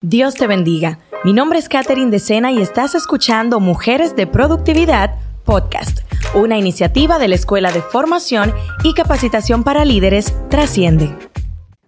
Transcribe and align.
Dios 0.00 0.36
te 0.36 0.46
bendiga. 0.46 1.00
Mi 1.24 1.32
nombre 1.32 1.58
es 1.58 1.68
Katherine 1.68 2.12
Decena 2.12 2.52
y 2.52 2.62
estás 2.62 2.94
escuchando 2.94 3.58
Mujeres 3.58 4.14
de 4.14 4.28
Productividad 4.28 5.16
Podcast, 5.44 6.02
una 6.36 6.56
iniciativa 6.56 7.18
de 7.18 7.26
la 7.26 7.34
Escuela 7.34 7.72
de 7.72 7.82
Formación 7.82 8.54
y 8.84 8.94
Capacitación 8.94 9.64
para 9.64 9.84
Líderes 9.84 10.32
Trasciende. 10.50 11.12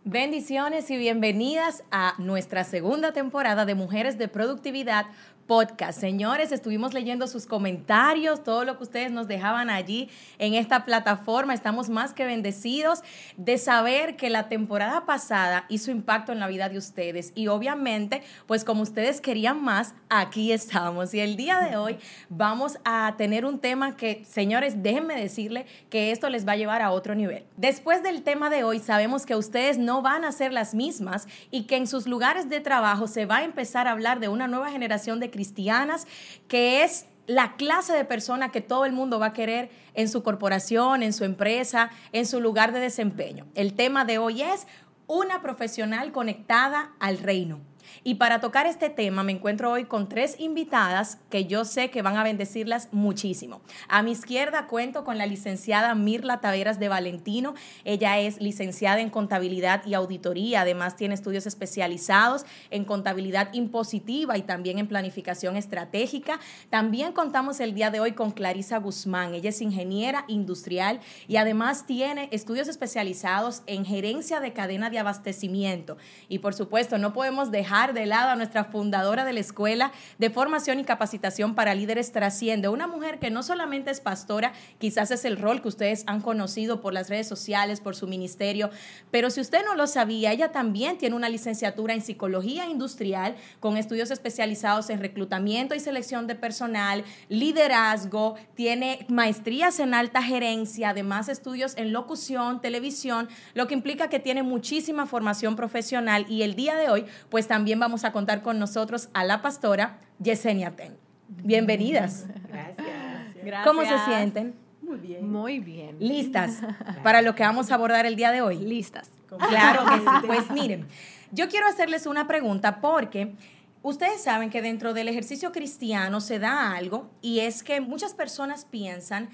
Bendiciones 0.02 0.90
y 0.90 0.96
bienvenidas 0.96 1.84
a 1.92 2.14
nuestra 2.18 2.64
segunda 2.64 3.12
temporada 3.12 3.64
de 3.64 3.76
Mujeres 3.76 4.18
de 4.18 4.26
Productividad 4.26 5.06
podcast. 5.50 5.98
Señores, 5.98 6.52
estuvimos 6.52 6.94
leyendo 6.94 7.26
sus 7.26 7.44
comentarios, 7.44 8.44
todo 8.44 8.64
lo 8.64 8.76
que 8.76 8.84
ustedes 8.84 9.10
nos 9.10 9.26
dejaban 9.26 9.68
allí 9.68 10.08
en 10.38 10.54
esta 10.54 10.84
plataforma. 10.84 11.54
Estamos 11.54 11.88
más 11.88 12.14
que 12.14 12.24
bendecidos 12.24 13.00
de 13.36 13.58
saber 13.58 14.14
que 14.14 14.30
la 14.30 14.48
temporada 14.48 15.06
pasada 15.06 15.64
hizo 15.68 15.90
impacto 15.90 16.30
en 16.30 16.38
la 16.38 16.46
vida 16.46 16.68
de 16.68 16.78
ustedes. 16.78 17.32
Y 17.34 17.48
obviamente, 17.48 18.22
pues 18.46 18.62
como 18.62 18.82
ustedes 18.82 19.20
querían 19.20 19.60
más, 19.60 19.92
aquí 20.08 20.52
estamos. 20.52 21.14
Y 21.14 21.18
el 21.18 21.34
día 21.36 21.58
de 21.58 21.76
hoy 21.76 21.98
vamos 22.28 22.78
a 22.84 23.16
tener 23.18 23.44
un 23.44 23.58
tema 23.58 23.96
que, 23.96 24.24
señores, 24.24 24.84
déjenme 24.84 25.20
decirle 25.20 25.66
que 25.88 26.12
esto 26.12 26.30
les 26.30 26.46
va 26.46 26.52
a 26.52 26.58
llevar 26.58 26.80
a 26.80 26.92
otro 26.92 27.16
nivel. 27.16 27.44
Después 27.56 28.04
del 28.04 28.22
tema 28.22 28.50
de 28.50 28.62
hoy, 28.62 28.78
sabemos 28.78 29.26
que 29.26 29.34
ustedes 29.34 29.78
no 29.78 30.00
van 30.00 30.24
a 30.24 30.30
ser 30.30 30.52
las 30.52 30.76
mismas 30.76 31.26
y 31.50 31.64
que 31.64 31.74
en 31.74 31.88
sus 31.88 32.06
lugares 32.06 32.48
de 32.48 32.60
trabajo 32.60 33.08
se 33.08 33.26
va 33.26 33.38
a 33.38 33.42
empezar 33.42 33.88
a 33.88 33.90
hablar 33.90 34.20
de 34.20 34.28
una 34.28 34.46
nueva 34.46 34.70
generación 34.70 35.18
de 35.18 35.39
cristianas, 35.40 36.06
que 36.48 36.84
es 36.84 37.06
la 37.26 37.56
clase 37.56 37.94
de 37.94 38.04
persona 38.04 38.52
que 38.52 38.60
todo 38.60 38.84
el 38.84 38.92
mundo 38.92 39.18
va 39.18 39.26
a 39.26 39.32
querer 39.32 39.70
en 39.94 40.06
su 40.06 40.22
corporación, 40.22 41.02
en 41.02 41.14
su 41.14 41.24
empresa, 41.24 41.90
en 42.12 42.26
su 42.26 42.40
lugar 42.40 42.72
de 42.72 42.80
desempeño. 42.80 43.46
El 43.54 43.72
tema 43.72 44.04
de 44.04 44.18
hoy 44.18 44.42
es 44.42 44.66
una 45.06 45.40
profesional 45.40 46.12
conectada 46.12 46.92
al 47.00 47.18
reino. 47.18 47.69
Y 48.04 48.16
para 48.16 48.40
tocar 48.40 48.66
este 48.66 48.90
tema 48.90 49.22
me 49.22 49.32
encuentro 49.32 49.70
hoy 49.70 49.84
con 49.84 50.08
tres 50.08 50.36
invitadas 50.38 51.18
que 51.30 51.46
yo 51.46 51.64
sé 51.64 51.90
que 51.90 52.02
van 52.02 52.16
a 52.16 52.24
bendecirlas 52.24 52.88
muchísimo. 52.92 53.60
A 53.88 54.02
mi 54.02 54.12
izquierda 54.12 54.66
cuento 54.66 55.04
con 55.04 55.18
la 55.18 55.26
licenciada 55.26 55.94
Mirla 55.94 56.40
Taveras 56.40 56.78
de 56.78 56.88
Valentino. 56.88 57.54
Ella 57.84 58.18
es 58.18 58.40
licenciada 58.40 59.00
en 59.00 59.10
contabilidad 59.10 59.84
y 59.86 59.94
auditoría. 59.94 60.62
Además 60.62 60.96
tiene 60.96 61.14
estudios 61.14 61.46
especializados 61.46 62.44
en 62.70 62.84
contabilidad 62.84 63.52
impositiva 63.52 64.36
y 64.36 64.42
también 64.42 64.78
en 64.78 64.88
planificación 64.88 65.56
estratégica. 65.56 66.40
También 66.68 67.12
contamos 67.12 67.60
el 67.60 67.74
día 67.74 67.90
de 67.90 68.00
hoy 68.00 68.12
con 68.12 68.30
Clarisa 68.30 68.78
Guzmán. 68.78 69.34
Ella 69.34 69.50
es 69.50 69.60
ingeniera 69.60 70.24
industrial 70.28 71.00
y 71.28 71.36
además 71.36 71.86
tiene 71.86 72.28
estudios 72.32 72.68
especializados 72.68 73.62
en 73.66 73.84
gerencia 73.84 74.40
de 74.40 74.52
cadena 74.52 74.90
de 74.90 74.98
abastecimiento. 74.98 75.96
Y 76.28 76.40
por 76.40 76.54
supuesto, 76.54 76.98
no 76.98 77.12
podemos 77.12 77.50
dejar 77.50 77.79
de 77.88 78.04
lado 78.04 78.28
a 78.28 78.36
nuestra 78.36 78.64
fundadora 78.64 79.24
de 79.24 79.32
la 79.32 79.40
Escuela 79.40 79.90
de 80.18 80.28
Formación 80.28 80.78
y 80.78 80.84
Capacitación 80.84 81.54
para 81.54 81.74
Líderes 81.74 82.12
Trasciende, 82.12 82.68
una 82.68 82.86
mujer 82.86 83.18
que 83.18 83.30
no 83.30 83.42
solamente 83.42 83.90
es 83.90 84.00
pastora, 84.00 84.52
quizás 84.78 85.10
es 85.10 85.24
el 85.24 85.38
rol 85.38 85.62
que 85.62 85.68
ustedes 85.68 86.04
han 86.06 86.20
conocido 86.20 86.82
por 86.82 86.92
las 86.92 87.08
redes 87.08 87.26
sociales, 87.26 87.80
por 87.80 87.96
su 87.96 88.06
ministerio, 88.06 88.68
pero 89.10 89.30
si 89.30 89.40
usted 89.40 89.64
no 89.64 89.74
lo 89.74 89.86
sabía, 89.86 90.30
ella 90.32 90.52
también 90.52 90.98
tiene 90.98 91.16
una 91.16 91.30
licenciatura 91.30 91.94
en 91.94 92.02
Psicología 92.02 92.66
Industrial 92.66 93.34
con 93.60 93.78
estudios 93.78 94.10
especializados 94.10 94.90
en 94.90 95.00
reclutamiento 95.00 95.74
y 95.74 95.80
selección 95.80 96.26
de 96.26 96.34
personal, 96.34 97.02
liderazgo, 97.30 98.36
tiene 98.54 99.06
maestrías 99.08 99.80
en 99.80 99.94
alta 99.94 100.22
gerencia, 100.22 100.90
además 100.90 101.30
estudios 101.30 101.76
en 101.78 101.92
locución, 101.92 102.60
televisión, 102.60 103.28
lo 103.54 103.66
que 103.66 103.74
implica 103.74 104.10
que 104.10 104.20
tiene 104.20 104.42
muchísima 104.42 105.06
formación 105.06 105.56
profesional 105.56 106.26
y 106.28 106.42
el 106.42 106.54
día 106.54 106.76
de 106.76 106.90
hoy 106.90 107.06
pues 107.30 107.46
también 107.46 107.69
vamos 107.78 108.04
a 108.04 108.12
contar 108.12 108.42
con 108.42 108.58
nosotros 108.58 109.08
a 109.14 109.24
la 109.24 109.42
pastora 109.42 109.98
Yesenia 110.18 110.72
Ten. 110.72 110.96
Bienvenidas. 111.28 112.26
Gracias. 112.48 113.64
¿Cómo 113.64 113.82
se 113.82 113.98
sienten? 114.06 114.54
Muy 114.82 114.98
bien. 114.98 115.30
Muy 115.30 115.58
bien. 115.60 115.96
¿Listas 116.00 116.58
para 117.04 117.22
lo 117.22 117.34
que 117.34 117.44
vamos 117.44 117.70
a 117.70 117.74
abordar 117.74 118.06
el 118.06 118.16
día 118.16 118.32
de 118.32 118.42
hoy? 118.42 118.58
Listas. 118.58 119.10
Claro 119.48 119.84
que 119.84 120.00
sí. 120.00 120.06
Pues 120.26 120.50
miren, 120.50 120.88
yo 121.30 121.48
quiero 121.48 121.66
hacerles 121.68 122.06
una 122.06 122.26
pregunta 122.26 122.80
porque 122.80 123.34
ustedes 123.82 124.22
saben 124.22 124.50
que 124.50 124.62
dentro 124.62 124.92
del 124.92 125.08
ejercicio 125.08 125.52
cristiano 125.52 126.20
se 126.20 126.40
da 126.40 126.74
algo 126.74 127.08
y 127.22 127.40
es 127.40 127.62
que 127.62 127.80
muchas 127.80 128.14
personas 128.14 128.64
piensan 128.64 129.30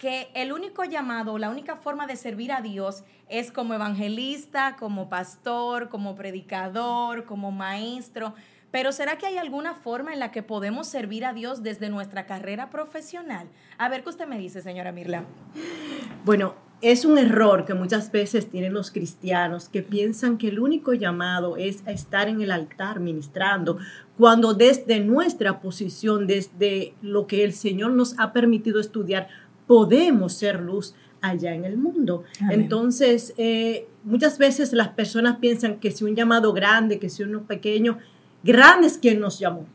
que 0.00 0.28
el 0.32 0.50
único 0.50 0.82
llamado, 0.84 1.36
la 1.36 1.50
única 1.50 1.76
forma 1.76 2.06
de 2.06 2.16
servir 2.16 2.52
a 2.52 2.62
Dios 2.62 3.04
es 3.28 3.52
como 3.52 3.74
evangelista, 3.74 4.76
como 4.78 5.10
pastor, 5.10 5.90
como 5.90 6.16
predicador, 6.16 7.26
como 7.26 7.52
maestro. 7.52 8.32
Pero 8.70 8.92
¿será 8.92 9.18
que 9.18 9.26
hay 9.26 9.36
alguna 9.36 9.74
forma 9.74 10.14
en 10.14 10.18
la 10.18 10.30
que 10.30 10.42
podemos 10.42 10.86
servir 10.86 11.26
a 11.26 11.34
Dios 11.34 11.62
desde 11.62 11.90
nuestra 11.90 12.24
carrera 12.24 12.70
profesional? 12.70 13.48
A 13.76 13.90
ver 13.90 14.02
qué 14.02 14.08
usted 14.08 14.26
me 14.26 14.38
dice, 14.38 14.62
señora 14.62 14.90
Mirla. 14.90 15.24
Bueno, 16.24 16.54
es 16.80 17.04
un 17.04 17.18
error 17.18 17.66
que 17.66 17.74
muchas 17.74 18.10
veces 18.10 18.48
tienen 18.48 18.72
los 18.72 18.90
cristianos 18.90 19.68
que 19.68 19.82
piensan 19.82 20.38
que 20.38 20.48
el 20.48 20.60
único 20.60 20.94
llamado 20.94 21.58
es 21.58 21.86
estar 21.86 22.26
en 22.28 22.40
el 22.40 22.50
altar 22.50 23.00
ministrando, 23.00 23.76
cuando 24.16 24.54
desde 24.54 25.00
nuestra 25.00 25.60
posición, 25.60 26.26
desde 26.26 26.94
lo 27.02 27.26
que 27.26 27.44
el 27.44 27.52
Señor 27.52 27.90
nos 27.90 28.18
ha 28.18 28.32
permitido 28.32 28.80
estudiar, 28.80 29.28
podemos 29.70 30.32
ser 30.32 30.60
luz 30.60 30.96
allá 31.20 31.54
en 31.54 31.64
el 31.64 31.78
mundo. 31.78 32.24
Amén. 32.40 32.62
Entonces, 32.62 33.34
eh, 33.36 33.86
muchas 34.02 34.36
veces 34.36 34.72
las 34.72 34.88
personas 34.88 35.36
piensan 35.36 35.78
que 35.78 35.92
si 35.92 36.02
un 36.02 36.16
llamado 36.16 36.52
grande, 36.52 36.98
que 36.98 37.08
si 37.08 37.22
uno 37.22 37.44
pequeño, 37.44 37.98
grande 38.42 38.88
es 38.88 38.98
quien 38.98 39.20
nos 39.20 39.38
llamó. 39.38 39.66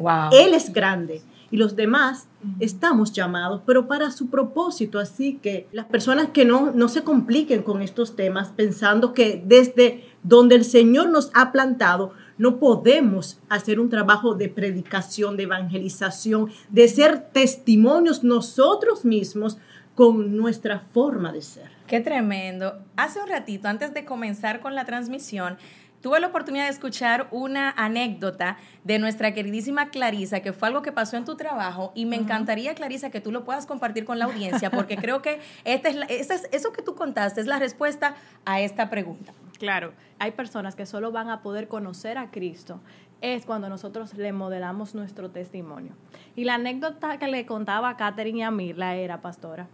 Wow. 0.00 0.30
Él 0.32 0.54
es 0.54 0.72
grande 0.72 1.22
y 1.52 1.56
los 1.56 1.76
demás 1.76 2.26
estamos 2.58 3.12
llamados, 3.12 3.60
pero 3.64 3.86
para 3.86 4.10
su 4.10 4.28
propósito. 4.28 4.98
Así 4.98 5.38
que 5.40 5.68
las 5.70 5.86
personas 5.86 6.30
que 6.30 6.44
no, 6.44 6.72
no 6.72 6.88
se 6.88 7.04
compliquen 7.04 7.62
con 7.62 7.80
estos 7.80 8.16
temas 8.16 8.48
pensando 8.48 9.14
que 9.14 9.40
desde 9.46 10.02
donde 10.24 10.56
el 10.56 10.64
Señor 10.64 11.10
nos 11.10 11.30
ha 11.32 11.52
plantado, 11.52 12.10
no 12.38 12.58
podemos 12.58 13.38
hacer 13.48 13.78
un 13.80 13.88
trabajo 13.90 14.34
de 14.34 14.48
predicación, 14.48 15.36
de 15.36 15.44
evangelización, 15.44 16.50
de 16.68 16.88
ser 16.88 17.30
testimonios 17.32 18.24
nosotros 18.24 19.04
mismos 19.04 19.58
con 19.94 20.36
nuestra 20.36 20.80
forma 20.80 21.32
de 21.32 21.42
ser. 21.42 21.70
Qué 21.86 22.00
tremendo. 22.00 22.80
Hace 22.96 23.20
un 23.20 23.28
ratito, 23.28 23.68
antes 23.68 23.94
de 23.94 24.04
comenzar 24.04 24.60
con 24.60 24.74
la 24.74 24.84
transmisión, 24.84 25.56
tuve 26.00 26.18
la 26.20 26.26
oportunidad 26.26 26.64
de 26.64 26.70
escuchar 26.70 27.28
una 27.30 27.70
anécdota 27.70 28.58
de 28.82 28.98
nuestra 28.98 29.32
queridísima 29.32 29.88
Clarisa, 29.90 30.40
que 30.40 30.52
fue 30.52 30.68
algo 30.68 30.82
que 30.82 30.92
pasó 30.92 31.16
en 31.16 31.24
tu 31.24 31.36
trabajo, 31.36 31.92
y 31.94 32.04
me 32.06 32.16
encantaría, 32.16 32.74
Clarisa, 32.74 33.10
que 33.10 33.20
tú 33.20 33.30
lo 33.32 33.44
puedas 33.44 33.64
compartir 33.66 34.04
con 34.04 34.18
la 34.18 34.24
audiencia, 34.26 34.70
porque 34.70 34.96
creo 34.96 35.22
que 35.22 35.38
esta 35.64 35.88
es 35.88 35.96
la- 35.96 36.06
esa 36.06 36.34
es- 36.34 36.48
eso 36.52 36.72
que 36.72 36.82
tú 36.82 36.94
contaste 36.94 37.40
es 37.40 37.46
la 37.46 37.58
respuesta 37.58 38.16
a 38.44 38.60
esta 38.60 38.90
pregunta. 38.90 39.32
Claro, 39.58 39.92
hay 40.18 40.32
personas 40.32 40.74
que 40.74 40.84
solo 40.86 41.12
van 41.12 41.30
a 41.30 41.42
poder 41.42 41.68
conocer 41.68 42.18
a 42.18 42.30
Cristo 42.30 42.80
es 43.20 43.46
cuando 43.46 43.70
nosotros 43.70 44.12
le 44.14 44.32
modelamos 44.32 44.94
nuestro 44.94 45.30
testimonio. 45.30 45.92
Y 46.36 46.44
la 46.44 46.54
anécdota 46.56 47.18
que 47.18 47.26
le 47.28 47.46
contaba 47.46 47.88
a 47.88 47.96
Catherine 47.96 48.40
y 48.40 48.42
a 48.42 48.50
Mirla 48.50 48.96
era, 48.96 49.22
pastora, 49.22 49.66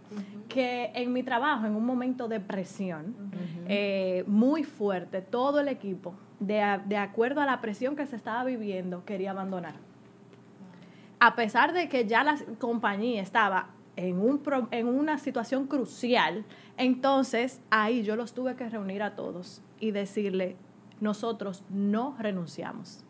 que 0.47 0.91
en 0.93 1.11
mi 1.11 1.23
trabajo, 1.23 1.65
en 1.65 1.75
un 1.75 1.85
momento 1.85 2.29
de 2.29 2.39
presión 2.39 3.13
eh, 3.67 4.23
muy 4.27 4.63
fuerte, 4.63 5.21
todo 5.21 5.59
el 5.59 5.67
equipo, 5.67 6.13
de, 6.39 6.79
de 6.85 6.95
acuerdo 6.97 7.41
a 7.41 7.45
la 7.45 7.59
presión 7.59 7.95
que 7.97 8.05
se 8.05 8.15
estaba 8.15 8.43
viviendo, 8.45 9.03
quería 9.03 9.31
abandonar. 9.31 9.73
A 11.19 11.35
pesar 11.35 11.73
de 11.73 11.89
que 11.89 12.07
ya 12.07 12.23
la 12.23 12.37
compañía 12.57 13.21
estaba 13.21 13.67
en, 13.97 14.19
un 14.19 14.39
pro- 14.39 14.67
en 14.71 14.87
una 14.87 15.17
situación 15.17 15.67
crucial, 15.67 16.45
entonces 16.77 17.59
ahí 17.69 18.03
yo 18.03 18.15
los 18.15 18.33
tuve 18.33 18.55
que 18.55 18.69
reunir 18.69 19.03
a 19.03 19.15
todos 19.15 19.61
y 19.81 19.91
decirle, 19.91 20.55
nosotros 21.01 21.63
no 21.69 22.15
renunciamos. 22.17 23.03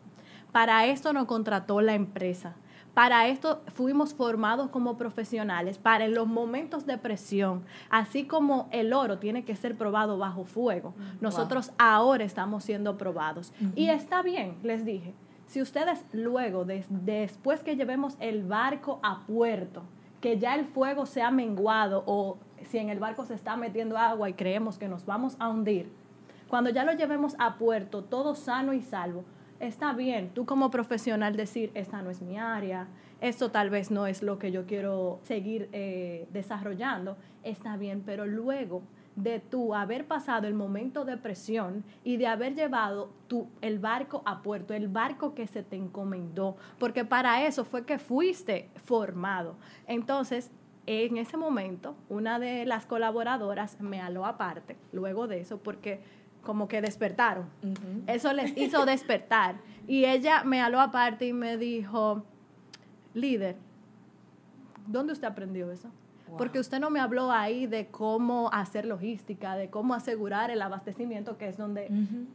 Para 0.50 0.86
esto 0.86 1.12
nos 1.12 1.26
contrató 1.26 1.80
la 1.80 1.94
empresa. 1.94 2.54
Para 2.94 3.26
esto 3.28 3.62
fuimos 3.68 4.12
formados 4.12 4.68
como 4.68 4.98
profesionales, 4.98 5.78
para 5.78 6.04
en 6.04 6.14
los 6.14 6.26
momentos 6.26 6.84
de 6.84 6.98
presión, 6.98 7.62
así 7.88 8.26
como 8.26 8.68
el 8.70 8.92
oro 8.92 9.18
tiene 9.18 9.44
que 9.46 9.56
ser 9.56 9.78
probado 9.78 10.18
bajo 10.18 10.44
fuego, 10.44 10.92
nosotros 11.22 11.72
ahora 11.78 12.24
estamos 12.24 12.64
siendo 12.64 12.98
probados. 12.98 13.54
Y 13.76 13.88
está 13.88 14.20
bien, 14.20 14.56
les 14.62 14.84
dije, 14.84 15.14
si 15.46 15.62
ustedes 15.62 16.04
luego, 16.12 16.66
des- 16.66 16.86
después 16.90 17.62
que 17.62 17.76
llevemos 17.76 18.16
el 18.20 18.42
barco 18.42 19.00
a 19.02 19.20
puerto, 19.26 19.84
que 20.20 20.38
ya 20.38 20.54
el 20.54 20.66
fuego 20.66 21.06
se 21.06 21.22
ha 21.22 21.30
menguado 21.30 22.04
o 22.06 22.36
si 22.68 22.76
en 22.76 22.90
el 22.90 22.98
barco 23.00 23.24
se 23.24 23.32
está 23.34 23.56
metiendo 23.56 23.96
agua 23.96 24.28
y 24.28 24.34
creemos 24.34 24.76
que 24.76 24.88
nos 24.88 25.06
vamos 25.06 25.34
a 25.38 25.48
hundir, 25.48 25.90
cuando 26.52 26.68
ya 26.68 26.84
lo 26.84 26.92
llevemos 26.92 27.34
a 27.38 27.56
puerto, 27.56 28.04
todo 28.04 28.34
sano 28.34 28.74
y 28.74 28.82
salvo, 28.82 29.24
está 29.58 29.94
bien, 29.94 30.28
tú 30.34 30.44
como 30.44 30.70
profesional 30.70 31.34
decir, 31.34 31.70
esta 31.72 32.02
no 32.02 32.10
es 32.10 32.20
mi 32.20 32.36
área, 32.38 32.88
esto 33.22 33.50
tal 33.50 33.70
vez 33.70 33.90
no 33.90 34.06
es 34.06 34.22
lo 34.22 34.38
que 34.38 34.52
yo 34.52 34.66
quiero 34.66 35.18
seguir 35.22 35.70
eh, 35.72 36.28
desarrollando, 36.30 37.16
está 37.42 37.78
bien, 37.78 38.02
pero 38.04 38.26
luego 38.26 38.82
de 39.16 39.40
tú 39.40 39.74
haber 39.74 40.06
pasado 40.06 40.46
el 40.46 40.52
momento 40.52 41.06
de 41.06 41.16
presión 41.16 41.84
y 42.04 42.18
de 42.18 42.26
haber 42.26 42.54
llevado 42.54 43.08
tu, 43.28 43.48
el 43.62 43.78
barco 43.78 44.20
a 44.26 44.42
puerto, 44.42 44.74
el 44.74 44.88
barco 44.88 45.34
que 45.34 45.46
se 45.46 45.62
te 45.62 45.76
encomendó, 45.76 46.58
porque 46.78 47.06
para 47.06 47.46
eso 47.46 47.64
fue 47.64 47.86
que 47.86 47.98
fuiste 47.98 48.68
formado. 48.84 49.56
Entonces, 49.86 50.50
en 50.84 51.16
ese 51.16 51.36
momento, 51.36 51.94
una 52.08 52.38
de 52.38 52.66
las 52.66 52.86
colaboradoras 52.86 53.80
me 53.80 54.00
aló 54.00 54.26
aparte, 54.26 54.76
luego 54.92 55.28
de 55.28 55.40
eso, 55.40 55.58
porque 55.58 56.00
como 56.42 56.68
que 56.68 56.80
despertaron. 56.80 57.46
Eso 58.06 58.32
les 58.32 58.56
hizo 58.56 58.84
despertar. 58.84 59.56
Y 59.86 60.04
ella 60.04 60.44
me 60.44 60.60
aló 60.60 60.80
aparte 60.80 61.26
y 61.26 61.32
me 61.32 61.56
dijo, 61.56 62.24
líder, 63.14 63.56
¿dónde 64.86 65.12
usted 65.12 65.26
aprendió 65.26 65.70
eso? 65.70 65.90
Porque 66.38 66.58
usted 66.58 66.80
no 66.80 66.88
me 66.88 66.98
habló 66.98 67.30
ahí 67.30 67.66
de 67.66 67.88
cómo 67.88 68.48
hacer 68.52 68.86
logística, 68.86 69.54
de 69.54 69.68
cómo 69.68 69.92
asegurar 69.92 70.50
el 70.50 70.62
abastecimiento, 70.62 71.36
que 71.36 71.48
es 71.48 71.58
donde 71.58 71.88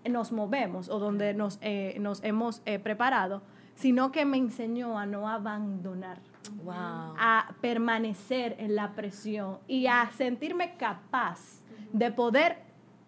nos 0.08 0.32
movemos 0.32 0.90
o 0.90 1.00
donde 1.00 1.34
nos, 1.34 1.58
eh, 1.62 1.98
nos 2.00 2.24
hemos 2.24 2.62
eh, 2.66 2.78
preparado, 2.78 3.42
sino 3.74 4.12
que 4.12 4.24
me 4.26 4.38
enseñó 4.38 5.00
a 5.00 5.08
no 5.08 5.28
abandonar, 5.28 6.20
a 6.68 7.56
permanecer 7.60 8.56
en 8.60 8.76
la 8.76 8.94
presión 8.94 9.58
y 9.68 9.88
a 9.88 10.10
sentirme 10.12 10.78
capaz 10.78 11.62
de 11.92 12.12
poder 12.12 12.67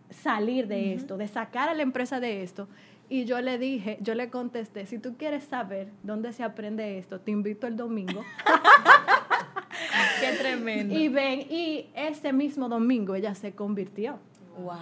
salir 0.10 0.68
de 0.68 0.94
esto, 0.94 1.18
de 1.18 1.28
sacar 1.28 1.70
a 1.70 1.74
la 1.74 1.84
empresa 1.84 2.20
de 2.20 2.44
esto. 2.44 2.68
Y 3.10 3.26
yo 3.26 3.42
le 3.42 3.58
dije, 3.58 3.98
yo 4.02 4.14
le 4.14 4.30
contesté, 4.30 4.86
si 4.86 5.00
tú 5.00 5.16
quieres 5.18 5.44
saber 5.44 5.90
dónde 6.04 6.32
se 6.32 6.44
aprende 6.44 7.00
esto, 7.00 7.20
te 7.20 7.32
invito 7.32 7.66
el 7.66 7.76
domingo. 7.76 8.24
Qué 10.20 10.38
tremendo. 10.38 10.96
Y 10.96 11.10
ven, 11.10 11.40
y 11.50 11.90
ese 11.96 12.34
mismo 12.34 12.70
domingo 12.70 13.16
ella 13.16 13.34
se 13.34 13.54
convirtió. 13.54 14.20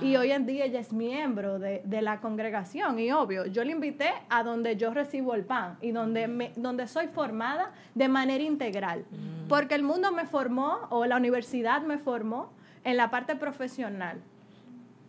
Y 0.02 0.16
hoy 0.16 0.32
en 0.32 0.48
día 0.48 0.66
ella 0.66 0.80
es 0.80 0.92
miembro 0.92 1.60
de, 1.60 1.84
la 2.02 2.20
congregación 2.20 3.00
y 3.00 3.12
obvio, 3.12 3.46
yo 3.46 3.64
le 3.64 3.72
invité 3.72 4.10
a 4.30 4.44
donde 4.44 4.76
yo 4.76 4.92
recibo 4.92 5.36
el 5.36 5.44
pan 5.44 5.78
y 5.82 5.92
donde, 5.92 6.28
me, 6.28 6.52
donde 6.56 6.88
soy 6.88 7.08
formada 7.08 7.72
de 7.94 8.08
manera 8.08 8.44
integral. 8.44 9.06
Mm. 9.12 9.48
Porque 9.48 9.76
el 9.76 9.84
mundo 9.84 10.12
me 10.12 10.26
formó 10.26 10.88
o 10.90 11.06
la 11.06 11.18
universidad 11.18 11.84
me 11.84 11.98
formó 11.98 12.52
en 12.84 12.98
la 12.98 13.12
parte 13.12 13.36
profesional 13.36 14.20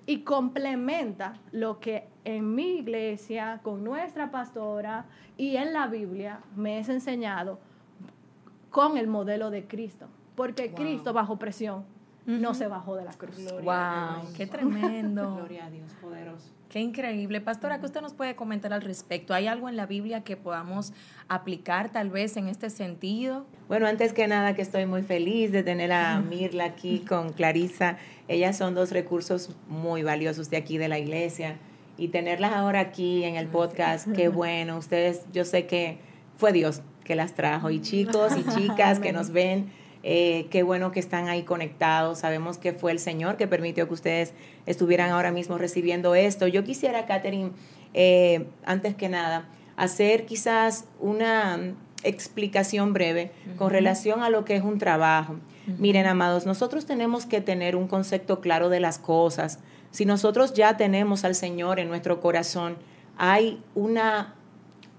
y 0.08 0.20
complementa 0.20 1.34
lo 1.52 1.80
que 1.80 2.08
en 2.24 2.54
mi 2.54 2.78
iglesia, 2.78 3.60
con 3.62 3.84
nuestra 3.84 4.30
pastora 4.30 5.04
y 5.36 5.56
en 5.56 5.74
la 5.74 5.86
Biblia 5.86 6.40
me 6.56 6.78
es 6.78 6.88
enseñado 6.88 7.58
con 8.70 8.96
el 8.96 9.06
modelo 9.06 9.50
de 9.50 9.66
Cristo. 9.66 10.06
Porque 10.34 10.72
Cristo 10.72 11.12
bajo 11.12 11.36
presión 11.36 11.84
no 12.24 12.54
se 12.54 12.68
bajó 12.68 12.96
de 12.96 13.04
la 13.04 13.12
cruz. 13.12 13.36
wow, 13.62 14.32
qué 14.34 14.46
tremendo. 14.46 15.34
Gloria 15.36 15.66
a 15.66 15.70
Dios, 15.70 15.92
poderoso. 16.00 16.52
Qué 16.68 16.80
increíble. 16.80 17.40
Pastora, 17.40 17.80
¿qué 17.80 17.86
usted 17.86 18.02
nos 18.02 18.12
puede 18.12 18.36
comentar 18.36 18.74
al 18.74 18.82
respecto? 18.82 19.32
¿Hay 19.32 19.46
algo 19.46 19.70
en 19.70 19.76
la 19.76 19.86
Biblia 19.86 20.22
que 20.22 20.36
podamos 20.36 20.92
aplicar 21.26 21.90
tal 21.90 22.10
vez 22.10 22.36
en 22.36 22.48
este 22.48 22.68
sentido? 22.68 23.46
Bueno, 23.68 23.86
antes 23.86 24.12
que 24.12 24.26
nada 24.26 24.54
que 24.54 24.60
estoy 24.60 24.84
muy 24.84 25.02
feliz 25.02 25.50
de 25.50 25.62
tener 25.62 25.92
a 25.92 26.20
Mirla 26.20 26.66
aquí 26.66 26.98
con 27.00 27.32
Clarisa. 27.32 27.96
Ellas 28.28 28.58
son 28.58 28.74
dos 28.74 28.90
recursos 28.90 29.56
muy 29.68 30.02
valiosos 30.02 30.50
de 30.50 30.58
aquí 30.58 30.76
de 30.76 30.88
la 30.88 30.98
iglesia 30.98 31.56
y 31.96 32.08
tenerlas 32.08 32.52
ahora 32.52 32.80
aquí 32.80 33.24
en 33.24 33.36
el 33.36 33.46
podcast, 33.46 34.06
qué 34.12 34.28
bueno. 34.28 34.76
Ustedes, 34.76 35.24
yo 35.32 35.46
sé 35.46 35.66
que 35.66 35.98
fue 36.36 36.52
Dios 36.52 36.82
que 37.02 37.14
las 37.14 37.32
trajo 37.34 37.70
y 37.70 37.80
chicos 37.80 38.34
y 38.36 38.44
chicas 38.44 38.98
que 39.00 39.14
nos 39.14 39.30
ven 39.30 39.70
eh, 40.10 40.46
qué 40.50 40.62
bueno 40.62 40.90
que 40.90 41.00
están 41.00 41.28
ahí 41.28 41.42
conectados. 41.42 42.20
Sabemos 42.20 42.56
que 42.56 42.72
fue 42.72 42.92
el 42.92 42.98
Señor 42.98 43.36
que 43.36 43.46
permitió 43.46 43.86
que 43.88 43.92
ustedes 43.92 44.32
estuvieran 44.64 45.10
ahora 45.10 45.32
mismo 45.32 45.58
recibiendo 45.58 46.14
esto. 46.14 46.46
Yo 46.46 46.64
quisiera, 46.64 47.04
Catherine, 47.04 47.50
eh, 47.92 48.46
antes 48.64 48.94
que 48.94 49.10
nada, 49.10 49.50
hacer 49.76 50.24
quizás 50.24 50.86
una 50.98 51.74
explicación 52.04 52.94
breve 52.94 53.32
con 53.58 53.68
relación 53.68 54.22
a 54.22 54.30
lo 54.30 54.46
que 54.46 54.56
es 54.56 54.62
un 54.62 54.78
trabajo. 54.78 55.36
Miren, 55.66 56.06
amados, 56.06 56.46
nosotros 56.46 56.86
tenemos 56.86 57.26
que 57.26 57.42
tener 57.42 57.76
un 57.76 57.86
concepto 57.86 58.40
claro 58.40 58.70
de 58.70 58.80
las 58.80 58.98
cosas. 58.98 59.58
Si 59.90 60.06
nosotros 60.06 60.54
ya 60.54 60.78
tenemos 60.78 61.26
al 61.26 61.34
Señor 61.34 61.80
en 61.80 61.88
nuestro 61.88 62.22
corazón, 62.22 62.78
hay 63.18 63.62
una 63.74 64.36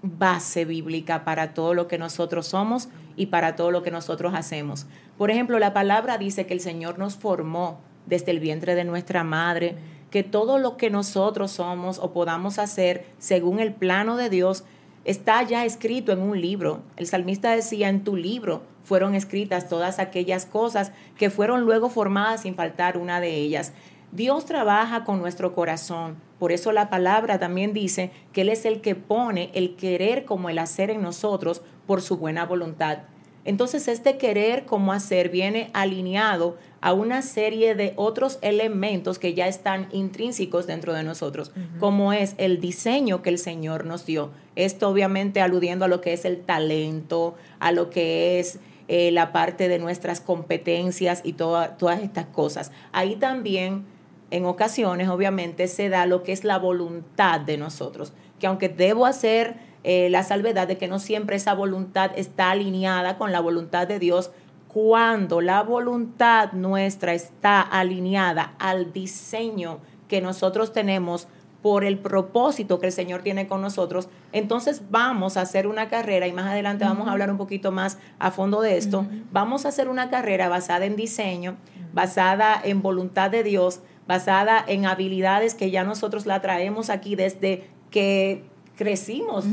base 0.02 0.64
bíblica 0.64 1.24
para 1.24 1.52
todo 1.52 1.74
lo 1.74 1.88
que 1.88 1.98
nosotros 1.98 2.46
somos 2.46 2.88
y 3.16 3.26
para 3.26 3.56
todo 3.56 3.70
lo 3.70 3.82
que 3.82 3.90
nosotros 3.90 4.32
hacemos. 4.34 4.86
Por 5.18 5.30
ejemplo, 5.30 5.58
la 5.58 5.72
palabra 5.72 6.18
dice 6.18 6.46
que 6.46 6.54
el 6.54 6.60
Señor 6.60 6.98
nos 6.98 7.16
formó 7.16 7.80
desde 8.06 8.30
el 8.30 8.40
vientre 8.40 8.74
de 8.74 8.84
nuestra 8.84 9.24
madre, 9.24 9.76
que 10.10 10.22
todo 10.22 10.58
lo 10.58 10.76
que 10.76 10.90
nosotros 10.90 11.52
somos 11.52 11.98
o 11.98 12.12
podamos 12.12 12.58
hacer 12.58 13.06
según 13.18 13.60
el 13.60 13.72
plano 13.72 14.16
de 14.16 14.28
Dios 14.28 14.64
está 15.04 15.42
ya 15.42 15.64
escrito 15.64 16.12
en 16.12 16.20
un 16.20 16.40
libro. 16.40 16.82
El 16.96 17.06
salmista 17.06 17.50
decía, 17.52 17.88
en 17.88 18.04
tu 18.04 18.16
libro 18.16 18.62
fueron 18.82 19.14
escritas 19.14 19.68
todas 19.68 19.98
aquellas 19.98 20.46
cosas 20.46 20.92
que 21.16 21.30
fueron 21.30 21.62
luego 21.62 21.90
formadas 21.90 22.42
sin 22.42 22.54
faltar 22.54 22.98
una 22.98 23.20
de 23.20 23.36
ellas. 23.36 23.72
Dios 24.12 24.44
trabaja 24.44 25.04
con 25.04 25.20
nuestro 25.20 25.54
corazón. 25.54 26.16
Por 26.38 26.50
eso 26.50 26.72
la 26.72 26.90
palabra 26.90 27.38
también 27.38 27.72
dice 27.72 28.10
que 28.32 28.40
Él 28.40 28.48
es 28.48 28.64
el 28.64 28.80
que 28.80 28.96
pone 28.96 29.50
el 29.54 29.76
querer 29.76 30.24
como 30.24 30.50
el 30.50 30.58
hacer 30.58 30.90
en 30.90 31.02
nosotros 31.02 31.62
por 31.86 32.02
su 32.02 32.16
buena 32.16 32.44
voluntad. 32.44 32.98
Entonces 33.44 33.88
este 33.88 34.18
querer 34.18 34.66
como 34.66 34.92
hacer 34.92 35.30
viene 35.30 35.70
alineado 35.72 36.58
a 36.80 36.92
una 36.92 37.22
serie 37.22 37.74
de 37.74 37.94
otros 37.96 38.38
elementos 38.42 39.18
que 39.18 39.34
ya 39.34 39.46
están 39.48 39.88
intrínsecos 39.92 40.66
dentro 40.66 40.92
de 40.92 41.04
nosotros, 41.04 41.52
como 41.78 42.12
es 42.12 42.34
el 42.36 42.60
diseño 42.60 43.22
que 43.22 43.30
el 43.30 43.38
Señor 43.38 43.86
nos 43.86 44.04
dio. 44.04 44.30
Esto 44.56 44.88
obviamente 44.88 45.40
aludiendo 45.40 45.84
a 45.84 45.88
lo 45.88 46.00
que 46.00 46.12
es 46.12 46.24
el 46.24 46.40
talento, 46.42 47.34
a 47.60 47.72
lo 47.72 47.90
que 47.90 48.40
es 48.40 48.58
eh, 48.88 49.10
la 49.10 49.32
parte 49.32 49.68
de 49.68 49.78
nuestras 49.78 50.20
competencias 50.20 51.22
y 51.24 51.34
todas 51.34 52.02
estas 52.02 52.26
cosas. 52.26 52.72
Ahí 52.92 53.16
también 53.16 53.84
en 54.30 54.46
ocasiones, 54.46 55.08
obviamente, 55.08 55.68
se 55.68 55.88
da 55.88 56.06
lo 56.06 56.22
que 56.22 56.32
es 56.32 56.44
la 56.44 56.58
voluntad 56.58 57.40
de 57.40 57.56
nosotros, 57.56 58.12
que 58.38 58.46
aunque 58.46 58.68
debo 58.68 59.06
hacer 59.06 59.56
eh, 59.82 60.08
la 60.10 60.22
salvedad 60.22 60.68
de 60.68 60.78
que 60.78 60.88
no 60.88 60.98
siempre 60.98 61.36
esa 61.36 61.54
voluntad 61.54 62.12
está 62.16 62.50
alineada 62.50 63.18
con 63.18 63.32
la 63.32 63.40
voluntad 63.40 63.88
de 63.88 63.98
Dios, 63.98 64.30
cuando 64.68 65.40
la 65.40 65.62
voluntad 65.62 66.52
nuestra 66.52 67.12
está 67.12 67.60
alineada 67.60 68.54
al 68.58 68.92
diseño 68.92 69.78
que 70.06 70.20
nosotros 70.20 70.72
tenemos 70.72 71.26
por 71.62 71.84
el 71.84 71.98
propósito 71.98 72.78
que 72.78 72.86
el 72.86 72.92
Señor 72.92 73.22
tiene 73.22 73.46
con 73.46 73.60
nosotros, 73.60 74.08
entonces 74.32 74.82
vamos 74.90 75.36
a 75.36 75.42
hacer 75.42 75.66
una 75.66 75.88
carrera, 75.88 76.26
y 76.26 76.32
más 76.32 76.46
adelante 76.46 76.84
vamos 76.84 77.08
a 77.08 77.12
hablar 77.12 77.30
un 77.30 77.36
poquito 77.36 77.70
más 77.70 77.98
a 78.18 78.30
fondo 78.30 78.62
de 78.62 78.78
esto, 78.78 79.06
vamos 79.30 79.64
a 79.64 79.68
hacer 79.68 79.88
una 79.88 80.08
carrera 80.08 80.48
basada 80.48 80.86
en 80.86 80.96
diseño, 80.96 81.56
basada 81.92 82.58
en 82.62 82.80
voluntad 82.80 83.30
de 83.30 83.42
Dios, 83.42 83.80
basada 84.10 84.64
en 84.66 84.86
habilidades 84.86 85.54
que 85.54 85.70
ya 85.70 85.84
nosotros 85.84 86.26
la 86.26 86.40
traemos 86.40 86.90
aquí 86.90 87.14
desde 87.14 87.70
que 87.92 88.42
crecimos, 88.80 89.44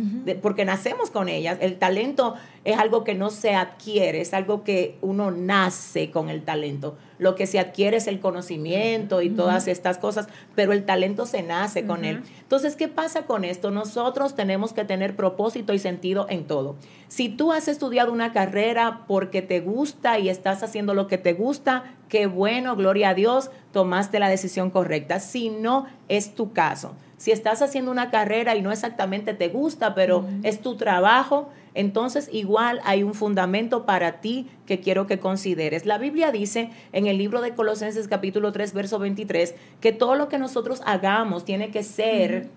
porque 0.42 0.64
nacemos 0.64 1.12
con 1.12 1.28
ellas. 1.28 1.58
El 1.60 1.78
talento 1.78 2.36
es 2.64 2.80
algo 2.80 3.04
que 3.04 3.14
no 3.14 3.30
se 3.30 3.56
adquiere, 3.56 4.22
es 4.22 4.34
algo 4.34 4.64
que 4.64 4.98
uno 5.02 5.32
nace 5.32 6.12
con 6.12 6.30
el 6.30 6.44
talento. 6.44 6.96
Lo 7.20 7.36
que 7.36 7.46
se 7.46 7.60
adquiere 7.60 7.98
es 7.98 8.08
el 8.08 8.22
conocimiento 8.22 9.22
y 9.22 9.30
todas 9.30 9.68
estas 9.68 9.98
cosas, 9.98 10.30
pero 10.56 10.72
el 10.72 10.86
talento 10.86 11.26
se 11.26 11.44
nace 11.44 11.86
con 11.86 12.06
él. 12.06 12.24
Entonces, 12.40 12.78
¿qué 12.78 12.88
pasa 12.88 13.26
con 13.26 13.44
esto? 13.44 13.70
Nosotros 13.70 14.34
tenemos 14.34 14.72
que 14.72 14.86
tener 14.86 15.18
propósito 15.18 15.74
y 15.74 15.80
sentido 15.80 16.28
en 16.30 16.48
todo. 16.48 16.78
Si 17.10 17.28
tú 17.28 17.52
has 17.52 17.68
estudiado 17.68 18.14
una 18.14 18.32
carrera 18.32 19.04
porque 19.10 19.42
te 19.42 19.60
gusta 19.60 20.20
y 20.20 20.30
estás 20.30 20.64
haciendo 20.64 20.94
lo 20.94 21.08
que 21.08 21.18
te 21.18 21.34
gusta, 21.34 21.96
qué 22.08 22.28
bueno, 22.28 22.78
gloria 22.78 23.10
a 23.10 23.14
Dios, 23.14 23.52
tomaste 23.74 24.20
la 24.20 24.30
decisión 24.30 24.70
correcta. 24.70 25.20
Si 25.20 25.50
no 25.50 25.86
es 26.08 26.34
tu 26.34 26.54
caso, 26.54 26.96
si 27.18 27.32
estás 27.32 27.62
haciendo 27.62 27.92
una 27.92 28.10
carrera 28.10 28.56
y 28.56 28.62
no 28.62 28.72
exactamente 28.72 29.34
te 29.34 29.50
gusta, 29.50 29.96
pero 29.96 30.26
es 30.44 30.62
tu 30.62 30.78
trabajo, 30.78 31.50
entonces 31.74 32.30
igual 32.32 32.80
hay 32.84 33.04
un 33.04 33.14
fundamento 33.14 33.86
para 33.86 34.22
ti 34.22 34.48
que 34.66 34.80
quiero 34.80 35.08
que 35.08 35.20
consideres. 35.20 35.86
La 35.86 35.98
Biblia 35.98 36.32
dice 36.32 36.70
en 36.94 37.08
el 37.08 37.18
libro 37.18 37.42
de 37.42 37.54
Colosenses 37.54 38.08
capítulo 38.08 38.52
3, 38.52 38.74
verso 38.74 39.00
23, 39.00 39.56
que 39.82 39.92
todo 39.92 40.16
lo 40.16 40.30
que 40.30 40.38
nosotros 40.38 40.82
hagamos 40.86 41.44
tiene 41.44 41.70
que 41.72 41.84
ser... 41.84 42.50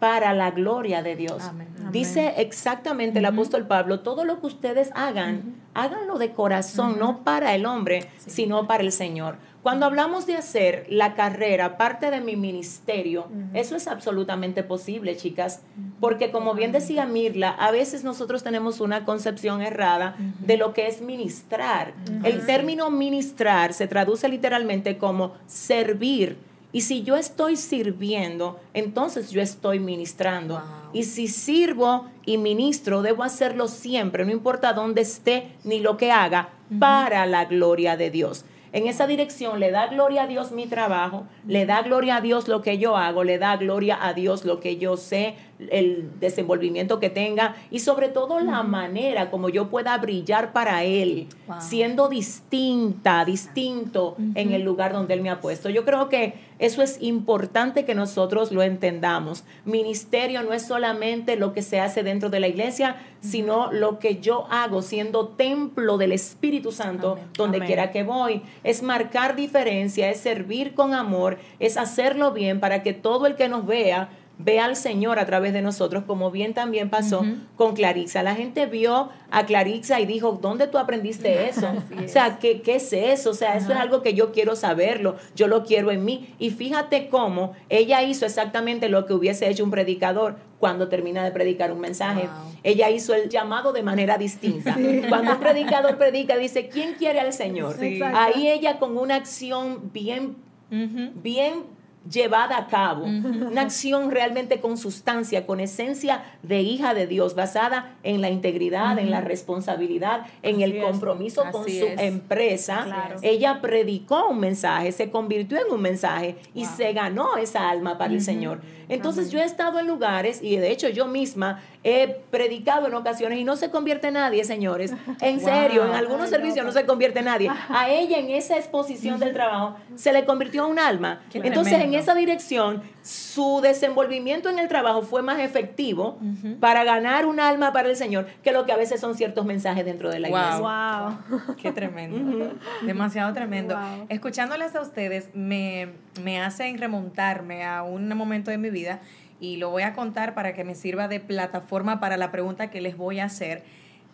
para 0.00 0.34
la 0.34 0.50
gloria 0.50 1.02
de 1.02 1.16
Dios. 1.16 1.50
Dice 1.90 2.34
exactamente 2.36 3.20
el 3.20 3.24
apóstol 3.24 3.66
Pablo, 3.66 4.00
todo 4.00 4.24
lo 4.24 4.38
que 4.40 4.46
ustedes 4.48 4.90
hagan, 4.94 5.54
háganlo 5.74 6.18
de 6.18 6.32
corazón, 6.32 6.98
no 6.98 7.24
para 7.24 7.54
el 7.54 7.66
hombre, 7.66 8.08
sino 8.18 8.66
para 8.66 8.82
el 8.82 8.92
Señor. 8.92 9.36
Cuando 9.64 9.86
hablamos 9.86 10.26
de 10.26 10.36
hacer 10.36 10.84
la 10.90 11.14
carrera 11.14 11.78
parte 11.78 12.10
de 12.10 12.20
mi 12.20 12.36
ministerio, 12.36 13.28
eso 13.54 13.76
es 13.76 13.88
absolutamente 13.88 14.62
posible, 14.62 15.16
chicas, 15.16 15.62
porque 16.00 16.30
como 16.30 16.52
bien 16.52 16.70
decía 16.70 17.06
Mirla, 17.06 17.48
a 17.48 17.70
veces 17.70 18.04
nosotros 18.04 18.42
tenemos 18.42 18.80
una 18.80 19.06
concepción 19.06 19.62
errada 19.62 20.16
de 20.40 20.58
lo 20.58 20.74
que 20.74 20.86
es 20.86 21.00
ministrar. 21.00 21.94
El 22.24 22.44
término 22.44 22.90
ministrar 22.90 23.72
se 23.72 23.86
traduce 23.86 24.28
literalmente 24.28 24.98
como 24.98 25.32
servir. 25.46 26.36
Y 26.74 26.80
si 26.80 27.04
yo 27.04 27.14
estoy 27.14 27.54
sirviendo, 27.54 28.58
entonces 28.74 29.30
yo 29.30 29.40
estoy 29.40 29.78
ministrando. 29.78 30.60
Y 30.92 31.04
si 31.04 31.28
sirvo 31.28 32.06
y 32.26 32.36
ministro, 32.36 33.00
debo 33.00 33.22
hacerlo 33.22 33.68
siempre, 33.68 34.24
no 34.24 34.32
importa 34.32 34.72
dónde 34.72 35.02
esté 35.02 35.52
ni 35.62 35.78
lo 35.78 35.96
que 35.96 36.10
haga, 36.10 36.48
para 36.80 37.26
la 37.26 37.44
gloria 37.44 37.96
de 37.96 38.10
Dios. 38.10 38.44
En 38.74 38.88
esa 38.88 39.06
dirección 39.06 39.60
le 39.60 39.70
da 39.70 39.86
gloria 39.86 40.24
a 40.24 40.26
Dios 40.26 40.50
mi 40.50 40.66
trabajo, 40.66 41.28
le 41.46 41.64
da 41.64 41.82
gloria 41.82 42.16
a 42.16 42.20
Dios 42.20 42.48
lo 42.48 42.60
que 42.60 42.76
yo 42.76 42.96
hago, 42.96 43.22
le 43.22 43.38
da 43.38 43.56
gloria 43.56 43.96
a 44.04 44.14
Dios 44.14 44.44
lo 44.44 44.58
que 44.58 44.78
yo 44.78 44.96
sé, 44.96 45.36
el 45.70 46.10
desenvolvimiento 46.18 46.98
que 46.98 47.08
tenga 47.08 47.54
y 47.70 47.78
sobre 47.78 48.08
todo 48.08 48.40
la 48.40 48.64
manera 48.64 49.30
como 49.30 49.48
yo 49.48 49.68
pueda 49.68 49.96
brillar 49.98 50.52
para 50.52 50.82
Él, 50.82 51.28
siendo 51.60 52.08
distinta, 52.08 53.24
distinto 53.24 54.16
en 54.34 54.52
el 54.52 54.62
lugar 54.62 54.92
donde 54.92 55.14
Él 55.14 55.22
me 55.22 55.30
ha 55.30 55.40
puesto. 55.40 55.70
Yo 55.70 55.84
creo 55.84 56.08
que 56.08 56.34
eso 56.64 56.82
es 56.82 56.96
importante 57.02 57.84
que 57.84 57.94
nosotros 57.94 58.50
lo 58.50 58.62
entendamos. 58.62 59.44
Ministerio 59.66 60.42
no 60.42 60.54
es 60.54 60.66
solamente 60.66 61.36
lo 61.36 61.52
que 61.52 61.60
se 61.60 61.78
hace 61.78 62.02
dentro 62.02 62.30
de 62.30 62.40
la 62.40 62.48
iglesia, 62.48 62.96
sino 63.20 63.70
lo 63.70 63.98
que 63.98 64.20
yo 64.20 64.46
hago 64.50 64.80
siendo 64.80 65.28
templo 65.28 65.98
del 65.98 66.12
Espíritu 66.12 66.72
Santo 66.72 67.18
donde 67.36 67.60
quiera 67.60 67.90
que 67.90 68.02
voy. 68.02 68.40
Es 68.62 68.82
marcar 68.82 69.36
diferencia, 69.36 70.08
es 70.08 70.20
servir 70.20 70.72
con 70.72 70.94
amor, 70.94 71.38
es 71.58 71.76
hacerlo 71.76 72.32
bien 72.32 72.60
para 72.60 72.82
que 72.82 72.94
todo 72.94 73.26
el 73.26 73.36
que 73.36 73.50
nos 73.50 73.66
vea 73.66 74.08
ve 74.38 74.58
al 74.58 74.76
Señor 74.76 75.18
a 75.18 75.26
través 75.26 75.52
de 75.52 75.62
nosotros, 75.62 76.04
como 76.06 76.30
bien 76.30 76.54
también 76.54 76.90
pasó 76.90 77.24
con 77.56 77.74
Clarissa. 77.74 78.22
La 78.22 78.34
gente 78.34 78.66
vio 78.66 79.10
a 79.30 79.46
Clarissa 79.46 80.00
y 80.00 80.06
dijo, 80.06 80.38
¿dónde 80.40 80.66
tú 80.66 80.78
aprendiste 80.78 81.48
eso? 81.48 81.72
o 82.04 82.08
sea, 82.08 82.38
¿qué, 82.38 82.60
¿qué, 82.60 82.76
es 82.76 82.92
eso? 82.92 83.30
O 83.30 83.34
sea, 83.34 83.56
eso 83.56 83.72
es 83.72 83.78
algo 83.78 84.02
que 84.02 84.14
yo 84.14 84.32
quiero 84.32 84.56
saberlo, 84.56 85.16
yo 85.36 85.46
lo 85.46 85.64
quiero 85.64 85.90
en 85.90 86.04
mí. 86.04 86.34
Y 86.38 86.50
fíjate 86.50 87.08
cómo 87.08 87.52
ella 87.68 88.02
hizo 88.02 88.26
exactamente 88.26 88.88
lo 88.88 89.06
que 89.06 89.14
hubiese 89.14 89.48
hecho 89.48 89.64
un 89.64 89.70
predicador 89.70 90.36
cuando 90.58 90.88
termina 90.88 91.22
de 91.22 91.30
predicar 91.30 91.72
un 91.72 91.80
mensaje. 91.80 92.28
Ella 92.62 92.90
hizo 92.90 93.14
el 93.14 93.28
llamado 93.28 93.72
de 93.72 93.82
manera 93.82 94.16
distinta. 94.16 94.74
Cuando 95.10 95.32
un 95.32 95.38
predicador 95.38 95.98
predica, 95.98 96.38
dice, 96.38 96.68
¿quién 96.68 96.94
quiere 96.94 97.20
al 97.20 97.34
Señor? 97.34 97.76
Ahí 98.14 98.48
ella 98.48 98.78
con 98.78 98.96
una 98.96 99.16
acción 99.16 99.92
bien, 99.92 100.36
bien 100.70 101.64
llevada 102.10 102.58
a 102.58 102.66
cabo, 102.66 103.04
una 103.04 103.62
acción 103.62 104.10
realmente 104.10 104.60
con 104.60 104.76
sustancia, 104.76 105.46
con 105.46 105.60
esencia 105.60 106.22
de 106.42 106.60
hija 106.60 106.94
de 106.94 107.06
Dios, 107.06 107.34
basada 107.34 107.96
en 108.02 108.20
la 108.20 108.30
integridad, 108.30 108.98
en 108.98 109.10
la 109.10 109.20
responsabilidad, 109.20 110.26
en 110.42 110.60
el 110.60 110.80
compromiso 110.82 111.44
con 111.50 111.64
su 111.64 111.86
empresa. 111.98 112.86
Ella 113.22 113.60
predicó 113.60 114.28
un 114.28 114.40
mensaje, 114.40 114.92
se 114.92 115.10
convirtió 115.10 115.58
en 115.58 115.72
un 115.72 115.80
mensaje 115.80 116.36
y 116.54 116.64
se 116.66 116.92
ganó 116.92 117.36
esa 117.36 117.70
alma 117.70 117.98
para 117.98 118.12
el 118.12 118.20
Señor. 118.20 118.60
Entonces 118.88 119.30
yo 119.30 119.38
he 119.38 119.44
estado 119.44 119.78
en 119.78 119.86
lugares 119.86 120.40
y 120.42 120.56
de 120.56 120.70
hecho 120.70 120.88
yo 120.88 121.06
misma 121.06 121.62
he 121.82 122.08
predicado 122.30 122.86
en 122.86 122.94
ocasiones 122.94 123.38
y 123.38 123.44
no 123.44 123.56
se 123.56 123.70
convierte 123.70 124.10
nadie, 124.10 124.44
señores. 124.44 124.92
En 125.20 125.40
serio, 125.40 125.86
en 125.86 125.92
algunos 125.92 126.28
servicios 126.28 126.64
no 126.64 126.72
se 126.72 126.84
convierte 126.84 127.22
nadie. 127.22 127.50
A 127.68 127.88
ella 127.88 128.18
en 128.18 128.30
esa 128.30 128.56
exposición 128.56 129.18
del 129.18 129.32
trabajo 129.32 129.76
se 129.94 130.12
le 130.12 130.24
convirtió 130.24 130.66
un 130.66 130.78
alma. 130.78 131.22
Entonces 131.32 131.74
en 131.74 131.94
esa 131.94 132.14
dirección 132.14 132.82
su 133.04 133.60
desenvolvimiento 133.62 134.48
en 134.48 134.58
el 134.58 134.66
trabajo 134.66 135.02
fue 135.02 135.20
más 135.20 135.38
efectivo 135.38 136.18
para 136.58 136.84
ganar 136.84 137.26
un 137.26 137.38
alma 137.38 137.70
para 137.70 137.90
el 137.90 137.96
Señor 137.96 138.26
que 138.42 138.50
lo 138.50 138.64
que 138.64 138.72
a 138.72 138.76
veces 138.78 138.98
son 138.98 139.14
ciertos 139.14 139.44
mensajes 139.44 139.84
dentro 139.84 140.10
de 140.10 140.20
la 140.20 140.28
iglesia. 140.28 141.18
Wow. 141.28 141.56
Qué 141.62 141.70
tremendo. 141.70 142.50
Demasiado 142.80 143.30
tremendo. 143.34 143.78
Escuchándoles 144.08 144.74
a 144.74 144.80
ustedes 144.80 145.28
me, 145.34 145.90
me 146.22 146.40
hacen 146.40 146.78
remontarme 146.78 147.62
a 147.64 147.82
un 147.82 148.08
momento 148.08 148.50
de 148.50 148.56
mi 148.56 148.70
vida 148.70 149.02
y 149.38 149.58
lo 149.58 149.68
voy 149.68 149.82
a 149.82 149.92
contar 149.92 150.32
para 150.32 150.54
que 150.54 150.64
me 150.64 150.74
sirva 150.74 151.06
de 151.06 151.20
plataforma 151.20 152.00
para 152.00 152.16
la 152.16 152.32
pregunta 152.32 152.70
que 152.70 152.80
les 152.80 152.96
voy 152.96 153.20
a 153.20 153.26
hacer. 153.26 153.64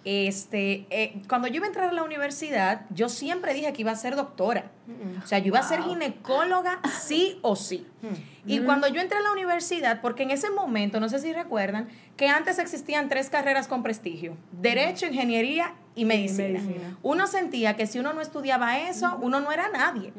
Este, 0.05 0.87
eh, 0.89 1.21
cuando 1.29 1.47
yo 1.49 1.57
iba 1.57 1.67
a 1.67 1.69
entrar 1.69 1.91
a 1.91 1.93
la 1.93 2.03
universidad, 2.03 2.87
yo 2.91 3.11
siempre 3.11 3.53
dije 3.53 3.73
que 3.73 3.83
iba 3.83 3.91
a 3.91 3.97
ser 3.97 4.17
doctora. 4.17 4.71
O 5.23 5.27
sea, 5.27 5.39
yo 5.39 5.49
iba 5.49 5.61
a 5.61 5.63
ser 5.63 5.83
ginecóloga 5.83 6.81
sí 7.01 7.39
o 7.43 7.55
sí. 7.55 7.87
Y 8.47 8.61
cuando 8.61 8.89
yo 8.89 9.01
entré 9.01 9.19
a 9.19 9.23
la 9.23 9.31
universidad, 9.31 10.01
porque 10.01 10.23
en 10.23 10.31
ese 10.31 10.51
momento, 10.51 11.01
no 11.01 11.09
sé 11.09 11.19
si 11.19 11.33
recuerdan, 11.33 11.89
que 12.17 12.29
antes 12.29 12.59
existían 12.59 13.09
tres 13.09 13.31
carreras 13.31 13.69
con 13.69 13.83
prestigio, 13.83 14.37
derecho, 14.53 15.07
ingeniería 15.07 15.75
y 15.95 16.07
medicina. 16.07 16.61
Uno 17.03 17.27
sentía 17.27 17.77
que 17.77 17.87
si 17.87 17.99
uno 17.99 18.13
no 18.13 18.21
estudiaba 18.21 18.79
eso, 18.79 19.19
uno 19.21 19.41
no 19.41 19.53
era 19.53 19.69
nadie. 19.69 20.13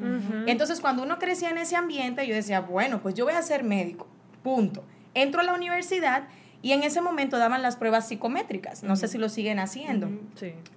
Entonces, 0.46 0.80
cuando 0.80 1.04
uno 1.04 1.18
crecía 1.18 1.50
en 1.50 1.58
ese 1.58 1.76
ambiente, 1.76 2.26
yo 2.28 2.36
decía, 2.36 2.62
bueno, 2.62 3.02
pues 3.02 3.16
yo 3.16 3.26
voy 3.26 3.34
a 3.34 3.42
ser 3.42 3.64
médico, 3.64 4.08
punto. 4.44 4.84
Entro 5.14 5.42
a 5.42 5.44
la 5.44 5.54
universidad 5.54 6.28
y 6.62 6.74
en 6.74 6.84
ese 6.84 7.02
momento 7.02 7.38
daban 7.38 7.62
las 7.62 7.76
pruebas 7.76 8.08
psicométricas. 8.08 8.84
No 8.84 8.96
sé 8.96 9.08
si 9.08 9.18
lo 9.18 9.30
siguen 9.30 9.60
haciendo. 9.60 10.10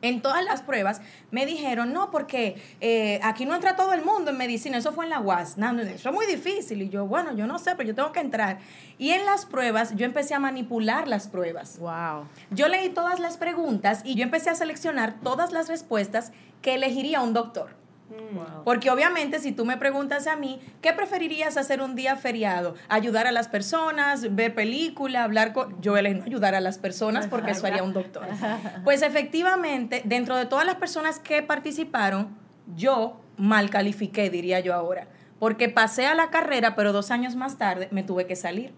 En 0.03 0.23
todas 0.23 0.45
las 0.45 0.62
pruebas 0.62 1.00
me 1.31 1.47
dijeron, 1.47 1.93
no, 1.93 2.11
porque 2.11 2.57
eh, 2.81 3.21
aquí 3.23 3.45
no 3.45 3.55
entra 3.55 3.76
todo 3.76 3.93
el 3.93 4.05
mundo 4.05 4.31
en 4.31 4.38
medicina. 4.38 4.79
Eso 4.79 4.93
fue 4.93 5.05
en 5.05 5.11
la 5.11 5.21
UAS. 5.21 5.59
No, 5.59 5.79
eso 5.81 6.09
es 6.09 6.14
muy 6.14 6.26
difícil. 6.26 6.83
Y 6.83 6.88
yo, 6.88 7.07
bueno, 7.07 7.35
yo 7.37 7.47
no 7.47 7.59
sé, 7.59 7.75
pero 7.76 7.88
yo 7.88 7.95
tengo 7.95 8.12
que 8.12 8.21
entrar. 8.21 8.59
Y 8.99 9.11
en 9.11 9.25
las 9.25 9.45
pruebas 9.45 9.95
yo 9.97 10.07
empecé 10.07 10.35
a 10.35 10.38
manipular 10.38 11.07
las 11.07 11.29
pruebas. 11.29 11.79
Wow. 11.79 12.26
Yo 12.50 12.69
leí 12.69 12.88
todas 12.88 13.21
las 13.21 13.37
preguntas 13.37 14.03
y 14.05 14.14
yo 14.14 14.23
empecé 14.23 14.50
a 14.50 14.55
seleccionar 14.55 15.21
todas 15.23 15.53
las 15.53 15.69
respuestas 15.69 16.33
que 16.62 16.75
elegiría 16.75 17.21
un 17.21 17.35
doctor. 17.35 17.84
Porque 18.64 18.90
obviamente 18.90 19.38
si 19.40 19.52
tú 19.52 19.64
me 19.64 19.76
preguntas 19.76 20.26
a 20.26 20.37
mí, 20.37 20.61
¿qué 20.80 20.92
preferirías 20.92 21.56
hacer 21.56 21.80
un 21.80 21.94
día 21.94 22.16
feriado? 22.16 22.75
¿Ayudar 22.88 23.26
a 23.26 23.32
las 23.32 23.49
personas, 23.49 24.34
ver 24.34 24.54
película, 24.54 25.25
hablar 25.25 25.52
con... 25.52 25.80
Yo 25.80 25.96
elegí 25.96 26.23
ayudar 26.26 26.54
a 26.54 26.61
las 26.61 26.78
personas 26.78 27.26
porque 27.26 27.52
eso 27.52 27.66
haría 27.66 27.82
un 27.82 27.92
doctor. 27.92 28.26
Pues 28.84 29.02
efectivamente, 29.02 30.02
dentro 30.04 30.37
de 30.37 30.46
todas 30.46 30.66
las 30.66 30.76
personas 30.76 31.18
que 31.18 31.42
participaron, 31.42 32.37
yo 32.76 33.20
mal 33.37 33.70
califiqué, 33.70 34.30
diría 34.30 34.61
yo 34.61 34.75
ahora. 34.75 35.08
Porque 35.38 35.68
pasé 35.68 36.06
a 36.06 36.14
la 36.14 36.30
carrera, 36.30 36.75
pero 36.76 36.92
dos 36.92 37.11
años 37.11 37.34
más 37.37 37.58
tarde 37.58 37.88
me 37.90 38.02
tuve 38.02 38.26
que 38.26 38.37
salir 38.37 38.73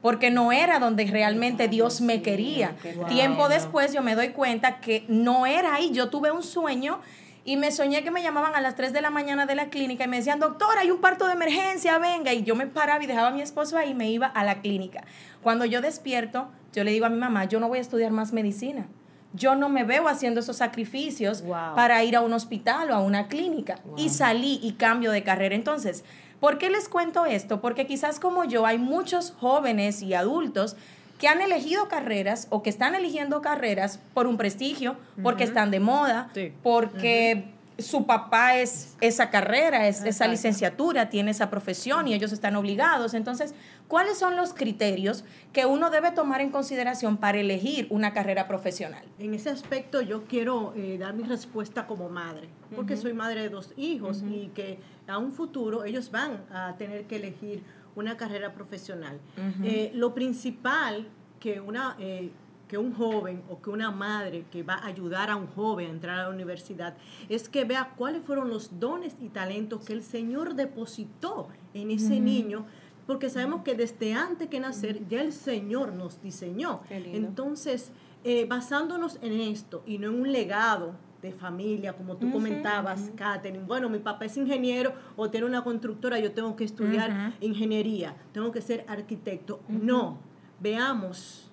porque 0.00 0.32
no 0.32 0.50
era 0.50 0.80
donde 0.80 1.06
realmente 1.06 1.68
Dios 1.68 2.00
me 2.00 2.22
quería. 2.22 2.74
Tiempo 3.08 3.48
después 3.48 3.92
yo 3.92 4.02
me 4.02 4.16
doy 4.16 4.30
cuenta 4.30 4.80
que 4.80 5.04
no 5.06 5.46
era 5.46 5.76
ahí. 5.76 5.92
Yo 5.92 6.10
tuve 6.10 6.32
un 6.32 6.42
sueño 6.42 6.98
y 7.44 7.56
me 7.56 7.72
soñé 7.72 8.04
que 8.04 8.10
me 8.10 8.22
llamaban 8.22 8.54
a 8.54 8.60
las 8.60 8.76
3 8.76 8.92
de 8.92 9.00
la 9.00 9.10
mañana 9.10 9.46
de 9.46 9.56
la 9.56 9.68
clínica 9.68 10.04
y 10.04 10.08
me 10.08 10.18
decían, 10.18 10.38
doctor, 10.38 10.78
hay 10.78 10.90
un 10.90 11.00
parto 11.00 11.26
de 11.26 11.32
emergencia, 11.32 11.98
venga. 11.98 12.32
Y 12.32 12.44
yo 12.44 12.54
me 12.54 12.66
paraba 12.66 13.02
y 13.02 13.06
dejaba 13.06 13.28
a 13.28 13.30
mi 13.32 13.42
esposo 13.42 13.76
ahí 13.76 13.90
y 13.90 13.94
me 13.94 14.10
iba 14.10 14.26
a 14.26 14.44
la 14.44 14.60
clínica. 14.60 15.04
Cuando 15.42 15.64
yo 15.64 15.80
despierto, 15.80 16.48
yo 16.72 16.84
le 16.84 16.92
digo 16.92 17.06
a 17.06 17.08
mi 17.08 17.18
mamá, 17.18 17.46
yo 17.46 17.58
no 17.58 17.68
voy 17.68 17.78
a 17.78 17.80
estudiar 17.80 18.12
más 18.12 18.32
medicina. 18.32 18.86
Yo 19.34 19.56
no 19.56 19.68
me 19.68 19.82
veo 19.82 20.08
haciendo 20.08 20.40
esos 20.40 20.58
sacrificios 20.58 21.42
para 21.74 22.04
ir 22.04 22.16
a 22.16 22.20
un 22.20 22.32
hospital 22.32 22.90
o 22.90 22.94
a 22.94 23.00
una 23.00 23.26
clínica. 23.28 23.78
Y 23.96 24.10
salí 24.10 24.60
y 24.62 24.74
cambio 24.74 25.10
de 25.10 25.24
carrera. 25.24 25.54
Entonces, 25.54 26.04
¿por 26.38 26.58
qué 26.58 26.70
les 26.70 26.88
cuento 26.88 27.24
esto? 27.24 27.60
Porque 27.60 27.86
quizás 27.86 28.20
como 28.20 28.44
yo 28.44 28.66
hay 28.66 28.78
muchos 28.78 29.34
jóvenes 29.40 30.02
y 30.02 30.14
adultos 30.14 30.76
que 31.22 31.28
han 31.28 31.40
elegido 31.40 31.86
carreras 31.86 32.48
o 32.50 32.64
que 32.64 32.68
están 32.68 32.96
eligiendo 32.96 33.42
carreras 33.42 34.00
por 34.12 34.26
un 34.26 34.36
prestigio, 34.36 34.96
porque 35.22 35.44
están 35.44 35.70
de 35.70 35.78
moda, 35.78 36.32
porque 36.64 37.44
su 37.78 38.06
papá 38.06 38.56
es 38.56 38.96
esa 39.00 39.30
carrera, 39.30 39.86
es 39.86 40.02
esa 40.02 40.26
licenciatura, 40.26 41.10
tiene 41.10 41.30
esa 41.30 41.48
profesión 41.48 42.08
y 42.08 42.14
ellos 42.14 42.32
están 42.32 42.56
obligados. 42.56 43.14
Entonces, 43.14 43.54
¿cuáles 43.86 44.18
son 44.18 44.34
los 44.34 44.52
criterios 44.52 45.24
que 45.52 45.64
uno 45.64 45.90
debe 45.90 46.10
tomar 46.10 46.40
en 46.40 46.50
consideración 46.50 47.16
para 47.16 47.38
elegir 47.38 47.86
una 47.90 48.12
carrera 48.12 48.48
profesional? 48.48 49.04
En 49.20 49.32
ese 49.32 49.50
aspecto 49.50 50.00
yo 50.00 50.24
quiero 50.24 50.74
eh, 50.74 50.98
dar 50.98 51.14
mi 51.14 51.22
respuesta 51.22 51.86
como 51.86 52.08
madre, 52.08 52.48
porque 52.74 52.96
soy 52.96 53.12
madre 53.12 53.42
de 53.42 53.48
dos 53.48 53.74
hijos 53.76 54.24
y 54.28 54.50
que 54.56 54.80
a 55.06 55.18
un 55.18 55.30
futuro 55.30 55.84
ellos 55.84 56.10
van 56.10 56.44
a 56.52 56.74
tener 56.76 57.04
que 57.04 57.14
elegir 57.14 57.62
una 57.94 58.16
carrera 58.16 58.52
profesional. 58.52 59.20
Eh, 59.62 59.90
lo 59.94 60.14
principal 60.14 61.08
que, 61.40 61.60
una, 61.60 61.96
eh, 61.98 62.30
que 62.68 62.78
un 62.78 62.94
joven 62.94 63.42
o 63.50 63.60
que 63.60 63.70
una 63.70 63.90
madre 63.90 64.44
que 64.50 64.62
va 64.62 64.74
a 64.74 64.86
ayudar 64.86 65.30
a 65.30 65.36
un 65.36 65.46
joven 65.48 65.88
a 65.88 65.90
entrar 65.90 66.18
a 66.18 66.22
la 66.24 66.30
universidad 66.30 66.96
es 67.28 67.48
que 67.48 67.64
vea 67.64 67.92
cuáles 67.96 68.22
fueron 68.24 68.48
los 68.48 68.78
dones 68.78 69.16
y 69.20 69.28
talentos 69.28 69.84
que 69.84 69.92
el 69.92 70.02
Señor 70.02 70.54
depositó 70.54 71.48
en 71.74 71.90
ese 71.90 72.20
niño 72.20 72.66
porque 73.06 73.28
sabemos 73.28 73.62
que 73.62 73.74
desde 73.74 74.14
antes 74.14 74.48
que 74.48 74.60
nacer 74.60 75.06
ya 75.08 75.20
el 75.20 75.32
Señor 75.32 75.92
nos 75.92 76.22
diseñó. 76.22 76.80
Entonces, 76.88 77.90
eh, 78.24 78.46
basándonos 78.48 79.18
en 79.20 79.40
esto 79.40 79.82
y 79.84 79.98
no 79.98 80.08
en 80.08 80.20
un 80.20 80.32
legado 80.32 80.94
de 81.22 81.32
familia, 81.32 81.92
como 81.92 82.16
tú 82.16 82.30
comentabas, 82.32 83.12
Katherine. 83.14 83.64
Bueno, 83.64 83.88
mi 83.88 84.00
papá 84.00 84.24
es 84.24 84.36
ingeniero 84.36 84.92
o 85.16 85.30
tiene 85.30 85.46
una 85.46 85.62
constructora, 85.62 86.18
yo 86.18 86.32
tengo 86.32 86.56
que 86.56 86.64
estudiar 86.64 87.34
ingeniería, 87.40 88.16
tengo 88.32 88.50
que 88.50 88.60
ser 88.60 88.84
arquitecto. 88.88 89.60
No, 89.68 90.18
veamos 90.60 91.48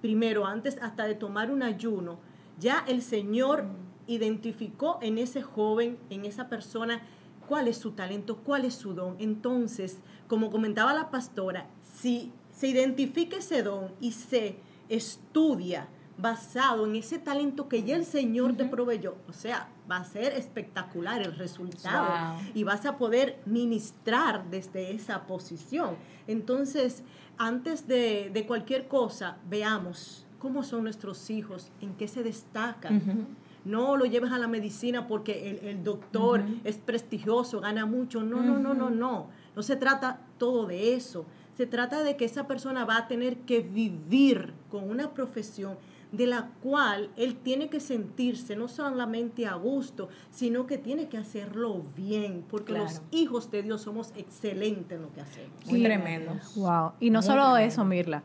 primero, 0.00 0.46
antes 0.46 0.78
hasta 0.82 1.06
de 1.06 1.14
tomar 1.14 1.50
un 1.50 1.62
ayuno, 1.62 2.18
ya 2.58 2.84
el 2.88 3.02
Señor 3.02 3.66
identificó 4.06 4.98
en 5.02 5.18
ese 5.18 5.42
joven, 5.42 5.98
en 6.08 6.24
esa 6.24 6.48
persona, 6.48 7.02
cuál 7.46 7.68
es 7.68 7.76
su 7.76 7.92
talento, 7.92 8.38
cuál 8.38 8.64
es 8.64 8.74
su 8.74 8.94
don. 8.94 9.16
Entonces, 9.18 10.00
como 10.28 10.50
comentaba 10.50 10.94
la 10.94 11.10
pastora, 11.10 11.68
si 11.82 12.32
se 12.50 12.68
identifica 12.68 13.36
ese 13.36 13.62
don 13.62 13.92
y 14.00 14.12
se 14.12 14.56
estudia 14.88 15.88
basado 16.16 16.86
en 16.86 16.96
ese 16.96 17.18
talento 17.18 17.68
que 17.68 17.82
ya 17.82 17.96
el 17.96 18.04
Señor 18.04 18.56
te 18.56 18.64
proveyó, 18.64 19.16
o 19.28 19.32
sea, 19.32 19.68
va 19.90 19.96
a 19.96 20.04
ser 20.04 20.32
espectacular 20.34 21.22
el 21.22 21.36
resultado 21.36 22.38
y 22.54 22.64
vas 22.64 22.86
a 22.86 22.96
poder 22.96 23.40
ministrar 23.46 24.48
desde 24.50 24.92
esa 24.92 25.26
posición. 25.26 25.96
Entonces, 26.26 27.02
antes 27.36 27.86
de, 27.88 28.44
cualquier 28.46 28.86
cosa, 28.86 29.36
veamos 29.48 30.24
cómo 30.38 30.62
son 30.62 30.84
nuestros 30.84 31.30
hijos, 31.30 31.70
en 31.80 31.94
qué 31.94 32.06
se 32.08 32.22
destacan. 32.22 33.26
No 33.64 33.96
lo 33.96 34.04
lleves 34.04 34.30
a 34.30 34.38
la 34.38 34.46
medicina 34.46 35.08
porque 35.08 35.58
el, 35.62 35.82
doctor 35.82 36.44
es 36.64 36.76
prestigioso, 36.76 37.60
gana 37.60 37.86
mucho. 37.86 38.22
No, 38.22 38.42
no, 38.42 38.58
no, 38.58 38.74
no, 38.74 38.90
no. 38.90 39.28
No 39.56 39.62
se 39.62 39.76
trata 39.76 40.20
todo 40.38 40.66
de 40.66 40.94
eso. 40.94 41.24
Se 41.56 41.66
trata 41.66 42.02
de 42.02 42.16
que 42.16 42.24
esa 42.24 42.46
persona 42.46 42.84
va 42.84 42.98
a 42.98 43.08
tener 43.08 43.38
que 43.38 43.60
vivir 43.60 44.52
con 44.70 44.90
una 44.90 45.14
profesión 45.14 45.76
de 46.16 46.26
la 46.26 46.50
cual 46.62 47.10
él 47.16 47.36
tiene 47.36 47.68
que 47.68 47.80
sentirse 47.80 48.56
no 48.56 48.68
solamente 48.68 49.46
a 49.46 49.54
gusto, 49.54 50.08
sino 50.30 50.66
que 50.66 50.78
tiene 50.78 51.08
que 51.08 51.18
hacerlo 51.18 51.82
bien, 51.96 52.44
porque 52.48 52.72
los 52.72 53.02
hijos 53.10 53.50
de 53.50 53.62
Dios 53.62 53.82
somos 53.82 54.12
excelentes 54.16 54.96
en 54.96 55.02
lo 55.02 55.12
que 55.12 55.20
hacemos. 55.20 55.66
Muy 55.66 55.82
tremendo. 55.82 56.32
Wow. 56.56 56.92
Y 57.00 57.10
no 57.10 57.22
solo 57.22 57.56
eso, 57.56 57.84
Mirla. 57.84 58.22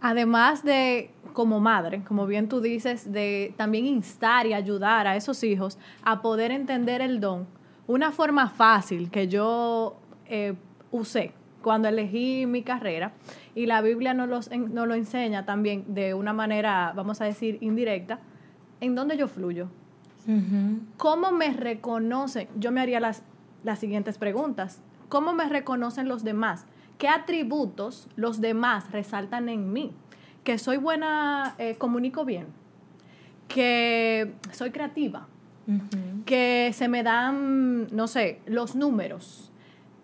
Además 0.00 0.64
de 0.64 1.10
como 1.32 1.60
madre, 1.60 2.02
como 2.04 2.26
bien 2.26 2.48
tú 2.48 2.60
dices, 2.60 3.10
de 3.12 3.54
también 3.56 3.86
instar 3.86 4.46
y 4.46 4.52
ayudar 4.52 5.06
a 5.06 5.16
esos 5.16 5.42
hijos 5.44 5.78
a 6.02 6.20
poder 6.22 6.50
entender 6.50 7.00
el 7.00 7.20
don. 7.20 7.46
Una 7.86 8.12
forma 8.12 8.48
fácil 8.48 9.10
que 9.10 9.28
yo 9.28 9.96
eh, 10.26 10.54
usé 10.90 11.34
cuando 11.62 11.88
elegí 11.88 12.46
mi 12.46 12.62
carrera 12.62 13.12
y 13.54 13.66
la 13.66 13.80
Biblia 13.80 14.14
nos, 14.14 14.28
los, 14.28 14.50
nos 14.50 14.86
lo 14.86 14.94
enseña 14.94 15.44
también 15.44 15.84
de 15.94 16.14
una 16.14 16.32
manera, 16.32 16.92
vamos 16.94 17.20
a 17.20 17.24
decir, 17.24 17.58
indirecta, 17.60 18.20
en 18.80 18.94
dónde 18.94 19.16
yo 19.16 19.28
fluyo. 19.28 19.68
¿Cómo 20.96 21.32
me 21.32 21.52
reconocen? 21.52 22.48
Yo 22.56 22.70
me 22.70 22.80
haría 22.80 23.00
las, 23.00 23.22
las 23.64 23.78
siguientes 23.78 24.18
preguntas. 24.18 24.80
¿Cómo 25.08 25.32
me 25.32 25.48
reconocen 25.48 26.08
los 26.08 26.24
demás? 26.24 26.66
¿Qué 26.98 27.08
atributos 27.08 28.08
los 28.16 28.40
demás 28.40 28.90
resaltan 28.92 29.48
en 29.48 29.72
mí? 29.72 29.92
Que 30.44 30.58
soy 30.58 30.76
buena, 30.76 31.54
eh, 31.58 31.74
comunico 31.76 32.24
bien, 32.24 32.46
que 33.48 34.32
soy 34.52 34.70
creativa, 34.70 35.26
que 36.24 36.70
se 36.72 36.88
me 36.88 37.02
dan, 37.02 37.88
no 37.94 38.06
sé, 38.06 38.40
los 38.46 38.74
números. 38.74 39.50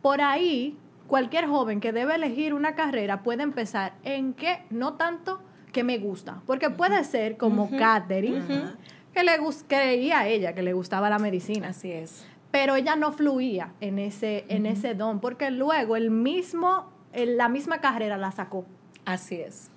Por 0.02 0.20
ahí 0.20 0.76
cualquier 1.08 1.46
joven 1.48 1.80
que 1.80 1.92
debe 1.92 2.14
elegir 2.14 2.54
una 2.54 2.76
carrera 2.76 3.22
puede 3.24 3.42
empezar 3.42 3.94
en 4.04 4.34
que 4.34 4.62
no 4.70 4.94
tanto 4.94 5.40
que 5.72 5.82
me 5.82 5.98
gusta, 5.98 6.42
porque 6.46 6.70
puede 6.70 7.02
ser 7.02 7.36
como 7.36 7.68
Katherine, 7.70 8.76
que 9.12 9.24
le 9.24 9.32
creía 9.66 10.20
a 10.20 10.28
ella 10.28 10.54
que 10.54 10.62
le 10.62 10.72
gustaba 10.72 11.10
la 11.10 11.18
medicina. 11.18 11.68
Así 11.68 11.90
es. 11.90 12.26
Pero 12.50 12.76
ella 12.76 12.94
no 12.96 13.12
fluía 13.12 13.72
en 13.80 13.98
ese, 13.98 14.44
en 14.48 14.64
ese 14.64 14.94
don, 14.94 15.20
porque 15.20 15.50
luego 15.50 15.96
el 15.96 16.10
mismo, 16.10 16.90
la 17.12 17.48
misma 17.48 17.80
carrera 17.80 18.16
la 18.16 18.30
sacó. 18.30 18.64
Así 19.04 19.40
es. 19.40 19.70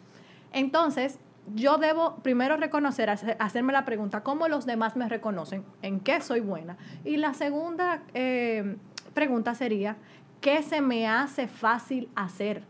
Entonces, 0.53 1.19
yo 1.55 1.77
debo 1.77 2.17
primero 2.17 2.55
reconocer, 2.57 3.09
hacerme 3.09 3.73
la 3.73 3.83
pregunta, 3.83 4.21
¿cómo 4.21 4.47
los 4.47 4.65
demás 4.65 4.95
me 4.95 5.09
reconocen? 5.09 5.65
¿En 5.81 5.99
qué 5.99 6.21
soy 6.21 6.39
buena? 6.39 6.77
Y 7.03 7.17
la 7.17 7.33
segunda 7.33 8.03
eh, 8.13 8.77
pregunta 9.13 9.55
sería, 9.55 9.97
¿Qué 10.41 10.63
se 10.63 10.81
me 10.81 11.07
hace 11.07 11.47
fácil 11.47 12.09
hacer? 12.15 12.63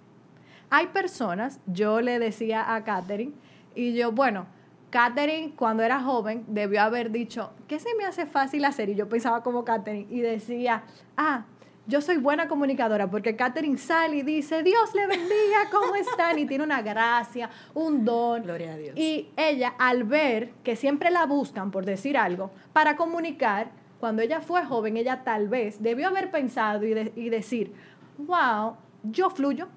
Hay 0.69 0.87
personas, 0.87 1.61
yo 1.65 2.01
le 2.01 2.19
decía 2.19 2.75
a 2.75 2.83
Katherine, 2.83 3.33
y 3.73 3.93
yo, 3.93 4.11
bueno, 4.11 4.45
Katherine 4.89 5.53
cuando 5.55 5.81
era 5.81 6.01
joven 6.01 6.43
debió 6.47 6.81
haber 6.81 7.11
dicho, 7.11 7.51
¿qué 7.69 7.79
se 7.79 7.95
me 7.95 8.03
hace 8.03 8.25
fácil 8.25 8.65
hacer? 8.65 8.89
Y 8.89 8.95
yo 8.95 9.07
pensaba 9.07 9.41
como 9.41 9.63
Katherine 9.63 10.05
y 10.09 10.19
decía, 10.19 10.83
ah, 11.15 11.45
yo 11.87 12.01
soy 12.01 12.17
buena 12.17 12.49
comunicadora 12.49 13.09
porque 13.09 13.37
Katherine 13.37 13.77
sale 13.77 14.17
y 14.17 14.21
dice, 14.21 14.63
Dios 14.63 14.93
le 14.93 15.07
bendiga, 15.07 15.69
¿cómo 15.71 15.95
están? 15.95 16.37
Y 16.39 16.45
tiene 16.45 16.65
una 16.65 16.81
gracia, 16.81 17.49
un 17.73 18.03
don. 18.03 18.43
Gloria 18.43 18.73
a 18.73 18.77
Dios. 18.77 18.97
Y 18.97 19.29
ella, 19.37 19.75
al 19.79 20.03
ver 20.03 20.51
que 20.63 20.75
siempre 20.75 21.09
la 21.09 21.25
buscan 21.25 21.71
por 21.71 21.85
decir 21.85 22.17
algo, 22.17 22.51
para 22.73 22.97
comunicar, 22.97 23.71
cuando 24.01 24.23
ella 24.23 24.41
fue 24.41 24.65
joven, 24.65 24.97
ella 24.97 25.23
tal 25.23 25.47
vez 25.47 25.81
debió 25.81 26.07
haber 26.07 26.31
pensado 26.31 26.83
y, 26.85 27.29
decir, 27.29 27.71
wow, 28.17 28.75
yo 29.03 29.29
fluyo 29.29 29.67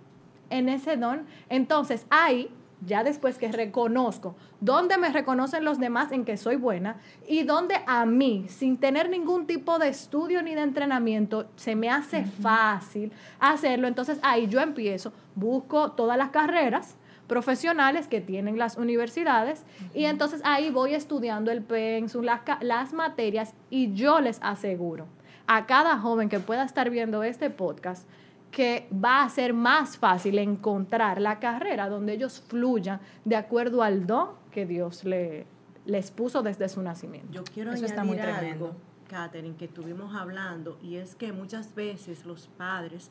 en 0.49 0.71
ese 0.71 0.97
don. 0.97 1.27
Entonces, 1.51 2.07
ahí, 2.09 2.51
ya 2.87 3.05
después 3.05 3.37
que 3.37 3.53
reconozco 3.53 4.35
dónde 4.61 4.97
me 4.97 5.11
reconocen 5.11 5.63
los 5.65 5.79
demás 5.79 6.11
en 6.11 6.25
que 6.25 6.39
soy 6.39 6.57
buena 6.57 6.97
y 7.29 7.43
dónde 7.43 7.77
a 7.87 8.07
mí, 8.07 8.47
sin 8.49 8.79
tener 8.79 9.11
ningún 9.11 9.47
tipo 9.47 9.79
de 9.79 9.89
estudio 9.89 10.43
ni 10.43 10.55
de 10.55 10.63
entrenamiento, 10.63 11.47
se 11.57 11.77
me 11.77 11.91
hace 11.91 12.25
fácil 12.25 13.13
hacerlo, 13.39 13.87
entonces 13.89 14.19
ahí 14.23 14.49
yo 14.49 14.61
empiezo, 14.61 15.13
busco 15.35 15.93
todas 15.93 16.17
las 16.17 16.31
carreras 16.31 16.97
profesionales 17.27 18.09
que 18.09 18.21
tienen 18.21 18.59
las 18.59 18.77
universidades 18.77 19.65
y 19.95 20.05
entonces 20.05 20.41
ahí 20.45 20.71
voy 20.71 20.95
estudiando 20.95 21.51
el 21.51 21.63
pensum, 21.63 22.25
las, 22.25 22.41
las 22.61 22.93
materias 22.93 23.55
y 23.71 23.95
yo 23.95 24.21
les 24.21 24.39
aseguro 24.43 25.07
a 25.47 25.67
cada 25.67 25.99
joven 25.99 26.29
que 26.29 26.41
pueda 26.41 26.65
estar 26.65 26.91
viendo 26.91 27.23
este 27.23 27.51
podcast 27.51 28.09
que 28.51 28.89
va 28.93 29.25
a 29.25 29.29
ser 29.29 29.53
más 29.53 29.99
fácil 29.99 30.39
encontrar 30.39 31.21
la 31.21 31.41
carrera 31.41 31.89
donde 31.89 32.13
ellos 32.15 32.43
fluyan 32.47 33.01
de 33.25 33.37
acuerdo 33.37 33.83
al 33.83 34.07
don 34.07 34.29
que 34.53 34.65
Dios 34.65 35.05
le, 35.05 35.47
les 35.87 36.11
puso 36.11 36.43
desde 36.43 36.69
su 36.69 36.81
nacimiento. 36.83 37.33
Yo 37.33 37.45
quiero 37.45 37.73
Eso 37.73 37.85
está 37.85 38.05
muy 38.05 38.17
tremendo. 38.17 38.77
Catherine, 39.09 39.57
que 39.57 39.67
estuvimos 39.67 40.15
hablando, 40.15 40.79
y 40.83 40.97
es 40.97 41.15
que 41.15 41.33
muchas 41.33 41.75
veces 41.75 42.25
los 42.25 42.49
padres 42.49 43.11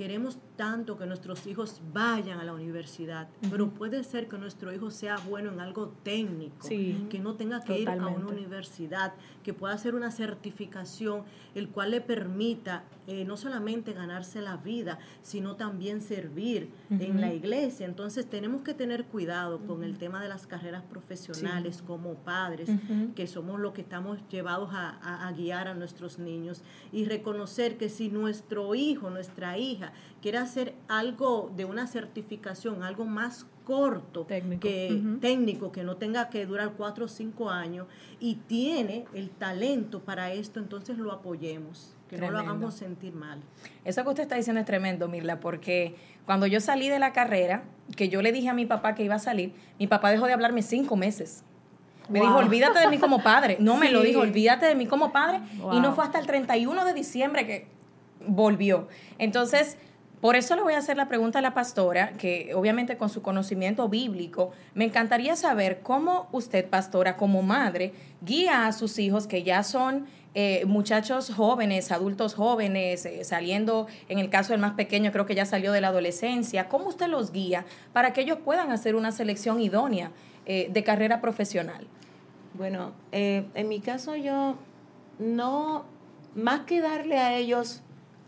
queremos 0.00 0.38
tanto 0.56 0.96
que 0.96 1.04
nuestros 1.04 1.46
hijos 1.46 1.82
vayan 1.92 2.40
a 2.40 2.44
la 2.44 2.54
universidad, 2.54 3.28
pero 3.50 3.68
puede 3.68 4.02
ser 4.02 4.28
que 4.28 4.38
nuestro 4.38 4.72
hijo 4.72 4.90
sea 4.90 5.18
bueno 5.28 5.52
en 5.52 5.60
algo 5.60 5.88
técnico, 6.02 6.66
que 6.66 7.18
no 7.18 7.34
tenga 7.34 7.62
que 7.62 7.80
ir 7.80 7.90
a 7.90 7.96
una 7.96 8.26
universidad, 8.28 9.12
que 9.42 9.52
pueda 9.52 9.74
hacer 9.74 9.94
una 9.94 10.10
certificación, 10.10 11.24
el 11.54 11.68
cual 11.68 11.90
le 11.90 12.00
permita 12.00 12.84
eh, 13.06 13.24
no 13.24 13.36
solamente 13.36 13.92
ganarse 13.92 14.40
la 14.40 14.56
vida, 14.56 14.98
sino 15.20 15.56
también 15.56 16.00
servir 16.00 16.70
en 16.88 17.20
la 17.20 17.34
iglesia. 17.34 17.84
Entonces 17.84 18.24
tenemos 18.24 18.62
que 18.62 18.72
tener 18.72 19.04
cuidado 19.04 19.58
con 19.66 19.84
el 19.84 19.98
tema 19.98 20.22
de 20.22 20.28
las 20.28 20.46
carreras 20.46 20.82
profesionales 20.84 21.82
como 21.86 22.14
padres, 22.14 22.70
que 23.14 23.26
somos 23.26 23.60
los 23.60 23.72
que 23.74 23.82
estamos 23.82 24.18
llevados 24.30 24.70
a, 24.72 25.26
a 25.28 25.32
guiar 25.32 25.68
a 25.68 25.74
nuestros 25.74 26.18
niños 26.18 26.62
y 26.90 27.04
reconocer 27.04 27.76
que 27.76 27.90
si 27.90 28.08
nuestro 28.08 28.74
hijo, 28.74 29.10
nuestra 29.10 29.58
hija, 29.58 29.89
quiere 30.22 30.38
hacer 30.38 30.74
algo 30.88 31.50
de 31.56 31.64
una 31.64 31.86
certificación, 31.86 32.82
algo 32.82 33.04
más 33.04 33.46
corto, 33.64 34.24
técnico. 34.24 34.62
que 34.62 35.00
técnico, 35.20 35.70
que 35.70 35.84
no 35.84 35.96
tenga 35.96 36.28
que 36.28 36.44
durar 36.44 36.72
cuatro 36.76 37.04
o 37.04 37.08
cinco 37.08 37.50
años 37.50 37.86
y 38.18 38.34
tiene 38.34 39.04
el 39.14 39.30
talento 39.30 40.00
para 40.00 40.32
esto, 40.32 40.58
entonces 40.58 40.98
lo 40.98 41.12
apoyemos, 41.12 41.94
que 42.08 42.18
no 42.18 42.30
lo 42.30 42.38
hagamos 42.38 42.74
sentir 42.74 43.14
mal. 43.14 43.38
Eso 43.84 44.02
que 44.02 44.08
usted 44.08 44.22
está 44.24 44.36
diciendo 44.36 44.60
es 44.60 44.66
tremendo, 44.66 45.08
Mirla, 45.08 45.38
porque 45.38 45.94
cuando 46.26 46.46
yo 46.46 46.60
salí 46.60 46.88
de 46.88 46.98
la 46.98 47.12
carrera, 47.12 47.62
que 47.96 48.08
yo 48.08 48.22
le 48.22 48.32
dije 48.32 48.48
a 48.48 48.54
mi 48.54 48.66
papá 48.66 48.94
que 48.94 49.04
iba 49.04 49.14
a 49.14 49.20
salir, 49.20 49.52
mi 49.78 49.86
papá 49.86 50.10
dejó 50.10 50.26
de 50.26 50.32
hablarme 50.32 50.62
cinco 50.62 50.96
meses. 50.96 51.44
Me 52.08 52.20
dijo, 52.20 52.36
olvídate 52.36 52.80
de 52.80 52.88
mí 52.88 52.98
como 52.98 53.22
padre. 53.22 53.56
No 53.60 53.76
me 53.76 53.88
lo 53.88 54.02
dijo, 54.02 54.20
olvídate 54.20 54.66
de 54.66 54.74
mí 54.74 54.86
como 54.86 55.12
padre. 55.12 55.40
Y 55.72 55.78
no 55.78 55.94
fue 55.94 56.02
hasta 56.02 56.18
el 56.18 56.26
31 56.26 56.84
de 56.84 56.92
diciembre 56.92 57.46
que 57.46 57.68
volvió. 58.26 58.88
Entonces, 59.18 59.76
por 60.20 60.36
eso 60.36 60.54
le 60.54 60.62
voy 60.62 60.74
a 60.74 60.78
hacer 60.78 60.98
la 60.98 61.08
pregunta 61.08 61.38
a 61.38 61.42
la 61.42 61.54
pastora, 61.54 62.12
que 62.12 62.52
obviamente 62.54 62.98
con 62.98 63.08
su 63.08 63.22
conocimiento 63.22 63.88
bíblico, 63.88 64.50
me 64.74 64.84
encantaría 64.84 65.34
saber 65.34 65.80
cómo 65.82 66.28
usted, 66.30 66.68
pastora, 66.68 67.16
como 67.16 67.42
madre, 67.42 67.94
guía 68.20 68.66
a 68.66 68.72
sus 68.72 68.98
hijos 68.98 69.26
que 69.26 69.42
ya 69.42 69.62
son 69.62 70.06
eh, 70.34 70.64
muchachos 70.66 71.32
jóvenes, 71.34 71.90
adultos 71.90 72.34
jóvenes, 72.34 73.04
eh, 73.04 73.24
saliendo, 73.24 73.88
en 74.08 74.18
el 74.18 74.30
caso 74.30 74.52
del 74.52 74.60
más 74.60 74.74
pequeño, 74.74 75.10
creo 75.10 75.24
que 75.24 75.34
ya 75.34 75.46
salió 75.46 75.72
de 75.72 75.80
la 75.80 75.88
adolescencia. 75.88 76.68
¿Cómo 76.68 76.88
usted 76.88 77.08
los 77.08 77.32
guía 77.32 77.64
para 77.92 78.12
que 78.12 78.20
ellos 78.20 78.38
puedan 78.44 78.70
hacer 78.70 78.94
una 78.96 79.12
selección 79.12 79.60
idónea 79.60 80.12
eh, 80.44 80.68
de 80.70 80.84
carrera 80.84 81.20
profesional? 81.20 81.86
Bueno, 82.54 82.92
en 83.12 83.68
mi 83.68 83.80
caso 83.80 84.16
yo 84.16 84.56
no, 85.18 85.84
más 86.34 86.62
que 86.62 86.80
darle 86.80 87.16
a 87.16 87.36
ellos 87.36 87.80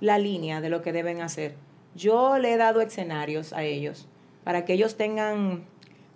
la 0.02 0.18
línea 0.18 0.60
de 0.60 0.68
lo 0.68 0.82
que 0.82 0.92
deben 0.92 1.20
hacer, 1.20 1.54
yo 1.94 2.36
le 2.38 2.52
he 2.52 2.56
dado 2.56 2.80
escenarios 2.80 3.52
a 3.52 3.62
ellos 3.62 4.08
para 4.42 4.64
que 4.64 4.72
ellos 4.72 4.96
tengan 4.96 5.62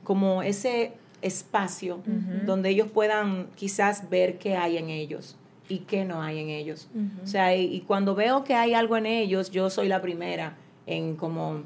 como 0.02 0.42
ese 0.42 0.92
espacio 1.22 2.00
donde 2.44 2.70
ellos 2.70 2.88
puedan 2.92 3.46
quizás 3.54 4.10
ver 4.10 4.38
qué 4.38 4.56
hay 4.56 4.76
en 4.76 4.90
ellos 4.90 5.36
y 5.68 5.78
qué 5.78 6.04
no 6.04 6.20
hay 6.20 6.40
en 6.40 6.48
ellos. 6.48 6.88
O 7.22 7.26
sea, 7.28 7.54
y, 7.54 7.80
cuando 7.86 8.16
veo 8.16 8.42
que 8.42 8.54
hay 8.54 8.74
algo 8.74 8.96
en 8.96 9.06
ellos, 9.06 9.52
yo 9.52 9.70
soy 9.70 9.86
la 9.86 10.02
primera 10.02 10.56
en 10.86 11.14
como 11.14 11.62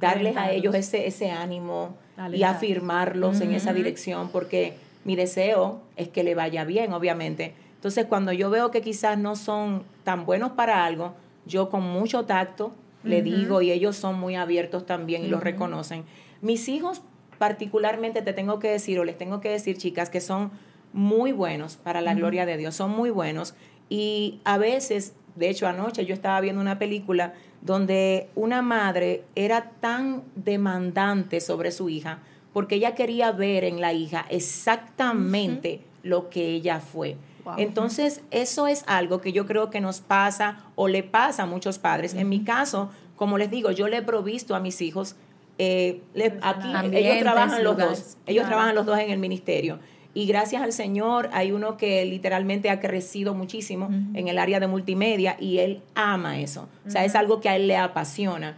darles 0.00 0.36
a 0.36 0.50
ellos 0.50 0.74
ese, 0.74 1.06
ese 1.06 1.30
ánimo 1.30 1.96
y 2.32 2.42
afirmarlos 2.42 3.40
en 3.40 3.52
esa 3.52 3.72
dirección, 3.72 4.30
porque 4.30 4.74
mi 5.04 5.14
deseo 5.14 5.80
es 5.94 6.08
que 6.08 6.24
le 6.24 6.34
vaya 6.34 6.64
bien, 6.64 6.92
obviamente. 6.92 7.54
Entonces, 7.76 8.06
cuando 8.06 8.32
yo 8.32 8.50
veo 8.50 8.72
que 8.72 8.82
quizás 8.82 9.16
no 9.16 9.36
son 9.36 9.84
tan 10.02 10.26
buenos 10.26 10.52
para 10.52 10.84
algo, 10.84 11.14
yo 11.46 11.70
con 11.70 11.82
mucho 11.82 12.24
tacto 12.24 12.72
le 13.04 13.22
digo 13.22 13.62
y 13.62 13.70
ellos 13.70 13.96
son 13.96 14.18
muy 14.18 14.34
abiertos 14.34 14.84
también 14.84 15.24
y 15.24 15.28
lo 15.28 15.38
reconocen. 15.38 16.04
Mis 16.42 16.68
hijos 16.68 17.02
particularmente 17.38 18.20
te 18.22 18.32
tengo 18.32 18.58
que 18.58 18.68
decir 18.68 18.98
o 18.98 19.04
les 19.04 19.16
tengo 19.16 19.40
que 19.40 19.48
decir, 19.48 19.78
chicas, 19.78 20.10
que 20.10 20.20
son 20.20 20.50
muy 20.92 21.30
buenos 21.30 21.76
para 21.76 22.00
la 22.00 22.14
gloria 22.14 22.46
de 22.46 22.56
Dios, 22.56 22.74
son 22.74 22.90
muy 22.90 23.10
buenos. 23.10 23.54
Y 23.88 24.40
a 24.44 24.58
veces, 24.58 25.14
de 25.36 25.48
hecho 25.48 25.68
anoche 25.68 26.04
yo 26.04 26.14
estaba 26.14 26.40
viendo 26.40 26.60
una 26.60 26.78
película 26.78 27.34
donde 27.62 28.28
una 28.34 28.60
madre 28.62 29.22
era 29.36 29.70
tan 29.80 30.24
demandante 30.34 31.40
sobre 31.40 31.70
su 31.70 31.88
hija 31.88 32.20
porque 32.52 32.76
ella 32.76 32.94
quería 32.94 33.32
ver 33.32 33.64
en 33.64 33.82
la 33.82 33.92
hija 33.92 34.24
exactamente 34.30 35.82
lo 36.02 36.30
que 36.30 36.46
ella 36.46 36.80
fue. 36.80 37.16
Entonces, 37.56 38.22
eso 38.30 38.66
es 38.66 38.84
algo 38.86 39.20
que 39.20 39.32
yo 39.32 39.46
creo 39.46 39.70
que 39.70 39.80
nos 39.80 40.00
pasa 40.00 40.64
o 40.74 40.88
le 40.88 41.02
pasa 41.02 41.44
a 41.44 41.46
muchos 41.46 41.78
padres. 41.78 42.14
En 42.14 42.28
mi 42.28 42.44
caso, 42.44 42.90
como 43.16 43.38
les 43.38 43.50
digo, 43.50 43.70
yo 43.70 43.88
le 43.88 43.98
he 43.98 44.02
provisto 44.02 44.54
a 44.54 44.60
mis 44.60 44.80
hijos, 44.82 45.16
eh, 45.58 46.02
aquí 46.42 46.68
ellos 46.92 47.18
trabajan 47.20 47.64
los 47.64 47.76
dos, 47.76 48.16
ellos 48.26 48.46
trabajan 48.46 48.74
los 48.74 48.86
dos 48.86 48.98
en 48.98 49.10
el 49.10 49.18
ministerio. 49.18 49.78
Y 50.12 50.26
gracias 50.26 50.62
al 50.62 50.72
Señor 50.72 51.28
hay 51.32 51.52
uno 51.52 51.76
que 51.76 52.02
literalmente 52.06 52.70
ha 52.70 52.80
crecido 52.80 53.34
muchísimo 53.34 53.90
en 54.14 54.28
el 54.28 54.38
área 54.38 54.60
de 54.60 54.66
multimedia 54.66 55.36
y 55.38 55.58
él 55.58 55.82
ama 55.94 56.40
eso. 56.40 56.68
O 56.86 56.90
sea, 56.90 57.04
es 57.04 57.14
algo 57.14 57.42
que 57.42 57.50
a 57.50 57.56
él 57.56 57.68
le 57.68 57.76
apasiona. 57.76 58.56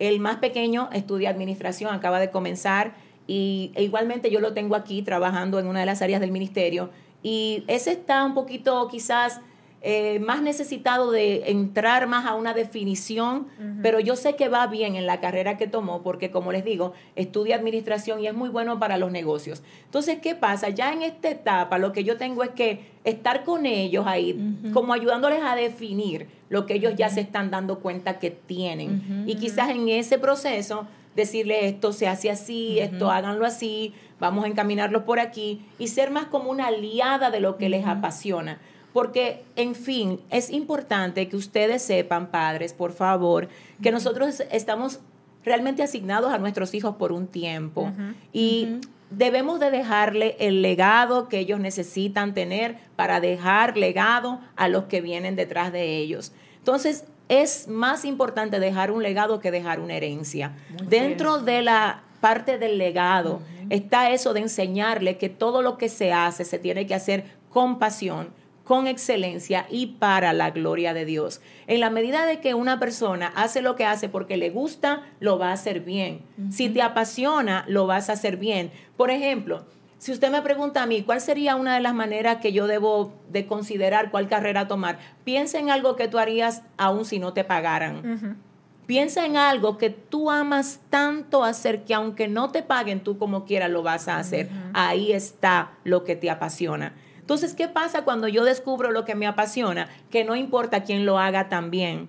El 0.00 0.18
más 0.18 0.38
pequeño 0.38 0.90
estudia 0.92 1.30
administración, 1.30 1.94
acaba 1.94 2.18
de 2.18 2.30
comenzar 2.30 2.94
y 3.28 3.70
e 3.76 3.84
igualmente 3.84 4.30
yo 4.32 4.40
lo 4.40 4.52
tengo 4.52 4.74
aquí 4.74 5.02
trabajando 5.02 5.60
en 5.60 5.68
una 5.68 5.80
de 5.80 5.86
las 5.86 6.02
áreas 6.02 6.20
del 6.20 6.32
ministerio 6.32 6.90
y 7.22 7.64
ese 7.66 7.92
está 7.92 8.24
un 8.24 8.34
poquito 8.34 8.86
quizás 8.88 9.40
eh, 9.88 10.18
más 10.18 10.42
necesitado 10.42 11.12
de 11.12 11.50
entrar 11.50 12.08
más 12.08 12.26
a 12.26 12.34
una 12.34 12.54
definición, 12.54 13.46
pero 13.82 14.00
yo 14.00 14.16
sé 14.16 14.34
que 14.34 14.48
va 14.48 14.66
bien 14.66 14.96
en 14.96 15.06
la 15.06 15.20
carrera 15.20 15.56
que 15.56 15.68
tomó 15.68 16.02
porque, 16.02 16.32
como 16.32 16.50
les 16.50 16.64
digo, 16.64 16.92
estudia 17.14 17.54
administración 17.54 18.18
y 18.18 18.26
es 18.26 18.34
muy 18.34 18.48
bueno 18.48 18.80
para 18.80 18.96
los 18.96 19.12
negocios. 19.12 19.62
Entonces, 19.84 20.18
¿qué 20.20 20.34
pasa? 20.34 20.70
Ya 20.70 20.92
en 20.92 21.02
esta 21.02 21.28
etapa 21.28 21.78
lo 21.78 21.92
que 21.92 22.02
yo 22.02 22.16
tengo 22.16 22.42
es 22.42 22.50
que 22.50 22.86
estar 23.04 23.44
con 23.44 23.64
ellos 23.64 24.06
ahí, 24.08 24.36
como 24.72 24.92
ayudándoles 24.92 25.42
a 25.44 25.54
definir 25.54 26.26
lo 26.48 26.66
que 26.66 26.74
ellos 26.74 26.94
ya 26.96 27.08
se 27.08 27.20
están 27.20 27.52
dando 27.52 27.78
cuenta 27.78 28.18
que 28.18 28.32
tienen. 28.32 29.24
Y 29.28 29.36
quizás 29.36 29.70
en 29.70 29.88
ese 29.88 30.18
proceso 30.18 30.88
decirle 31.16 31.66
esto 31.66 31.92
se 31.92 32.06
hace 32.06 32.30
así, 32.30 32.78
esto 32.78 33.10
háganlo 33.10 33.46
así, 33.46 33.94
vamos 34.20 34.44
a 34.44 34.48
encaminarlo 34.48 35.04
por 35.04 35.18
aquí 35.18 35.66
y 35.78 35.88
ser 35.88 36.10
más 36.10 36.26
como 36.26 36.50
una 36.50 36.68
aliada 36.68 37.30
de 37.30 37.40
lo 37.40 37.56
que 37.56 37.68
les 37.68 37.86
apasiona. 37.86 38.60
Porque, 38.92 39.44
en 39.56 39.74
fin, 39.74 40.20
es 40.30 40.50
importante 40.50 41.28
que 41.28 41.36
ustedes 41.36 41.82
sepan, 41.82 42.30
padres, 42.30 42.72
por 42.72 42.92
favor, 42.92 43.48
que 43.82 43.90
nosotros 43.90 44.42
estamos 44.50 45.00
realmente 45.44 45.82
asignados 45.82 46.32
a 46.32 46.38
nuestros 46.38 46.72
hijos 46.74 46.96
por 46.96 47.12
un 47.12 47.26
tiempo 47.26 47.92
y 48.32 48.80
debemos 49.10 49.60
de 49.60 49.70
dejarle 49.70 50.36
el 50.40 50.62
legado 50.62 51.28
que 51.28 51.38
ellos 51.38 51.60
necesitan 51.60 52.34
tener 52.34 52.78
para 52.96 53.20
dejar 53.20 53.76
legado 53.76 54.40
a 54.56 54.68
los 54.68 54.84
que 54.84 55.00
vienen 55.00 55.36
detrás 55.36 55.72
de 55.72 55.98
ellos. 55.98 56.32
Entonces, 56.58 57.04
es 57.28 57.68
más 57.68 58.04
importante 58.04 58.60
dejar 58.60 58.90
un 58.90 59.02
legado 59.02 59.40
que 59.40 59.50
dejar 59.50 59.80
una 59.80 59.94
herencia. 59.94 60.52
Dentro 60.88 61.38
de 61.38 61.62
la 61.62 62.02
parte 62.20 62.58
del 62.58 62.78
legado 62.78 63.40
está 63.70 64.10
eso 64.10 64.32
de 64.32 64.40
enseñarle 64.40 65.18
que 65.18 65.28
todo 65.28 65.62
lo 65.62 65.78
que 65.78 65.88
se 65.88 66.12
hace 66.12 66.44
se 66.44 66.58
tiene 66.58 66.86
que 66.86 66.94
hacer 66.94 67.24
con 67.50 67.78
pasión, 67.78 68.28
con 68.64 68.86
excelencia 68.86 69.66
y 69.70 69.86
para 69.98 70.32
la 70.32 70.50
gloria 70.50 70.92
de 70.92 71.04
Dios. 71.04 71.40
En 71.66 71.80
la 71.80 71.90
medida 71.90 72.26
de 72.26 72.40
que 72.40 72.54
una 72.54 72.78
persona 72.78 73.32
hace 73.34 73.62
lo 73.62 73.76
que 73.76 73.84
hace 73.84 74.08
porque 74.08 74.36
le 74.36 74.50
gusta, 74.50 75.02
lo 75.20 75.38
va 75.38 75.50
a 75.50 75.54
hacer 75.54 75.80
bien. 75.80 76.22
Si 76.50 76.68
te 76.68 76.82
apasiona, 76.82 77.64
lo 77.68 77.86
vas 77.86 78.10
a 78.10 78.14
hacer 78.14 78.36
bien. 78.36 78.70
Por 78.96 79.10
ejemplo, 79.10 79.64
si 79.98 80.12
usted 80.12 80.30
me 80.30 80.42
pregunta 80.42 80.82
a 80.82 80.86
mí, 80.86 81.02
¿cuál 81.02 81.20
sería 81.20 81.56
una 81.56 81.74
de 81.74 81.80
las 81.80 81.94
maneras 81.94 82.36
que 82.36 82.52
yo 82.52 82.66
debo 82.66 83.12
de 83.30 83.46
considerar 83.46 84.10
cuál 84.10 84.28
carrera 84.28 84.68
tomar? 84.68 84.98
Piensa 85.24 85.58
en 85.58 85.70
algo 85.70 85.96
que 85.96 86.08
tú 86.08 86.18
harías 86.18 86.62
aún 86.76 87.04
si 87.04 87.18
no 87.18 87.32
te 87.32 87.44
pagaran. 87.44 88.38
Piensa 88.86 89.26
en 89.26 89.36
algo 89.36 89.78
que 89.78 89.90
tú 89.90 90.30
amas 90.30 90.80
tanto 90.90 91.42
hacer 91.42 91.84
que 91.84 91.94
aunque 91.94 92.28
no 92.28 92.50
te 92.50 92.62
paguen, 92.62 93.00
tú 93.00 93.18
como 93.18 93.44
quieras 93.44 93.70
lo 93.70 93.82
vas 93.82 94.06
a 94.06 94.18
hacer. 94.18 94.48
Ahí 94.74 95.12
está 95.12 95.72
lo 95.82 96.04
que 96.04 96.14
te 96.14 96.30
apasiona. 96.30 96.94
Entonces, 97.18 97.54
¿qué 97.54 97.66
pasa 97.66 98.04
cuando 98.04 98.28
yo 98.28 98.44
descubro 98.44 98.92
lo 98.92 99.04
que 99.04 99.16
me 99.16 99.26
apasiona? 99.26 99.88
Que 100.10 100.24
no 100.24 100.36
importa 100.36 100.84
quién 100.84 101.04
lo 101.04 101.18
haga 101.18 101.48
también. 101.48 102.08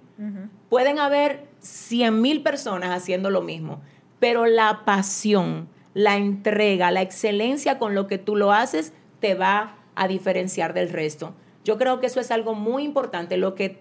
Pueden 0.70 1.00
haber 1.00 1.48
cien 1.60 2.22
mil 2.22 2.44
personas 2.44 2.92
haciendo 2.92 3.32
lo 3.32 3.42
mismo, 3.42 3.82
pero 4.20 4.46
la 4.46 4.86
pasión, 4.86 5.68
la 5.98 6.16
entrega, 6.16 6.92
la 6.92 7.02
excelencia 7.02 7.80
con 7.80 7.96
lo 7.96 8.06
que 8.06 8.20
tú 8.20 8.36
lo 8.36 8.52
haces, 8.52 8.94
te 9.20 9.34
va 9.34 9.78
a 9.96 10.08
diferenciar 10.08 10.76
del 10.76 10.90
resto. 10.90 11.34
Yo 11.64 11.80
creo 11.80 12.00
que 12.00 12.06
eso 12.06 12.20
es 12.20 12.30
algo 12.30 12.54
muy 12.54 12.84
importante, 12.84 13.36
lo 13.36 13.56
que 13.56 13.80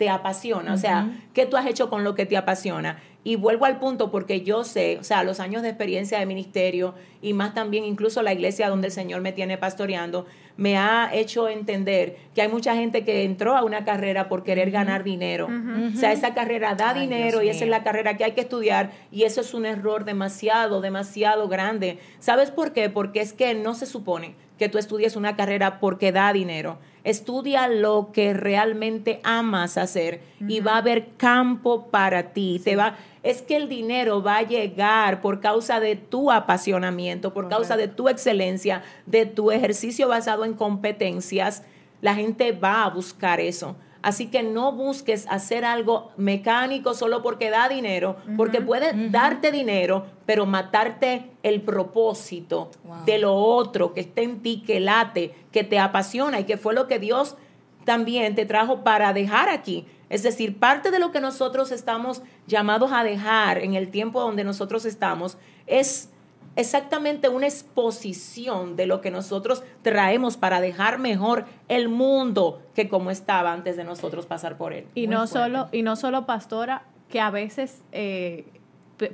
te 0.00 0.08
apasiona, 0.08 0.72
o 0.72 0.78
sea, 0.78 1.10
¿qué 1.34 1.44
tú 1.44 1.58
has 1.58 1.66
hecho 1.66 1.90
con 1.90 2.04
lo 2.04 2.14
que 2.14 2.24
te 2.24 2.38
apasiona? 2.38 2.98
Y 3.22 3.36
vuelvo 3.36 3.66
al 3.66 3.78
punto 3.78 4.10
porque 4.10 4.40
yo 4.40 4.64
sé, 4.64 4.96
o 4.98 5.04
sea, 5.04 5.24
los 5.24 5.40
años 5.40 5.60
de 5.60 5.68
experiencia 5.68 6.18
de 6.18 6.24
ministerio 6.24 6.94
y 7.20 7.34
más 7.34 7.52
también 7.52 7.84
incluso 7.84 8.22
la 8.22 8.32
iglesia 8.32 8.70
donde 8.70 8.86
el 8.86 8.94
Señor 8.94 9.20
me 9.20 9.32
tiene 9.32 9.58
pastoreando, 9.58 10.24
me 10.56 10.78
ha 10.78 11.10
hecho 11.12 11.50
entender 11.50 12.16
que 12.34 12.40
hay 12.40 12.48
mucha 12.48 12.74
gente 12.74 13.04
que 13.04 13.24
entró 13.24 13.58
a 13.58 13.62
una 13.62 13.84
carrera 13.84 14.30
por 14.30 14.42
querer 14.42 14.70
ganar 14.70 15.04
dinero. 15.04 15.50
O 15.94 15.98
sea, 15.98 16.12
esa 16.12 16.32
carrera 16.32 16.74
da 16.74 16.94
dinero 16.94 17.42
y 17.42 17.50
esa 17.50 17.64
es 17.64 17.70
la 17.70 17.82
carrera 17.82 18.16
que 18.16 18.24
hay 18.24 18.32
que 18.32 18.40
estudiar 18.40 18.92
y 19.12 19.24
eso 19.24 19.42
es 19.42 19.52
un 19.52 19.66
error 19.66 20.06
demasiado, 20.06 20.80
demasiado 20.80 21.46
grande. 21.46 21.98
¿Sabes 22.20 22.50
por 22.50 22.72
qué? 22.72 22.88
Porque 22.88 23.20
es 23.20 23.34
que 23.34 23.52
no 23.52 23.74
se 23.74 23.84
supone 23.84 24.34
que 24.58 24.70
tú 24.70 24.78
estudies 24.78 25.14
una 25.16 25.36
carrera 25.36 25.78
porque 25.78 26.10
da 26.10 26.32
dinero. 26.32 26.78
Estudia 27.04 27.68
lo 27.68 28.10
que 28.12 28.34
realmente 28.34 29.20
amas 29.22 29.78
hacer 29.78 30.20
y 30.46 30.60
va 30.60 30.74
a 30.74 30.78
haber 30.78 31.08
campo 31.16 31.86
para 31.86 32.32
ti. 32.32 32.60
Te 32.62 32.76
va, 32.76 32.96
es 33.22 33.42
que 33.42 33.56
el 33.56 33.68
dinero 33.68 34.22
va 34.22 34.38
a 34.38 34.42
llegar 34.42 35.20
por 35.20 35.40
causa 35.40 35.80
de 35.80 35.96
tu 35.96 36.30
apasionamiento, 36.30 37.32
por 37.32 37.48
causa 37.48 37.76
de 37.76 37.88
tu 37.88 38.08
excelencia, 38.08 38.82
de 39.06 39.26
tu 39.26 39.50
ejercicio 39.50 40.08
basado 40.08 40.44
en 40.44 40.54
competencias. 40.54 41.62
La 42.00 42.14
gente 42.14 42.52
va 42.52 42.84
a 42.84 42.90
buscar 42.90 43.40
eso. 43.40 43.76
Así 44.02 44.28
que 44.28 44.42
no 44.42 44.72
busques 44.72 45.26
hacer 45.28 45.64
algo 45.64 46.10
mecánico 46.16 46.94
solo 46.94 47.22
porque 47.22 47.50
da 47.50 47.68
dinero, 47.68 48.16
porque 48.36 48.62
puede 48.62 49.10
darte 49.10 49.52
dinero, 49.52 50.06
pero 50.24 50.46
matarte 50.46 51.30
el 51.42 51.60
propósito 51.60 52.70
de 53.04 53.18
lo 53.18 53.34
otro 53.34 53.92
que 53.92 54.00
está 54.00 54.22
en 54.22 54.40
ti, 54.40 54.62
que 54.66 54.80
late, 54.80 55.34
que 55.52 55.64
te 55.64 55.78
apasiona 55.78 56.40
y 56.40 56.44
que 56.44 56.56
fue 56.56 56.74
lo 56.74 56.86
que 56.86 56.98
Dios 56.98 57.36
también 57.84 58.34
te 58.34 58.46
trajo 58.46 58.84
para 58.84 59.12
dejar 59.12 59.48
aquí. 59.48 59.86
Es 60.08 60.22
decir, 60.22 60.58
parte 60.58 60.90
de 60.90 60.98
lo 60.98 61.12
que 61.12 61.20
nosotros 61.20 61.70
estamos 61.70 62.22
llamados 62.46 62.92
a 62.92 63.04
dejar 63.04 63.58
en 63.58 63.74
el 63.74 63.90
tiempo 63.90 64.20
donde 64.20 64.44
nosotros 64.44 64.84
estamos 64.84 65.38
es 65.66 66.10
exactamente 66.56 67.28
una 67.28 67.46
exposición 67.46 68.76
de 68.76 68.86
lo 68.86 69.00
que 69.00 69.10
nosotros 69.10 69.62
traemos 69.82 70.36
para 70.36 70.60
dejar 70.60 70.98
mejor 70.98 71.46
el 71.68 71.88
mundo 71.88 72.62
que 72.74 72.88
como 72.88 73.10
estaba 73.10 73.52
antes 73.52 73.76
de 73.76 73.84
nosotros 73.84 74.26
pasar 74.26 74.56
por 74.56 74.72
él. 74.72 74.86
Y 74.94 75.06
no 75.06 75.26
solo 75.26 75.68
y 75.72 75.82
no 75.82 75.96
solo 75.96 76.26
pastora 76.26 76.82
que 77.08 77.20
a 77.20 77.30
veces 77.30 77.82
eh, 77.92 78.46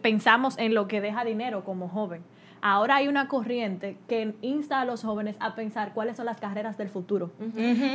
pensamos 0.03 0.59
en 0.59 0.75
lo 0.75 0.89
que 0.89 1.01
deja 1.01 1.25
dinero 1.25 1.65
como 1.65 1.89
joven. 1.89 2.23
Ahora 2.63 2.97
hay 2.97 3.09
una 3.09 3.29
corriente 3.29 3.97
que 4.09 4.35
insta 4.41 4.81
a 4.81 4.85
los 4.85 5.05
jóvenes 5.05 5.37
a 5.41 5.55
pensar 5.55 5.93
cuáles 5.93 6.17
son 6.17 6.27
las 6.27 6.41
carreras 6.41 6.77
del 6.77 6.89
futuro, 6.89 7.31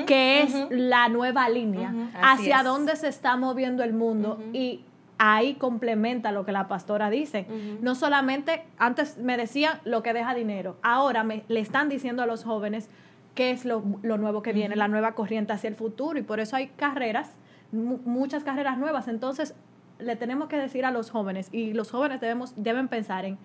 que 0.06 0.43
es 0.43 0.56
la 0.69 1.10
nueva 1.10 1.49
línea, 1.49 1.93
hacia 2.21 2.63
dónde 2.63 2.95
se 2.95 3.08
está 3.08 3.36
moviendo 3.36 3.84
el 3.84 3.91
mundo 3.91 4.39
y 4.54 4.86
ahí 5.23 5.53
complementa 5.53 6.31
lo 6.31 6.45
que 6.45 6.51
la 6.51 6.67
pastora 6.67 7.12
dice. 7.12 7.45
No 7.79 7.93
solamente, 7.93 8.63
antes 8.79 9.19
me 9.19 9.38
decían 9.38 9.79
lo 9.86 10.01
que 10.01 10.13
deja 10.13 10.34
dinero, 10.34 10.77
ahora 10.81 11.23
me, 11.23 11.43
le 11.47 11.60
están 11.60 11.89
diciendo 11.89 12.23
a 12.23 12.25
los 12.25 12.43
jóvenes 12.43 12.89
qué 13.36 13.51
es 13.51 13.63
lo, 13.63 13.81
nuevo 14.01 14.41
que 14.41 14.51
viene, 14.51 14.75
la 14.75 14.88
nueva 14.88 15.13
corriente 15.13 15.53
hacia 15.53 15.67
el 15.67 15.75
futuro. 15.75 16.17
Y 16.17 16.23
por 16.23 16.39
eso 16.39 16.55
hay 16.55 16.69
carreras, 16.69 17.36
muchas 17.71 18.43
carreras 18.43 18.79
nuevas. 18.79 19.07
Entonces, 19.07 19.53
le 19.99 20.15
tenemos 20.15 20.47
que 20.47 20.57
decir 20.57 20.86
a 20.86 20.91
los 20.91 21.12
jóvenes, 21.12 21.49
y 21.51 21.73
los 21.73 21.91
jóvenes 21.91 22.19
debemos, 22.19 22.55
deben 22.55 22.88
pensar 22.88 23.23
en, 23.23 23.38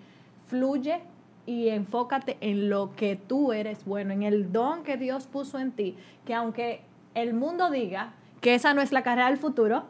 fluye 0.47 1.01
y 1.45 1.69
enfócate 1.69 2.37
en 2.41 2.71
lo 2.71 2.95
que 2.95 3.17
tú 3.17 3.53
eres 3.53 3.85
bueno, 3.85 4.13
en 4.13 4.23
el 4.23 4.51
don 4.51 4.83
que 4.83 4.97
Dios 4.97 5.27
puso 5.27 5.59
en 5.59 5.71
ti, 5.73 5.95
que 6.25 6.33
aunque 6.33 6.81
el 7.13 7.35
mundo 7.35 7.69
diga 7.69 8.13
que 8.41 8.55
esa 8.55 8.73
no 8.73 8.81
es 8.81 8.91
la 8.91 9.03
carrera 9.03 9.27
del 9.27 9.37
futuro, 9.37 9.85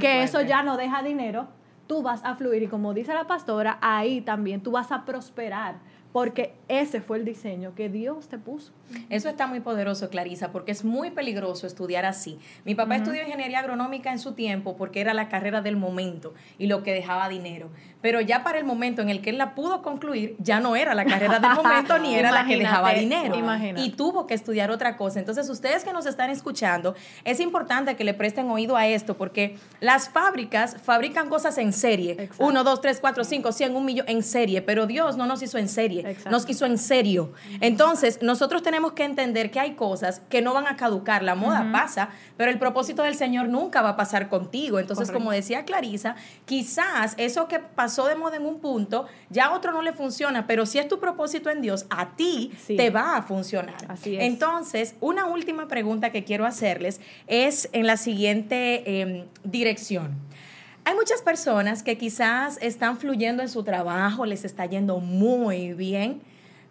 que 0.00 0.22
eso 0.22 0.40
ya 0.42 0.62
no 0.62 0.76
deja 0.76 1.02
dinero, 1.02 1.48
tú 1.86 2.02
vas 2.02 2.24
a 2.24 2.34
fluir 2.34 2.62
y 2.62 2.68
como 2.68 2.94
dice 2.94 3.14
la 3.14 3.26
pastora, 3.26 3.78
ahí 3.80 4.20
también 4.20 4.62
tú 4.62 4.70
vas 4.70 4.92
a 4.92 5.04
prosperar 5.04 5.76
porque 6.14 6.54
ese 6.68 7.00
fue 7.00 7.18
el 7.18 7.24
diseño 7.24 7.74
que 7.74 7.88
Dios 7.88 8.28
te 8.28 8.38
puso. 8.38 8.70
Eso 9.10 9.28
está 9.28 9.48
muy 9.48 9.58
poderoso, 9.58 10.10
Clarisa, 10.10 10.52
porque 10.52 10.70
es 10.70 10.84
muy 10.84 11.10
peligroso 11.10 11.66
estudiar 11.66 12.04
así. 12.04 12.38
Mi 12.64 12.76
papá 12.76 12.94
estudió 12.94 13.22
ingeniería 13.22 13.58
agronómica 13.58 14.12
en 14.12 14.20
su 14.20 14.34
tiempo 14.34 14.76
porque 14.76 15.00
era 15.00 15.12
la 15.12 15.28
carrera 15.28 15.60
del 15.60 15.76
momento 15.76 16.32
y 16.56 16.68
lo 16.68 16.84
que 16.84 16.92
dejaba 16.92 17.28
dinero. 17.28 17.68
Pero 18.00 18.20
ya 18.20 18.44
para 18.44 18.58
el 18.58 18.64
momento 18.64 19.02
en 19.02 19.08
el 19.08 19.22
que 19.22 19.30
él 19.30 19.38
la 19.38 19.56
pudo 19.56 19.82
concluir, 19.82 20.36
ya 20.38 20.60
no 20.60 20.76
era 20.76 20.94
la 20.94 21.04
carrera 21.04 21.40
del 21.40 21.50
momento 21.50 21.98
ni 21.98 22.14
era 22.14 22.30
la 22.30 22.46
que 22.46 22.58
dejaba 22.58 22.92
dinero. 22.92 23.34
Y 23.76 23.90
tuvo 23.90 24.28
que 24.28 24.34
estudiar 24.34 24.70
otra 24.70 24.96
cosa. 24.96 25.18
Entonces, 25.18 25.50
ustedes 25.50 25.82
que 25.82 25.92
nos 25.92 26.06
están 26.06 26.30
escuchando, 26.30 26.94
es 27.24 27.40
importante 27.40 27.96
que 27.96 28.04
le 28.04 28.14
presten 28.14 28.48
oído 28.50 28.76
a 28.76 28.86
esto 28.86 29.16
porque 29.16 29.56
las 29.80 30.10
fábricas 30.10 30.76
fabrican 30.80 31.28
cosas 31.28 31.58
en 31.58 31.72
serie. 31.72 32.28
Uno, 32.38 32.62
dos, 32.62 32.80
tres, 32.80 33.00
cuatro, 33.00 33.24
cinco, 33.24 33.50
cien, 33.50 33.74
un 33.74 33.84
millón 33.84 34.06
en 34.08 34.22
serie. 34.22 34.62
Pero 34.62 34.86
Dios 34.86 35.16
no 35.16 35.26
nos 35.26 35.42
hizo 35.42 35.58
en 35.58 35.68
serie 35.68 36.03
nos 36.30 36.46
quiso 36.46 36.66
en 36.66 36.78
serio. 36.78 37.32
Entonces, 37.60 38.20
nosotros 38.22 38.62
tenemos 38.62 38.92
que 38.92 39.04
entender 39.04 39.50
que 39.50 39.60
hay 39.60 39.74
cosas 39.74 40.22
que 40.28 40.42
no 40.42 40.54
van 40.54 40.66
a 40.66 40.76
caducar. 40.76 41.22
La 41.22 41.34
moda 41.34 41.70
pasa, 41.72 42.10
pero 42.36 42.50
el 42.50 42.58
propósito 42.58 43.02
del 43.02 43.14
Señor 43.14 43.48
nunca 43.48 43.82
va 43.82 43.90
a 43.90 43.96
pasar 43.96 44.28
contigo. 44.28 44.78
Entonces, 44.78 45.10
como 45.10 45.30
decía 45.30 45.64
Clarisa, 45.64 46.16
quizás 46.44 47.14
eso 47.16 47.48
que 47.48 47.58
pasó 47.58 48.06
de 48.06 48.16
moda 48.16 48.36
en 48.36 48.46
un 48.46 48.60
punto, 48.60 49.06
ya 49.30 49.46
a 49.46 49.54
otro 49.54 49.72
no 49.72 49.82
le 49.82 49.92
funciona, 49.92 50.46
pero 50.46 50.66
si 50.66 50.78
es 50.78 50.88
tu 50.88 50.98
propósito 50.98 51.50
en 51.50 51.62
Dios, 51.62 51.86
a 51.90 52.16
ti 52.16 52.52
te 52.66 52.90
va 52.90 53.16
a 53.16 53.22
funcionar. 53.22 53.76
Así 53.88 54.16
es. 54.16 54.24
Entonces, 54.24 54.94
una 55.00 55.26
última 55.26 55.68
pregunta 55.68 56.10
que 56.10 56.24
quiero 56.24 56.46
hacerles 56.46 57.00
es 57.26 57.68
en 57.72 57.86
la 57.86 57.96
siguiente 57.96 59.00
em, 59.00 59.24
dirección. 59.44 60.14
Hay 60.86 60.94
muchas 60.94 61.22
personas 61.22 61.82
que 61.82 61.96
quizás 61.96 62.58
están 62.60 62.98
fluyendo 62.98 63.42
en 63.42 63.48
su 63.48 63.64
trabajo, 63.64 64.26
les 64.26 64.44
está 64.44 64.66
yendo 64.66 65.00
muy 65.00 65.72
bien, 65.72 66.20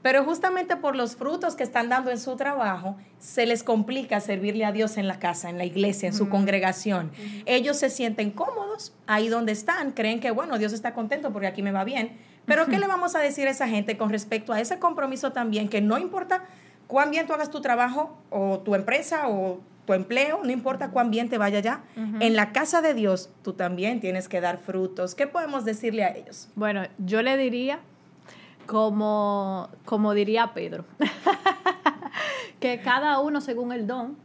pero 0.04 0.24
justamente 0.24 0.76
por 0.76 0.96
los 0.96 1.16
frutos 1.16 1.56
que 1.56 1.64
están 1.64 1.90
dando 1.90 2.12
en 2.12 2.20
su 2.20 2.36
trabajo, 2.36 2.96
se 3.18 3.48
les 3.48 3.64
complica 3.64 4.20
servirle 4.20 4.66
a 4.66 4.72
Dios 4.72 4.98
en 4.98 5.08
la 5.08 5.18
casa, 5.18 5.50
en 5.50 5.58
la 5.58 5.66
iglesia, 5.66 6.10
en 6.10 6.14
su 6.14 6.30
congregación. 6.30 7.12
Ellos 7.48 7.78
se 7.78 7.90
sienten 7.90 8.30
cómodos 8.30 8.94
ahí 9.08 9.30
donde 9.30 9.52
están, 9.52 9.94
creen 9.94 10.20
que, 10.20 10.30
bueno, 10.30 10.60
Dios 10.60 10.74
está 10.74 10.94
contento 10.94 11.32
porque 11.32 11.48
aquí 11.48 11.64
me 11.64 11.72
va 11.72 11.84
bien. 11.84 12.18
Pero 12.46 12.68
¿qué 12.68 12.78
le 12.78 12.86
vamos 12.86 13.16
a 13.16 13.20
decir 13.20 13.48
a 13.48 13.52
esa 13.52 13.68
gente 13.68 13.98
con 13.98 14.12
respecto 14.12 14.54
a 14.54 14.60
ese 14.60 14.78
compromiso 14.78 15.32
también, 15.32 15.70
que 15.70 15.82
no 15.82 15.98
importa 15.98 16.44
cuán 16.86 17.10
bien 17.10 17.26
tú 17.26 17.34
hagas 17.34 17.50
tu 17.50 17.62
trabajo 17.62 18.16
o 18.30 18.60
tu 18.60 18.76
empresa 18.76 19.28
o 19.28 19.62
tu 19.86 19.94
empleo, 19.94 20.42
no 20.44 20.52
importa 20.52 20.92
cuán 20.92 21.12
bien 21.12 21.30
te 21.30 21.38
vaya 21.38 21.60
ya, 21.60 21.84
en 21.96 22.36
la 22.36 22.52
casa 22.52 22.82
de 22.82 22.94
Dios 22.94 23.30
tú 23.44 23.54
también 23.54 24.00
tienes 24.00 24.30
que 24.30 24.42
dar 24.42 24.60
frutos. 24.60 25.16
¿Qué 25.16 25.28
podemos 25.28 25.66
decirle 25.66 26.04
a 26.04 26.16
ellos? 26.16 26.50
Bueno, 26.56 26.84
yo 27.00 27.22
le 27.22 27.38
diría, 27.38 27.80
como, 28.66 29.70
como 29.86 30.14
diría 30.14 30.54
Pedro, 30.54 30.86
que 32.60 32.80
cada 32.82 33.20
uno 33.20 33.42
según 33.42 33.72
el 33.72 33.88
don 33.88 34.16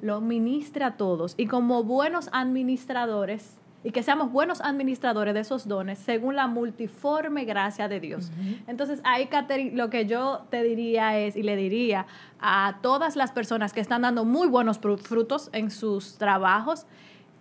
lo 0.00 0.20
ministra 0.20 0.86
a 0.86 0.96
todos 0.96 1.34
y 1.36 1.46
como 1.46 1.82
buenos 1.82 2.28
administradores 2.32 3.56
y 3.84 3.92
que 3.92 4.02
seamos 4.02 4.32
buenos 4.32 4.62
administradores 4.62 5.34
de 5.34 5.40
esos 5.40 5.68
dones 5.68 5.98
según 5.98 6.34
la 6.34 6.46
multiforme 6.46 7.44
gracia 7.44 7.86
de 7.86 8.00
Dios. 8.00 8.32
Entonces, 8.66 9.00
ahí, 9.04 9.26
Catherine, 9.26 9.76
lo 9.76 9.90
que 9.90 10.06
yo 10.06 10.46
te 10.50 10.62
diría 10.62 11.18
es, 11.18 11.36
y 11.36 11.42
le 11.42 11.54
diría 11.54 12.06
a 12.40 12.78
todas 12.80 13.14
las 13.14 13.30
personas 13.30 13.74
que 13.74 13.80
están 13.80 14.02
dando 14.02 14.24
muy 14.24 14.48
buenos 14.48 14.78
frutos 14.78 15.50
en 15.52 15.70
sus 15.70 16.16
trabajos, 16.16 16.86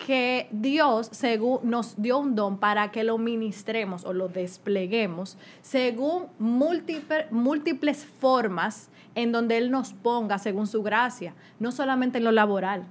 que 0.05 0.47
Dios 0.51 1.07
según, 1.11 1.59
nos 1.63 2.01
dio 2.01 2.19
un 2.19 2.35
don 2.35 2.57
para 2.57 2.91
que 2.91 3.03
lo 3.03 3.17
ministremos 3.17 4.03
o 4.05 4.11
lo 4.11 4.27
despleguemos 4.27 5.37
según 5.61 6.25
múltiples 6.39 8.05
formas 8.05 8.89
en 9.15 9.31
donde 9.31 9.57
Él 9.57 9.71
nos 9.71 9.93
ponga 9.93 10.39
según 10.39 10.67
su 10.67 10.83
gracia, 10.83 11.33
no 11.59 11.71
solamente 11.71 12.17
en 12.17 12.23
lo 12.23 12.31
laboral. 12.31 12.85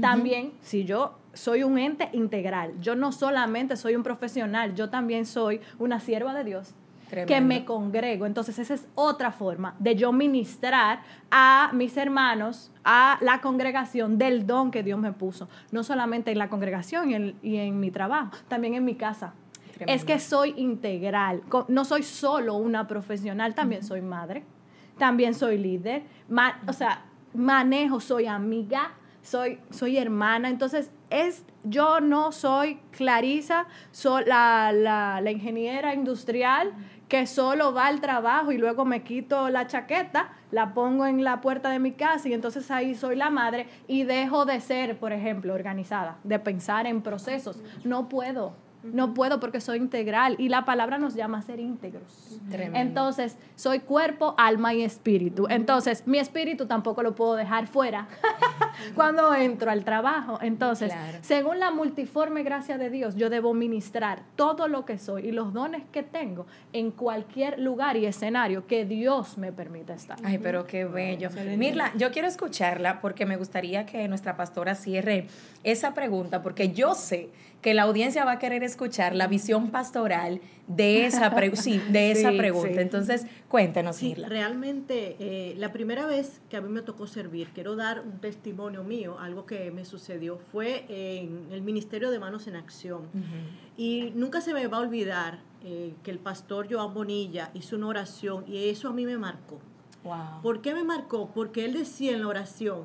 También, 0.00 0.52
si 0.62 0.84
yo 0.84 1.18
soy 1.34 1.62
un 1.64 1.78
ente 1.78 2.08
integral. 2.12 2.72
Yo 2.80 2.94
no 2.96 3.12
solamente 3.12 3.76
soy 3.76 3.96
un 3.96 4.02
profesional, 4.02 4.74
yo 4.74 4.88
también 4.88 5.26
soy 5.26 5.60
una 5.78 6.00
sierva 6.00 6.34
de 6.34 6.44
Dios. 6.44 6.74
que 7.26 7.40
me 7.40 7.64
congrego. 7.64 8.26
Entonces, 8.26 8.58
esa 8.58 8.74
es 8.74 8.88
otra 8.96 9.30
forma 9.30 9.76
de 9.78 9.94
yo 9.94 10.10
ministrar 10.12 11.02
a 11.30 11.70
mis 11.72 11.96
hermanos, 11.96 12.72
a 12.82 13.18
la 13.20 13.40
congregación 13.40 14.18
del 14.18 14.46
don 14.46 14.72
que 14.72 14.82
Dios 14.82 14.98
me 14.98 15.12
puso. 15.12 15.48
No 15.70 15.84
solamente 15.84 16.32
en 16.32 16.38
la 16.38 16.48
congregación 16.48 17.36
y 17.42 17.58
en, 17.58 17.78
mi 17.78 17.92
trabajo, 17.92 18.36
también 18.48 18.74
en 18.74 18.84
mi 18.84 18.96
casa. 18.96 19.34
Es 19.86 20.04
que 20.04 20.18
soy 20.18 20.54
integral. 20.56 21.42
No 21.68 21.84
soy 21.84 22.02
solo 22.02 22.54
una 22.54 22.88
profesional, 22.88 23.54
también 23.54 23.84
soy 23.84 24.00
madre, 24.00 24.42
también 24.98 25.34
soy 25.34 25.58
líder. 25.58 26.02
o 26.66 26.72
sea, 26.72 27.04
manejo, 27.32 28.00
soy 28.00 28.26
amiga, 28.26 28.92
soy, 29.24 29.58
soy 29.70 29.96
hermana. 29.96 30.48
Entonces, 30.48 30.90
es, 31.10 31.44
yo 31.64 32.00
no 32.00 32.30
soy 32.30 32.78
Clarisa, 32.92 33.66
soy 33.90 34.24
la, 34.26 34.70
la, 34.72 35.30
ingeniera 35.30 35.94
industrial 35.94 36.72
que 37.08 37.26
solo 37.26 37.72
va 37.72 37.86
al 37.86 38.00
trabajo 38.00 38.52
y 38.52 38.58
luego 38.58 38.84
me 38.84 39.02
quito 39.02 39.48
la 39.48 39.66
chaqueta, 39.66 40.32
la 40.50 40.74
pongo 40.74 41.06
en 41.06 41.24
la 41.24 41.40
puerta 41.40 41.70
de 41.70 41.78
mi 41.78 41.92
casa 41.92 42.28
y 42.28 42.32
entonces 42.32 42.70
ahí 42.70 42.94
soy 42.94 43.16
la 43.16 43.30
madre 43.30 43.66
y 43.86 44.04
dejo 44.04 44.44
de 44.44 44.60
ser, 44.60 44.98
por 44.98 45.12
ejemplo, 45.12 45.54
organizada, 45.54 46.18
de 46.22 46.38
pensar 46.38 46.86
en 46.86 47.02
procesos. 47.02 47.62
No 47.84 48.08
puedo. 48.08 48.63
No 48.92 49.14
puedo 49.14 49.40
porque 49.40 49.60
soy 49.60 49.78
integral 49.78 50.36
y 50.38 50.48
la 50.48 50.64
palabra 50.64 50.98
nos 50.98 51.14
llama 51.14 51.38
a 51.38 51.42
ser 51.42 51.60
íntegros. 51.60 52.38
Entonces, 52.50 53.36
soy 53.56 53.80
cuerpo, 53.80 54.34
alma 54.36 54.74
y 54.74 54.82
espíritu. 54.82 55.46
Entonces, 55.48 56.06
mi 56.06 56.18
espíritu 56.18 56.66
tampoco 56.66 57.02
lo 57.02 57.14
puedo 57.14 57.34
dejar 57.34 57.66
fuera 57.66 58.08
cuando 58.94 59.34
entro 59.34 59.70
al 59.70 59.84
trabajo. 59.84 60.38
Entonces, 60.42 60.92
según 61.22 61.58
la 61.58 61.70
multiforme 61.70 62.42
gracia 62.42 62.78
de 62.78 62.90
Dios, 62.90 63.16
yo 63.16 63.30
debo 63.30 63.54
ministrar 63.54 64.22
todo 64.36 64.68
lo 64.68 64.84
que 64.84 64.98
soy 64.98 65.28
y 65.28 65.32
los 65.32 65.52
dones 65.52 65.82
que 65.90 66.02
tengo 66.02 66.46
en 66.72 66.90
cualquier 66.90 67.58
lugar 67.58 67.96
y 67.96 68.06
escenario 68.06 68.66
que 68.66 68.84
Dios 68.84 69.38
me 69.38 69.52
permita 69.52 69.94
estar. 69.94 70.18
Ay, 70.24 70.38
pero 70.38 70.66
qué 70.66 70.84
bello. 70.84 71.30
Mirla, 71.56 71.92
yo 71.96 72.10
quiero 72.10 72.28
escucharla 72.28 73.00
porque 73.00 73.26
me 73.26 73.36
gustaría 73.36 73.86
que 73.86 74.06
nuestra 74.08 74.36
pastora 74.36 74.74
cierre 74.74 75.26
esa 75.62 75.94
pregunta 75.94 76.42
porque 76.42 76.72
yo 76.72 76.94
sé 76.94 77.30
que 77.64 77.72
la 77.72 77.84
audiencia 77.84 78.26
va 78.26 78.32
a 78.32 78.38
querer 78.38 78.62
escuchar 78.62 79.16
la 79.16 79.26
visión 79.26 79.70
pastoral 79.70 80.42
de 80.66 81.06
esa, 81.06 81.30
de 81.30 82.10
esa 82.10 82.30
pregunta. 82.32 82.82
Entonces, 82.82 83.24
cuéntenos, 83.48 83.96
sí, 83.96 84.14
Realmente, 84.14 85.16
eh, 85.18 85.54
la 85.56 85.72
primera 85.72 86.04
vez 86.04 86.42
que 86.50 86.58
a 86.58 86.60
mí 86.60 86.68
me 86.68 86.82
tocó 86.82 87.06
servir, 87.06 87.48
quiero 87.54 87.74
dar 87.74 88.00
un 88.00 88.20
testimonio 88.20 88.84
mío, 88.84 89.18
algo 89.18 89.46
que 89.46 89.70
me 89.70 89.86
sucedió, 89.86 90.36
fue 90.36 90.84
en 90.90 91.46
el 91.52 91.62
Ministerio 91.62 92.10
de 92.10 92.18
Manos 92.18 92.46
en 92.48 92.56
Acción. 92.56 93.04
Y 93.78 94.12
nunca 94.14 94.42
se 94.42 94.52
me 94.52 94.66
va 94.66 94.76
a 94.76 94.80
olvidar 94.80 95.38
eh, 95.64 95.94
que 96.02 96.10
el 96.10 96.18
pastor 96.18 96.66
Joan 96.70 96.92
Bonilla 96.92 97.50
hizo 97.54 97.76
una 97.76 97.86
oración 97.86 98.44
y 98.46 98.68
eso 98.68 98.90
a 98.90 98.92
mí 98.92 99.06
me 99.06 99.16
marcó. 99.16 99.58
Wow. 100.02 100.42
¿Por 100.42 100.60
qué 100.60 100.74
me 100.74 100.84
marcó? 100.84 101.30
Porque 101.34 101.64
él 101.64 101.72
decía 101.72 102.12
en 102.12 102.20
la 102.20 102.28
oración, 102.28 102.82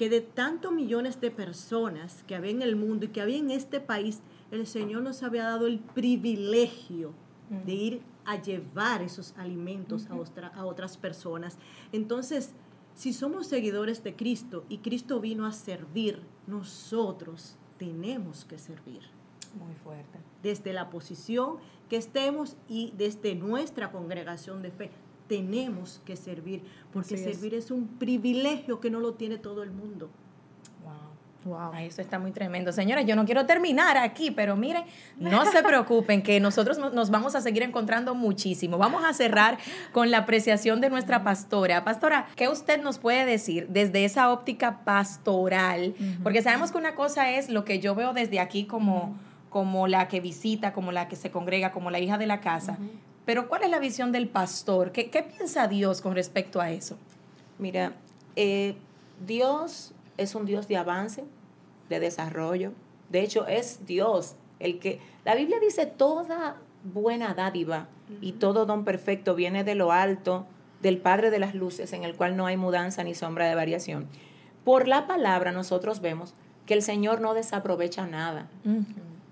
que 0.00 0.08
de 0.08 0.22
tantos 0.22 0.72
millones 0.72 1.20
de 1.20 1.30
personas 1.30 2.24
que 2.26 2.34
había 2.34 2.52
en 2.52 2.62
el 2.62 2.74
mundo 2.74 3.04
y 3.04 3.08
que 3.08 3.20
había 3.20 3.36
en 3.36 3.50
este 3.50 3.80
país, 3.80 4.22
el 4.50 4.66
Señor 4.66 5.02
nos 5.02 5.22
había 5.22 5.42
dado 5.42 5.66
el 5.66 5.78
privilegio 5.78 7.12
de 7.66 7.74
ir 7.74 8.02
a 8.24 8.40
llevar 8.40 9.02
esos 9.02 9.34
alimentos 9.36 10.06
a, 10.06 10.46
a 10.46 10.64
otras 10.64 10.96
personas. 10.96 11.58
Entonces, 11.92 12.54
si 12.94 13.12
somos 13.12 13.46
seguidores 13.46 14.02
de 14.02 14.16
Cristo 14.16 14.64
y 14.70 14.78
Cristo 14.78 15.20
vino 15.20 15.44
a 15.44 15.52
servir, 15.52 16.22
nosotros 16.46 17.58
tenemos 17.76 18.46
que 18.46 18.56
servir. 18.56 19.02
Muy 19.58 19.74
fuerte. 19.84 20.18
Desde 20.42 20.72
la 20.72 20.88
posición 20.88 21.56
que 21.90 21.98
estemos 21.98 22.56
y 22.70 22.94
desde 22.96 23.34
nuestra 23.34 23.92
congregación 23.92 24.62
de 24.62 24.70
fe, 24.70 24.90
tenemos 25.30 26.02
que 26.04 26.16
servir, 26.16 26.64
porque 26.92 27.16
servir 27.16 27.54
es. 27.54 27.70
un 27.70 27.86
privilegio 27.86 28.80
que 28.80 28.90
no 28.90 28.98
lo 28.98 29.14
tiene 29.14 29.38
todo 29.38 29.62
el 29.62 29.70
mundo. 29.70 30.10
Wow. 31.44 31.70
Wow. 31.70 31.74
eso 31.74 32.02
está 32.02 32.18
muy 32.18 32.32
tremendo. 32.32 32.72
Señores, 32.72 33.06
yo 33.06 33.14
no 33.14 33.24
quiero 33.24 33.46
terminar 33.46 33.96
aquí, 33.96 34.32
pero 34.32 34.56
miren, 34.56 34.82
no 35.18 35.46
se 35.52 35.62
preocupen 35.62 36.22
que 36.22 36.40
nosotros 36.40 36.78
nos 36.78 37.10
vamos 37.10 37.36
a 37.36 37.40
seguir 37.40 37.62
encontrando 37.62 38.16
muchísimo. 38.16 38.76
Vamos 38.76 39.04
a 39.04 39.12
cerrar 39.12 39.56
con 39.92 40.10
la 40.10 40.18
apreciación 40.18 40.80
de 40.80 40.90
nuestra 40.90 41.22
pastora. 41.22 41.84
Pastora, 41.84 42.26
¿qué 42.34 42.48
usted 42.48 42.82
nos 42.82 42.98
puede 42.98 43.24
decir 43.24 43.68
desde 43.68 44.04
esa 44.04 44.32
óptica 44.32 44.82
pastoral? 44.84 45.94
Porque 46.24 46.42
sabemos 46.42 46.72
que 46.72 46.78
una 46.78 46.96
cosa 46.96 47.30
es 47.30 47.50
lo 47.50 47.64
que 47.64 47.78
yo 47.78 47.94
veo 47.94 48.12
desde 48.14 48.40
aquí 48.40 48.64
como, 48.64 49.16
como 49.48 49.86
la 49.86 50.08
que 50.08 50.18
visita, 50.18 50.72
como 50.72 50.90
la 50.90 51.06
que 51.06 51.14
se 51.14 51.30
congrega, 51.30 51.70
como 51.70 51.92
la 51.92 52.00
hija 52.00 52.18
de 52.18 52.26
la 52.26 52.40
casa. 52.40 52.78
Pero 53.24 53.48
¿cuál 53.48 53.62
es 53.62 53.70
la 53.70 53.78
visión 53.78 54.12
del 54.12 54.28
pastor? 54.28 54.92
¿Qué, 54.92 55.10
qué 55.10 55.22
piensa 55.22 55.68
Dios 55.68 56.00
con 56.00 56.14
respecto 56.14 56.60
a 56.60 56.70
eso? 56.70 56.96
Mira, 57.58 57.92
eh, 58.36 58.74
Dios 59.26 59.92
es 60.16 60.34
un 60.34 60.46
Dios 60.46 60.68
de 60.68 60.76
avance, 60.76 61.24
de 61.88 62.00
desarrollo. 62.00 62.72
De 63.08 63.20
hecho, 63.20 63.46
es 63.46 63.86
Dios 63.86 64.36
el 64.58 64.78
que... 64.78 65.00
La 65.24 65.34
Biblia 65.34 65.58
dice 65.60 65.86
toda 65.86 66.56
buena 66.84 67.34
dádiva 67.34 67.88
y 68.20 68.32
todo 68.32 68.66
don 68.66 68.84
perfecto 68.84 69.34
viene 69.34 69.64
de 69.64 69.74
lo 69.74 69.92
alto, 69.92 70.46
del 70.82 70.98
Padre 70.98 71.30
de 71.30 71.38
las 71.38 71.54
Luces, 71.54 71.92
en 71.92 72.04
el 72.04 72.14
cual 72.14 72.36
no 72.36 72.46
hay 72.46 72.56
mudanza 72.56 73.04
ni 73.04 73.14
sombra 73.14 73.48
de 73.48 73.54
variación. 73.54 74.06
Por 74.64 74.88
la 74.88 75.06
palabra 75.06 75.52
nosotros 75.52 76.00
vemos 76.00 76.34
que 76.66 76.74
el 76.74 76.82
Señor 76.82 77.20
no 77.20 77.34
desaprovecha 77.34 78.06
nada. 78.06 78.48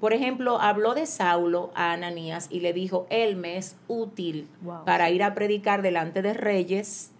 Por 0.01 0.13
ejemplo, 0.13 0.61
habló 0.61 0.95
de 0.95 1.07
Saulo 1.07 1.71
a 1.75 1.93
Ananías 1.93 2.47
y 2.51 2.61
le 2.61 2.73
dijo, 2.73 3.07
él 3.11 3.37
me 3.37 3.57
es 3.57 3.77
útil 3.89 4.49
para 4.85 5.11
ir 5.11 5.25
a 5.25 5.35
predicar 5.35 5.83
delante 5.83 6.23
de 6.23 6.35
reyes, 6.35 7.11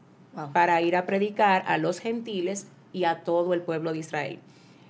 para 0.53 0.81
ir 0.81 0.95
a 0.95 1.05
predicar 1.05 1.65
a 1.67 1.79
los 1.79 1.99
gentiles 1.99 2.69
y 2.93 3.05
a 3.05 3.25
todo 3.25 3.53
el 3.55 3.63
pueblo 3.63 3.93
de 3.93 3.99
Israel. 3.99 4.39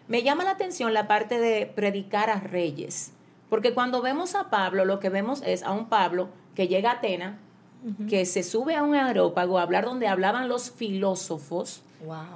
Me 0.06 0.22
llama 0.22 0.44
la 0.44 0.50
atención 0.50 0.92
la 0.92 1.08
parte 1.08 1.38
de 1.38 1.66
predicar 1.66 2.30
a 2.30 2.40
reyes, 2.40 3.12
porque 3.48 3.72
cuando 3.72 4.02
vemos 4.02 4.34
a 4.34 4.50
Pablo, 4.50 4.84
lo 4.84 5.00
que 5.00 5.08
vemos 5.08 5.42
es 5.42 5.62
a 5.62 5.72
un 5.72 5.88
Pablo 5.88 6.28
que 6.54 6.68
llega 6.68 6.90
a 6.90 6.94
Atena, 6.94 7.38
que 8.08 8.26
se 8.26 8.42
sube 8.42 8.74
a 8.74 8.82
un 8.82 8.96
aerópago 8.96 9.58
a 9.58 9.62
hablar 9.62 9.84
donde 9.84 10.08
hablaban 10.08 10.48
los 10.48 10.70
filósofos 10.70 11.82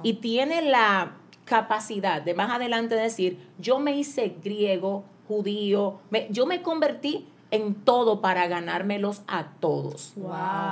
y 0.01 0.13
tiene 0.13 0.61
la 0.61 1.13
capacidad 1.45 2.21
de 2.21 2.33
más 2.33 2.49
adelante 2.49 2.95
decir, 2.95 3.37
yo 3.59 3.79
me 3.79 3.95
hice 3.95 4.37
griego, 4.41 5.03
judío, 5.33 5.99
yo 6.29 6.45
me 6.45 6.61
convertí 6.61 7.25
en 7.51 7.75
todo 7.75 8.21
para 8.21 8.47
ganármelos 8.47 9.21
a 9.27 9.45
todos. 9.59 10.13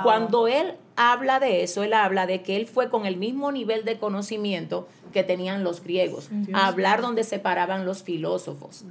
Cuando 0.02 0.48
él 0.48 0.74
habla 0.96 1.38
de 1.38 1.62
eso, 1.62 1.82
él 1.82 1.94
habla 1.94 2.26
de 2.26 2.42
que 2.42 2.56
él 2.56 2.66
fue 2.66 2.90
con 2.90 3.06
el 3.06 3.16
mismo 3.16 3.52
nivel 3.52 3.84
de 3.84 3.98
conocimiento 3.98 4.88
que 5.12 5.24
tenían 5.24 5.62
los 5.64 5.82
griegos, 5.82 6.30
a 6.52 6.66
hablar 6.66 7.02
donde 7.02 7.24
se 7.24 7.38
paraban 7.38 7.84
los 7.84 8.02
filósofos. 8.02 8.84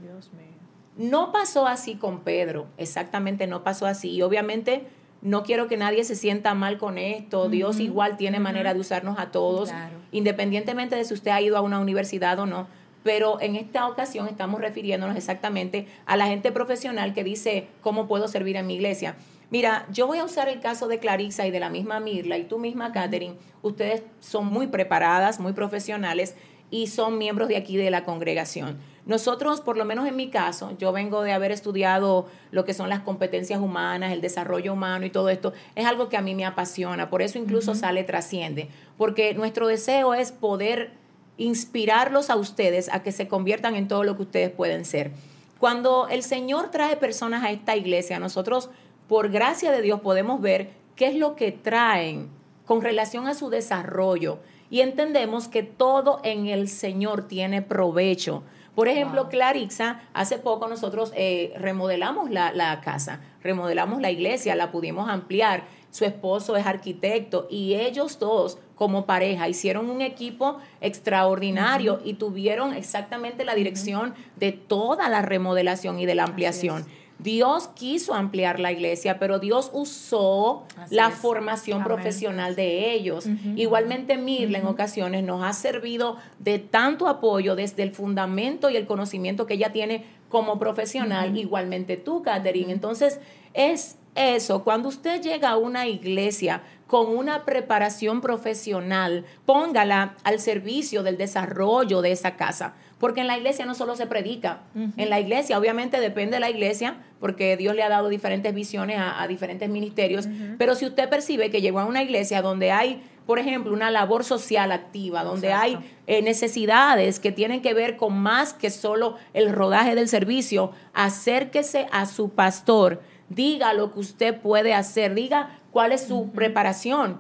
No 0.98 1.32
pasó 1.32 1.68
así 1.68 1.96
con 1.96 2.20
Pedro, 2.20 2.68
exactamente 2.78 3.48
no 3.48 3.64
pasó 3.64 3.86
así. 3.86 4.12
Y 4.12 4.22
obviamente 4.22 4.88
no 5.22 5.44
quiero 5.44 5.68
que 5.68 5.78
nadie 5.78 6.04
se 6.04 6.16
sienta 6.16 6.54
mal 6.54 6.78
con 6.78 6.98
esto. 6.98 7.50
Dios 7.50 7.80
igual 7.80 8.18
tiene 8.18 8.40
manera 8.40 8.74
de 8.74 8.80
usarnos 8.80 9.20
a 9.20 9.32
todos, 9.32 9.70
independientemente 10.12 10.96
de 10.96 11.04
si 11.06 11.14
usted 11.14 11.32
ha 11.32 11.42
ido 11.42 11.58
a 11.58 11.62
una 11.62 11.80
universidad 11.80 12.40
o 12.40 12.46
no 12.46 12.68
pero 13.04 13.42
en 13.42 13.56
esta 13.56 13.88
ocasión 13.88 14.28
estamos 14.28 14.62
refiriéndonos 14.62 15.18
exactamente 15.18 15.88
a 16.06 16.18
la 16.18 16.28
gente 16.28 16.52
profesional 16.52 17.14
que 17.14 17.24
dice, 17.24 17.68
¿cómo 17.82 18.08
puedo 18.08 18.28
servir 18.28 18.56
en 18.56 18.68
mi 18.68 18.76
iglesia? 18.76 19.16
Mira, 19.50 19.86
yo 19.92 20.08
voy 20.08 20.20
a 20.20 20.24
usar 20.24 20.48
el 20.48 20.62
caso 20.62 20.88
de 20.88 21.00
Clarissa 21.00 21.46
y 21.46 21.52
de 21.52 21.60
la 21.60 21.70
misma 21.70 22.00
Mirla 22.00 22.38
y 22.38 22.46
tú 22.46 22.58
misma, 22.58 22.94
Catherine. 22.94 23.36
Ustedes 23.62 24.04
son 24.22 24.46
muy 24.46 24.68
preparadas, 24.68 25.40
muy 25.40 25.52
profesionales 25.54 26.36
y 26.70 26.88
son 26.88 27.18
miembros 27.18 27.50
de 27.50 27.58
aquí 27.58 27.76
de 27.76 27.92
la 27.92 28.06
congregación. 28.06 28.80
Nosotros, 29.06 29.60
por 29.62 29.78
lo 29.78 29.84
menos 29.84 30.08
en 30.08 30.16
mi 30.16 30.30
caso, 30.30 30.72
yo 30.78 30.94
vengo 30.94 31.22
de 31.24 31.34
haber 31.34 31.52
estudiado 31.52 32.28
lo 32.52 32.64
que 32.64 32.74
son 32.74 32.88
las 32.88 33.02
competencias 33.02 33.60
humanas, 33.60 34.14
el 34.14 34.22
desarrollo 34.22 34.74
humano 34.74 35.06
y 35.06 35.10
todo 35.10 35.30
esto. 35.30 35.54
Es 35.76 35.86
algo 35.86 36.08
que 36.08 36.18
a 36.18 36.22
mí 36.22 36.34
me 36.34 36.46
apasiona, 36.46 37.10
por 37.10 37.22
eso 37.22 37.38
incluso 37.38 37.76
sale 37.76 38.04
Trasciende, 38.04 38.70
porque 38.98 39.34
nuestro 39.34 39.68
deseo 39.68 40.14
es 40.14 40.32
poder 40.32 41.01
inspirarlos 41.42 42.30
a 42.30 42.36
ustedes 42.36 42.90
a 42.94 43.04
que 43.04 43.12
se 43.12 43.28
conviertan 43.28 43.76
en 43.76 43.88
todo 43.88 44.04
lo 44.04 44.16
que 44.16 44.24
ustedes 44.24 44.52
pueden 44.52 44.86
ser. 44.86 45.12
Cuando 45.60 46.08
el 46.08 46.24
Señor 46.24 46.72
trae 46.72 46.98
personas 46.98 47.44
a 47.44 47.52
esta 47.52 47.76
iglesia, 47.76 48.20
nosotros, 48.20 48.70
por 49.08 49.30
gracia 49.30 49.72
de 49.72 49.82
Dios, 49.82 50.02
podemos 50.02 50.42
ver 50.42 50.72
qué 50.96 51.08
es 51.08 51.16
lo 51.16 51.36
que 51.36 51.52
traen 51.52 52.30
con 52.66 52.82
relación 52.82 53.28
a 53.28 53.34
su 53.34 53.50
desarrollo 53.50 54.40
y 54.70 54.82
entendemos 54.82 55.48
que 55.48 55.64
todo 55.64 56.22
en 56.24 56.48
el 56.48 56.68
Señor 56.68 57.28
tiene 57.28 57.62
provecho. 57.62 58.44
Por 58.76 58.88
ejemplo, 58.88 59.28
Clarixa, 59.28 60.02
hace 60.14 60.38
poco 60.38 60.68
nosotros 60.68 61.12
eh, 61.16 61.54
remodelamos 61.58 62.30
la, 62.30 62.54
la 62.54 62.80
casa, 62.80 63.20
remodelamos 63.44 64.00
la 64.00 64.12
iglesia, 64.12 64.56
la 64.56 64.72
pudimos 64.72 65.10
ampliar 65.10 65.64
su 65.92 66.06
esposo 66.06 66.56
es 66.58 66.66
arquitecto 66.66 67.48
y 67.50 67.76
ellos 67.76 68.18
dos 68.18 68.58
como 68.76 69.06
pareja 69.06 69.48
hicieron 69.48 69.90
un 69.90 70.02
equipo 70.02 70.58
extraordinario 70.80 72.00
y 72.04 72.16
tuvieron 72.16 72.74
exactamente 72.74 73.46
la 73.46 73.54
dirección 73.54 74.16
de 74.38 74.54
toda 74.54 75.10
la 75.10 75.22
remodelación 75.22 76.00
y 76.00 76.06
de 76.06 76.16
la 76.16 76.24
ampliación. 76.24 76.86
Dios 77.20 77.68
quiso 77.76 78.16
ampliar 78.16 78.60
la 78.60 78.72
iglesia, 78.72 79.20
pero 79.20 79.38
Dios 79.38 79.70
usó 79.74 80.64
la 80.90 81.12
formación 81.12 81.84
profesional 81.84 82.56
de 82.56 82.94
ellos. 82.94 83.28
Igualmente 83.56 84.18
Mirla 84.18 84.58
en 84.58 84.66
ocasiones 84.66 85.24
nos 85.24 85.44
ha 85.44 85.54
servido 85.54 86.18
de 86.40 86.58
tanto 86.58 87.08
apoyo 87.08 87.56
desde 87.56 87.84
el 87.84 87.92
fundamento 87.92 88.72
y 88.72 88.76
el 88.76 88.88
conocimiento 88.88 89.46
que 89.46 89.54
ella 89.54 89.72
tiene 89.72 90.06
como 90.30 90.58
profesional, 90.58 91.38
igualmente 91.38 91.98
tú, 91.98 92.24
Catherine. 92.24 92.72
Entonces, 92.72 93.20
es 93.54 93.98
eso, 94.16 94.64
cuando 94.64 94.90
usted 94.90 95.22
llega 95.22 95.52
a 95.52 95.58
una 95.58 95.88
iglesia 95.88 96.62
con 96.88 97.16
una 97.16 97.46
preparación 97.46 98.20
profesional, 98.20 99.24
póngala 99.46 100.16
al 100.24 100.42
servicio 100.42 101.04
del 101.04 101.18
desarrollo 101.18 102.02
de 102.02 102.12
esa 102.12 102.36
casa. 102.36 102.74
Porque 103.00 103.22
en 103.22 103.28
la 103.28 103.38
iglesia 103.38 103.66
no 103.66 103.74
solo 103.74 103.96
se 103.96 104.08
predica, 104.08 104.60
en 104.76 105.10
la 105.10 105.20
iglesia 105.20 105.58
obviamente 105.58 106.00
depende 106.00 106.36
de 106.36 106.42
la 106.42 106.50
iglesia, 106.50 106.98
porque 107.20 107.56
Dios 107.56 107.76
le 107.76 107.82
ha 107.82 107.90
dado 107.90 108.10
diferentes 108.10 108.54
visiones 108.54 108.98
a, 109.00 109.26
diferentes 109.28 109.70
ministerios, 109.70 110.28
pero 110.60 110.76
si 110.76 110.86
usted 110.86 111.10
percibe 111.10 111.50
que 111.50 111.62
llegó 111.62 111.80
a 111.80 111.86
una 111.86 112.04
iglesia 112.04 112.44
donde 112.44 112.72
hay, 112.72 113.02
por 113.26 113.40
ejemplo, 113.40 113.74
una 113.74 113.90
labor 113.90 114.24
social 114.24 114.72
activa, 114.72 115.24
donde 115.24 115.54
hay 115.54 115.80
eh, 116.06 116.22
necesidades 116.22 117.20
que 117.20 117.32
tienen 117.32 117.62
que 117.62 117.74
ver 117.74 117.98
con 117.98 118.20
más 118.20 118.54
que 118.54 118.70
solo 118.70 119.16
el 119.34 119.52
rodaje 119.52 119.96
del 119.96 120.08
servicio, 120.08 120.72
acérquese 120.94 121.88
a 121.92 122.06
su 122.06 122.30
pastor 122.30 123.02
diga 123.36 123.74
lo 123.74 123.94
que 123.94 124.00
usted 124.00 124.40
puede 124.40 124.74
hacer, 124.74 125.14
diga 125.16 125.60
cuál 125.72 125.92
es 125.92 126.04
su 126.04 126.32
preparación 126.32 127.20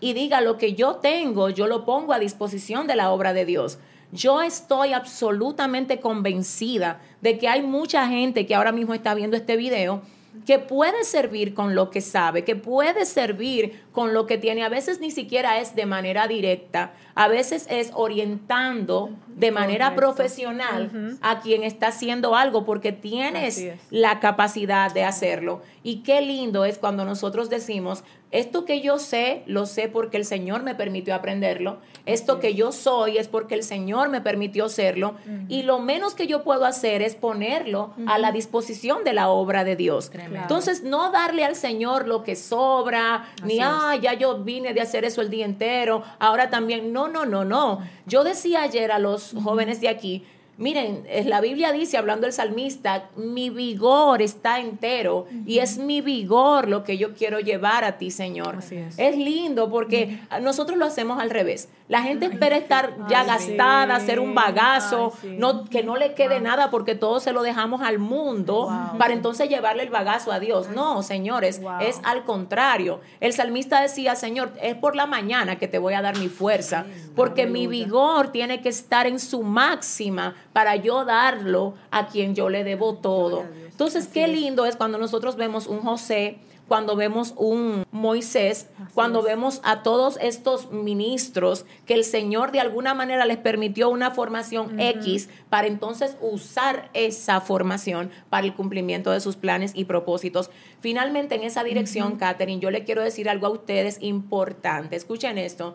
y 0.00 0.14
diga 0.14 0.40
lo 0.40 0.56
que 0.56 0.74
yo 0.74 0.96
tengo, 0.96 1.50
yo 1.50 1.66
lo 1.66 1.84
pongo 1.84 2.12
a 2.12 2.18
disposición 2.18 2.86
de 2.86 2.96
la 2.96 3.10
obra 3.10 3.32
de 3.32 3.44
Dios. 3.44 3.78
Yo 4.12 4.42
estoy 4.42 4.92
absolutamente 4.92 6.00
convencida 6.00 7.00
de 7.20 7.38
que 7.38 7.48
hay 7.48 7.62
mucha 7.62 8.08
gente 8.08 8.46
que 8.46 8.54
ahora 8.54 8.72
mismo 8.72 8.94
está 8.94 9.14
viendo 9.14 9.36
este 9.36 9.56
video 9.56 10.02
que 10.46 10.58
puede 10.58 11.04
servir 11.04 11.54
con 11.54 11.74
lo 11.74 11.90
que 11.90 12.00
sabe, 12.00 12.44
que 12.44 12.56
puede 12.56 13.04
servir 13.04 13.82
con 13.92 14.14
lo 14.14 14.26
que 14.26 14.38
tiene. 14.38 14.62
A 14.62 14.68
veces 14.68 15.00
ni 15.00 15.10
siquiera 15.10 15.60
es 15.60 15.74
de 15.74 15.86
manera 15.86 16.26
directa, 16.26 16.92
a 17.20 17.28
veces 17.28 17.66
es 17.68 17.90
orientando 17.92 19.10
de 19.28 19.50
manera 19.50 19.94
profesional 19.94 21.18
a 21.20 21.40
quien 21.40 21.64
está 21.64 21.88
haciendo 21.88 22.34
algo 22.34 22.64
porque 22.64 22.92
tienes 22.92 23.62
la 23.90 24.20
capacidad 24.20 24.90
de 24.94 25.04
hacerlo. 25.04 25.60
Y 25.82 25.96
qué 26.02 26.22
lindo 26.22 26.64
es 26.64 26.78
cuando 26.78 27.04
nosotros 27.04 27.50
decimos, 27.50 28.04
esto 28.30 28.64
que 28.64 28.80
yo 28.80 28.98
sé, 28.98 29.42
lo 29.46 29.66
sé 29.66 29.88
porque 29.88 30.16
el 30.16 30.24
Señor 30.24 30.62
me 30.62 30.74
permitió 30.74 31.14
aprenderlo. 31.14 31.78
Esto 32.06 32.38
que 32.38 32.54
yo 32.54 32.70
soy 32.70 33.18
es 33.18 33.28
porque 33.28 33.54
el 33.54 33.64
Señor 33.64 34.08
me 34.08 34.20
permitió 34.20 34.68
serlo. 34.68 35.14
Y 35.48 35.62
lo 35.62 35.80
menos 35.80 36.14
que 36.14 36.26
yo 36.26 36.44
puedo 36.44 36.64
hacer 36.64 37.02
es 37.02 37.16
ponerlo 37.16 37.92
a 38.06 38.18
la 38.18 38.30
disposición 38.30 39.04
de 39.04 39.14
la 39.14 39.28
obra 39.30 39.64
de 39.64 39.74
Dios. 39.74 40.12
Entonces, 40.14 40.84
no 40.84 41.10
darle 41.10 41.44
al 41.44 41.56
Señor 41.56 42.06
lo 42.06 42.22
que 42.22 42.36
sobra, 42.36 43.26
ni, 43.44 43.58
ah, 43.60 43.96
ya 44.00 44.14
yo 44.14 44.38
vine 44.44 44.74
de 44.74 44.80
hacer 44.80 45.04
eso 45.04 45.22
el 45.22 45.30
día 45.30 45.44
entero, 45.44 46.02
ahora 46.18 46.50
también. 46.50 46.92
No, 46.92 47.08
no, 47.10 47.26
no, 47.26 47.44
no. 47.44 47.86
Yo 48.06 48.24
decía 48.24 48.62
ayer 48.62 48.92
a 48.92 48.98
los 48.98 49.34
jóvenes 49.42 49.80
de 49.80 49.88
aquí, 49.88 50.24
Miren, 50.60 51.06
la 51.24 51.40
Biblia 51.40 51.72
dice, 51.72 51.96
hablando 51.96 52.26
el 52.26 52.34
salmista, 52.34 53.08
mi 53.16 53.48
vigor 53.48 54.20
está 54.20 54.60
entero 54.60 55.26
y 55.46 55.60
es 55.60 55.78
mi 55.78 56.02
vigor 56.02 56.68
lo 56.68 56.84
que 56.84 56.98
yo 56.98 57.14
quiero 57.14 57.40
llevar 57.40 57.82
a 57.82 57.96
ti, 57.96 58.10
Señor. 58.10 58.58
es. 58.70 59.16
lindo 59.16 59.70
porque 59.70 60.20
nosotros 60.42 60.76
lo 60.76 60.84
hacemos 60.84 61.18
al 61.18 61.30
revés. 61.30 61.70
La 61.88 62.02
gente 62.02 62.26
espera 62.26 62.58
estar 62.58 62.94
ya 63.08 63.24
gastada, 63.24 63.96
hacer 63.96 64.20
un 64.20 64.34
bagazo, 64.34 65.14
no, 65.24 65.64
que 65.64 65.82
no 65.82 65.96
le 65.96 66.12
quede 66.12 66.42
nada 66.42 66.70
porque 66.70 66.94
todo 66.94 67.20
se 67.20 67.32
lo 67.32 67.42
dejamos 67.42 67.80
al 67.80 67.98
mundo 67.98 68.68
para 68.98 69.14
entonces 69.14 69.48
llevarle 69.48 69.84
el 69.84 69.90
bagazo 69.90 70.30
a 70.30 70.40
Dios. 70.40 70.68
No, 70.68 71.02
señores, 71.02 71.62
es 71.80 72.00
al 72.04 72.24
contrario. 72.24 73.00
El 73.20 73.32
salmista 73.32 73.80
decía, 73.80 74.14
Señor, 74.14 74.52
es 74.60 74.74
por 74.74 74.94
la 74.94 75.06
mañana 75.06 75.58
que 75.58 75.68
te 75.68 75.78
voy 75.78 75.94
a 75.94 76.02
dar 76.02 76.18
mi 76.18 76.28
fuerza, 76.28 76.84
porque 77.16 77.46
mi 77.46 77.66
vigor 77.66 78.30
tiene 78.30 78.60
que 78.60 78.68
estar 78.68 79.06
en 79.06 79.18
su 79.18 79.42
máxima 79.42 80.34
para 80.52 80.76
yo 80.76 81.04
darlo 81.04 81.74
a 81.90 82.06
quien 82.06 82.34
yo 82.34 82.48
le 82.48 82.64
debo 82.64 82.94
todo. 82.94 83.44
Entonces, 83.68 84.08
qué 84.08 84.28
lindo 84.28 84.66
es 84.66 84.76
cuando 84.76 84.98
nosotros 84.98 85.36
vemos 85.36 85.66
un 85.66 85.80
José, 85.80 86.38
cuando 86.70 86.94
vemos 86.94 87.34
un 87.36 87.84
Moisés, 87.90 88.68
cuando 88.94 89.22
vemos 89.22 89.60
a 89.64 89.82
todos 89.82 90.18
estos 90.22 90.70
ministros 90.70 91.64
que 91.84 91.94
el 91.94 92.04
Señor 92.04 92.52
de 92.52 92.60
alguna 92.60 92.94
manera 92.94 93.24
les 93.24 93.38
permitió 93.38 93.88
una 93.88 94.12
formación 94.12 94.78
X 94.78 95.28
para 95.48 95.66
entonces 95.66 96.16
usar 96.20 96.88
esa 96.94 97.40
formación 97.40 98.12
para 98.28 98.46
el 98.46 98.54
cumplimiento 98.54 99.10
de 99.10 99.18
sus 99.18 99.34
planes 99.34 99.72
y 99.74 99.86
propósitos. 99.86 100.50
Finalmente, 100.78 101.34
en 101.34 101.42
esa 101.42 101.64
dirección, 101.64 102.18
Catherine, 102.18 102.60
yo 102.60 102.70
le 102.70 102.84
quiero 102.84 103.02
decir 103.02 103.28
algo 103.28 103.48
a 103.48 103.50
ustedes 103.50 103.98
importante. 104.00 104.94
Escuchen 104.94 105.38
esto 105.38 105.74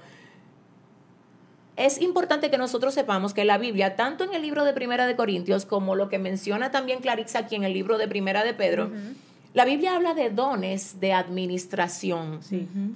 es 1.76 2.02
importante 2.02 2.50
que 2.50 2.58
nosotros 2.58 2.94
sepamos 2.94 3.34
que 3.34 3.46
la 3.46 3.58
Biblia, 3.58 3.96
tanto 3.96 4.24
en 4.24 4.34
el 4.34 4.42
libro 4.42 4.64
de 4.64 4.74
Primera 4.74 5.08
de 5.08 5.16
Corintios 5.16 5.66
como 5.66 5.96
lo 5.96 6.10
que 6.10 6.20
menciona 6.20 6.72
también 6.72 7.00
Clarissa 7.00 7.40
aquí 7.40 7.56
en 7.56 7.64
el 7.64 7.74
libro 7.74 7.98
de 7.98 8.08
Primera 8.08 8.44
de 8.44 8.54
Pedro, 8.54 8.90
la 9.54 9.66
Biblia 9.66 9.96
habla 9.96 10.14
de 10.14 10.30
dones 10.30 11.00
de 11.00 11.14
administración. 11.14 12.40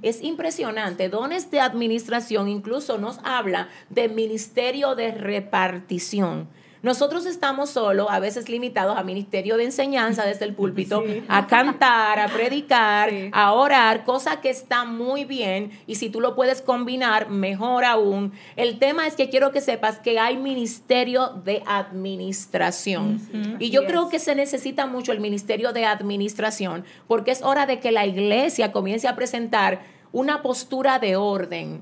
Es 0.01 0.21
impresionante, 0.21 1.09
dones 1.09 1.51
de 1.51 1.61
administración, 1.61 2.49
incluso 2.49 2.97
nos 2.97 3.19
habla 3.23 3.69
de 3.89 4.09
ministerio 4.09 4.95
de 4.95 5.11
repartición. 5.11 6.47
Nosotros 6.81 7.25
estamos 7.25 7.69
solo, 7.69 8.09
a 8.09 8.19
veces 8.19 8.47
limitados 8.47 8.97
a 8.97 9.03
ministerio 9.03 9.57
de 9.57 9.65
enseñanza 9.65 10.25
desde 10.25 10.45
el 10.45 10.53
púlpito, 10.53 11.03
a 11.27 11.47
cantar, 11.47 12.19
a 12.19 12.27
predicar, 12.27 13.11
a 13.31 13.53
orar, 13.53 14.05
cosa 14.05 14.39
que 14.39 14.49
está 14.49 14.85
muy 14.85 15.25
bien 15.25 15.71
y 15.87 15.95
si 15.95 16.09
tú 16.09 16.21
lo 16.21 16.35
puedes 16.35 16.61
combinar, 16.61 17.29
mejor 17.29 17.83
aún. 17.83 18.31
El 18.55 18.79
tema 18.79 19.07
es 19.07 19.15
que 19.15 19.29
quiero 19.29 19.51
que 19.51 19.61
sepas 19.61 19.99
que 19.99 20.19
hay 20.19 20.37
ministerio 20.37 21.27
de 21.43 21.61
administración. 21.65 23.19
Y 23.59 23.71
yo 23.71 23.85
creo 23.85 24.09
que 24.09 24.19
se 24.19 24.35
necesita 24.35 24.85
mucho 24.85 25.11
el 25.11 25.19
ministerio 25.19 25.73
de 25.73 25.85
administración 25.85 26.85
porque 27.07 27.31
es 27.31 27.41
hora 27.41 27.65
de 27.65 27.79
que 27.79 27.91
la 27.91 28.05
iglesia 28.05 28.71
comience 28.71 29.07
a 29.07 29.15
presentar 29.15 29.81
una 30.11 30.41
postura 30.41 30.99
de 30.99 31.15
orden 31.15 31.81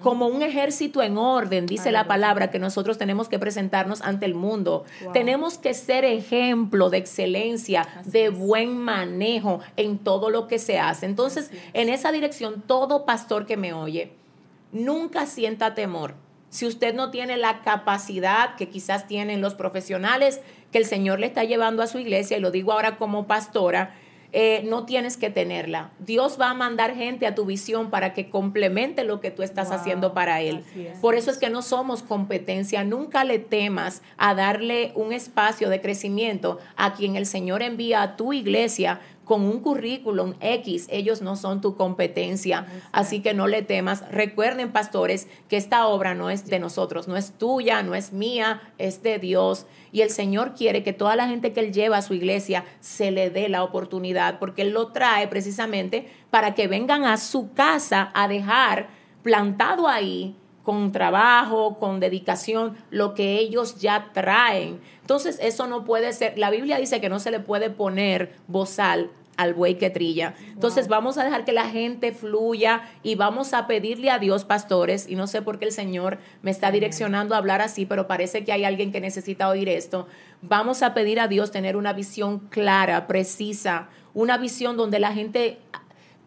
como 0.00 0.26
un 0.26 0.42
ejército 0.42 1.02
en 1.02 1.18
orden, 1.18 1.66
dice 1.66 1.92
la 1.92 2.06
palabra, 2.06 2.50
que 2.50 2.58
nosotros 2.58 2.98
tenemos 2.98 3.28
que 3.28 3.38
presentarnos 3.38 4.00
ante 4.00 4.26
el 4.26 4.34
mundo. 4.34 4.84
Tenemos 5.12 5.58
que 5.58 5.74
ser 5.74 6.04
ejemplo 6.04 6.90
de 6.90 6.98
excelencia, 6.98 7.86
de 8.04 8.30
buen 8.30 8.76
manejo 8.76 9.60
en 9.76 9.98
todo 9.98 10.30
lo 10.30 10.46
que 10.46 10.58
se 10.58 10.78
hace. 10.78 11.06
Entonces, 11.06 11.50
en 11.74 11.88
esa 11.88 12.12
dirección, 12.12 12.62
todo 12.66 13.04
pastor 13.04 13.46
que 13.46 13.56
me 13.56 13.72
oye, 13.72 14.12
nunca 14.72 15.26
sienta 15.26 15.74
temor. 15.74 16.14
Si 16.48 16.66
usted 16.66 16.94
no 16.94 17.10
tiene 17.10 17.36
la 17.36 17.60
capacidad 17.60 18.56
que 18.56 18.68
quizás 18.68 19.06
tienen 19.06 19.40
los 19.40 19.54
profesionales 19.54 20.40
que 20.72 20.78
el 20.78 20.84
Señor 20.84 21.20
le 21.20 21.26
está 21.26 21.44
llevando 21.44 21.82
a 21.82 21.86
su 21.86 21.98
iglesia, 21.98 22.38
y 22.38 22.40
lo 22.40 22.50
digo 22.50 22.72
ahora 22.72 22.96
como 22.96 23.26
pastora, 23.26 23.94
eh, 24.32 24.62
no 24.64 24.84
tienes 24.86 25.16
que 25.16 25.30
tenerla. 25.30 25.90
Dios 25.98 26.38
va 26.40 26.50
a 26.50 26.54
mandar 26.54 26.94
gente 26.94 27.26
a 27.26 27.34
tu 27.34 27.44
visión 27.44 27.90
para 27.90 28.14
que 28.14 28.30
complemente 28.30 29.04
lo 29.04 29.20
que 29.20 29.30
tú 29.30 29.42
estás 29.42 29.70
haciendo 29.70 30.14
para 30.14 30.40
Él. 30.40 30.64
Por 31.00 31.14
eso 31.14 31.30
es 31.30 31.38
que 31.38 31.50
no 31.50 31.62
somos 31.62 32.02
competencia. 32.02 32.84
Nunca 32.84 33.24
le 33.24 33.38
temas 33.38 34.02
a 34.16 34.34
darle 34.34 34.92
un 34.94 35.12
espacio 35.12 35.68
de 35.68 35.80
crecimiento 35.80 36.58
a 36.76 36.94
quien 36.94 37.16
el 37.16 37.26
Señor 37.26 37.62
envía 37.62 38.02
a 38.02 38.16
tu 38.16 38.32
iglesia 38.32 39.00
con 39.30 39.42
un 39.42 39.60
currículum 39.60 40.34
X, 40.40 40.88
ellos 40.90 41.22
no 41.22 41.36
son 41.36 41.60
tu 41.60 41.76
competencia, 41.76 42.66
así 42.90 43.20
que 43.20 43.32
no 43.32 43.46
le 43.46 43.62
temas. 43.62 44.02
Recuerden, 44.10 44.72
pastores, 44.72 45.28
que 45.48 45.56
esta 45.56 45.86
obra 45.86 46.16
no 46.16 46.30
es 46.30 46.46
de 46.46 46.58
nosotros, 46.58 47.06
no 47.06 47.16
es 47.16 47.30
tuya, 47.38 47.84
no 47.84 47.94
es 47.94 48.12
mía, 48.12 48.60
es 48.76 49.04
de 49.04 49.20
Dios. 49.20 49.66
Y 49.92 50.00
el 50.00 50.10
Señor 50.10 50.54
quiere 50.56 50.82
que 50.82 50.92
toda 50.92 51.14
la 51.14 51.28
gente 51.28 51.52
que 51.52 51.60
Él 51.60 51.72
lleva 51.72 51.98
a 51.98 52.02
su 52.02 52.14
iglesia 52.14 52.64
se 52.80 53.12
le 53.12 53.30
dé 53.30 53.48
la 53.48 53.62
oportunidad, 53.62 54.40
porque 54.40 54.62
Él 54.62 54.70
lo 54.70 54.88
trae 54.88 55.28
precisamente 55.28 56.08
para 56.30 56.56
que 56.56 56.66
vengan 56.66 57.04
a 57.04 57.16
su 57.16 57.52
casa 57.52 58.10
a 58.14 58.26
dejar 58.26 58.88
plantado 59.22 59.86
ahí 59.86 60.34
con 60.64 60.90
trabajo, 60.90 61.78
con 61.78 62.00
dedicación, 62.00 62.76
lo 62.90 63.14
que 63.14 63.38
ellos 63.38 63.78
ya 63.78 64.10
traen. 64.12 64.80
Entonces, 65.02 65.38
eso 65.40 65.68
no 65.68 65.84
puede 65.84 66.12
ser, 66.12 66.36
la 66.36 66.50
Biblia 66.50 66.78
dice 66.78 67.00
que 67.00 67.08
no 67.08 67.20
se 67.20 67.30
le 67.30 67.38
puede 67.38 67.70
poner 67.70 68.34
bozal 68.48 69.10
al 69.40 69.54
buey 69.54 69.76
que 69.76 69.88
trilla. 69.88 70.34
Entonces 70.48 70.86
vamos 70.86 71.16
a 71.16 71.24
dejar 71.24 71.46
que 71.46 71.52
la 71.52 71.68
gente 71.68 72.12
fluya 72.12 72.82
y 73.02 73.14
vamos 73.14 73.54
a 73.54 73.66
pedirle 73.66 74.10
a 74.10 74.18
Dios, 74.18 74.44
pastores, 74.44 75.08
y 75.08 75.14
no 75.14 75.26
sé 75.26 75.40
por 75.40 75.58
qué 75.58 75.64
el 75.64 75.72
Señor 75.72 76.18
me 76.42 76.50
está 76.50 76.70
direccionando 76.70 77.34
a 77.34 77.38
hablar 77.38 77.62
así, 77.62 77.86
pero 77.86 78.06
parece 78.06 78.44
que 78.44 78.52
hay 78.52 78.64
alguien 78.64 78.92
que 78.92 79.00
necesita 79.00 79.48
oír 79.48 79.70
esto. 79.70 80.06
Vamos 80.42 80.82
a 80.82 80.92
pedir 80.92 81.20
a 81.20 81.26
Dios 81.26 81.50
tener 81.50 81.76
una 81.76 81.94
visión 81.94 82.40
clara, 82.50 83.06
precisa, 83.06 83.88
una 84.12 84.36
visión 84.36 84.76
donde 84.76 84.98
la 84.98 85.12
gente 85.12 85.58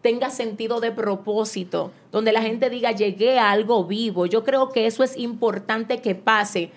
tenga 0.02 0.30
sentido 0.30 0.80
de 0.80 0.90
propósito, 0.90 1.92
donde 2.10 2.32
la 2.32 2.42
gente 2.42 2.68
diga, 2.68 2.90
llegué 2.90 3.38
a 3.38 3.52
algo 3.52 3.84
vivo. 3.84 4.26
Yo 4.26 4.42
creo 4.42 4.70
que 4.70 4.86
eso 4.86 5.04
es 5.04 5.16
importante 5.16 6.02
que 6.02 6.16
pase, 6.16 6.72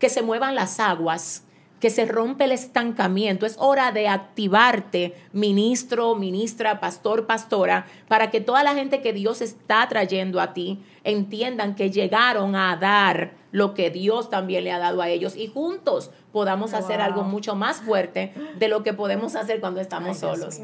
que 0.00 0.08
se 0.08 0.22
muevan 0.22 0.56
las 0.56 0.80
aguas 0.80 1.44
que 1.80 1.90
se 1.90 2.04
rompe 2.04 2.44
el 2.44 2.52
estancamiento. 2.52 3.46
Es 3.46 3.56
hora 3.58 3.92
de 3.92 4.08
activarte, 4.08 5.14
ministro, 5.32 6.14
ministra, 6.14 6.80
pastor, 6.80 7.26
pastora, 7.26 7.86
para 8.08 8.30
que 8.30 8.40
toda 8.40 8.62
la 8.62 8.74
gente 8.74 9.00
que 9.00 9.12
Dios 9.12 9.40
está 9.40 9.86
trayendo 9.88 10.40
a 10.40 10.54
ti 10.54 10.80
entiendan 11.04 11.74
que 11.74 11.90
llegaron 11.90 12.56
a 12.56 12.76
dar 12.76 13.32
lo 13.50 13.74
que 13.74 13.90
Dios 13.90 14.28
también 14.28 14.64
le 14.64 14.72
ha 14.72 14.78
dado 14.78 15.00
a 15.00 15.08
ellos 15.08 15.36
y 15.36 15.46
juntos 15.46 16.10
podamos 16.38 16.72
hacer 16.72 17.00
algo 17.00 17.24
mucho 17.24 17.56
más 17.56 17.80
fuerte 17.80 18.32
de 18.60 18.68
lo 18.68 18.84
que 18.84 18.92
podemos 18.92 19.34
hacer 19.34 19.58
cuando 19.58 19.80
estamos 19.80 20.18
solos. 20.18 20.60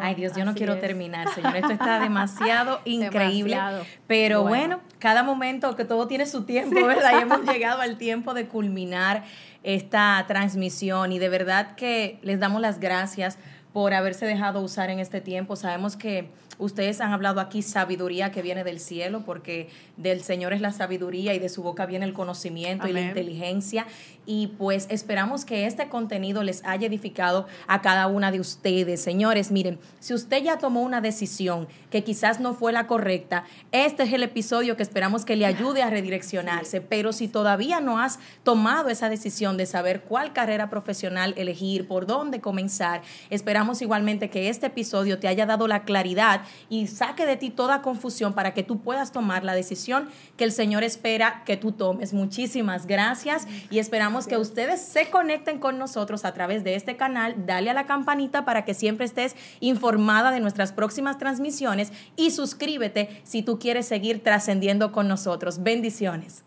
Ay 0.00 0.14
Dios, 0.14 0.34
yo 0.34 0.46
no 0.46 0.54
quiero 0.54 0.78
terminar, 0.78 1.28
Señor. 1.34 1.54
Esto 1.56 1.72
está 1.72 2.00
demasiado 2.00 2.80
increíble. 2.86 3.58
Pero 4.06 4.44
bueno. 4.44 4.80
cada 4.98 5.22
momento 5.22 5.76
que 5.76 5.84
todo 5.84 6.06
tiene 6.06 6.24
su 6.24 6.44
tiempo, 6.44 6.86
¿verdad? 6.86 7.18
Y 7.18 7.22
hemos 7.24 7.42
llegado 7.42 7.82
al 7.82 7.98
tiempo 7.98 8.32
de 8.32 8.48
culminar 8.48 9.24
esta 9.62 10.24
transmisión 10.26 11.12
y 11.12 11.18
de 11.18 11.28
verdad 11.28 11.74
que 11.74 12.18
les 12.22 12.40
damos 12.40 12.62
las 12.62 12.80
gracias 12.80 13.36
por 13.74 13.92
haberse 13.92 14.24
dejado 14.24 14.62
usar 14.62 14.88
en 14.88 15.00
este 15.00 15.20
tiempo. 15.20 15.54
Sabemos 15.54 15.96
que 15.96 16.30
ustedes 16.60 17.00
han 17.00 17.12
hablado 17.12 17.40
aquí 17.40 17.62
sabiduría 17.62 18.30
que 18.30 18.42
viene 18.42 18.64
del 18.64 18.78
cielo, 18.78 19.22
porque 19.24 19.68
del 19.96 20.22
Señor 20.22 20.52
es 20.52 20.60
la 20.60 20.72
sabiduría 20.72 21.34
y 21.34 21.38
de 21.38 21.48
su 21.48 21.62
boca 21.62 21.86
viene 21.86 22.04
el 22.04 22.12
conocimiento 22.12 22.86
y 22.86 22.92
la 22.92 23.00
inteligencia. 23.00 23.86
Y 24.26 24.48
pues 24.58 24.86
esperamos 24.90 25.44
que 25.44 25.66
este 25.66 25.88
contenido 25.88 26.42
les 26.42 26.64
haya 26.64 26.86
edificado 26.86 27.46
a 27.66 27.80
cada 27.80 28.06
una 28.06 28.30
de 28.30 28.40
ustedes. 28.40 29.02
Señores, 29.02 29.50
miren, 29.50 29.78
si 29.98 30.14
usted 30.14 30.42
ya 30.42 30.58
tomó 30.58 30.82
una 30.82 31.00
decisión 31.00 31.66
que 31.90 32.04
quizás 32.04 32.38
no 32.38 32.54
fue 32.54 32.72
la 32.72 32.86
correcta, 32.86 33.44
este 33.72 34.04
es 34.04 34.12
el 34.12 34.22
episodio 34.22 34.76
que 34.76 34.82
esperamos 34.82 35.24
que 35.24 35.36
le 35.36 35.46
ayude 35.46 35.82
a 35.82 35.90
redireccionarse. 35.90 36.80
Pero 36.80 37.12
si 37.12 37.28
todavía 37.28 37.80
no 37.80 37.98
has 37.98 38.18
tomado 38.44 38.88
esa 38.88 39.08
decisión 39.08 39.56
de 39.56 39.66
saber 39.66 40.02
cuál 40.02 40.32
carrera 40.32 40.70
profesional 40.70 41.34
elegir, 41.36 41.88
por 41.88 42.06
dónde 42.06 42.40
comenzar, 42.40 43.02
esperamos 43.30 43.82
igualmente 43.82 44.30
que 44.30 44.48
este 44.48 44.66
episodio 44.66 45.18
te 45.18 45.28
haya 45.28 45.46
dado 45.46 45.66
la 45.66 45.82
claridad 45.84 46.42
y 46.68 46.86
saque 46.86 47.26
de 47.26 47.36
ti 47.36 47.50
toda 47.50 47.82
confusión 47.82 48.32
para 48.34 48.54
que 48.54 48.62
tú 48.62 48.80
puedas 48.80 49.12
tomar 49.12 49.44
la 49.44 49.54
decisión 49.54 50.08
que 50.36 50.44
el 50.44 50.52
Señor 50.52 50.84
espera 50.84 51.42
que 51.44 51.56
tú 51.56 51.72
tomes. 51.72 52.12
Muchísimas 52.12 52.86
gracias 52.86 53.46
y 53.70 53.78
esperamos 54.18 54.26
que 54.26 54.38
ustedes 54.38 54.80
se 54.80 55.08
conecten 55.08 55.60
con 55.60 55.78
nosotros 55.78 56.24
a 56.24 56.34
través 56.34 56.64
de 56.64 56.74
este 56.74 56.96
canal. 56.96 57.46
Dale 57.46 57.70
a 57.70 57.74
la 57.74 57.86
campanita 57.86 58.44
para 58.44 58.64
que 58.64 58.74
siempre 58.74 59.06
estés 59.06 59.36
informada 59.60 60.32
de 60.32 60.40
nuestras 60.40 60.72
próximas 60.72 61.18
transmisiones 61.18 61.92
y 62.16 62.32
suscríbete 62.32 63.22
si 63.22 63.42
tú 63.42 63.58
quieres 63.58 63.86
seguir 63.86 64.22
trascendiendo 64.22 64.90
con 64.90 65.06
nosotros. 65.06 65.62
Bendiciones. 65.62 66.42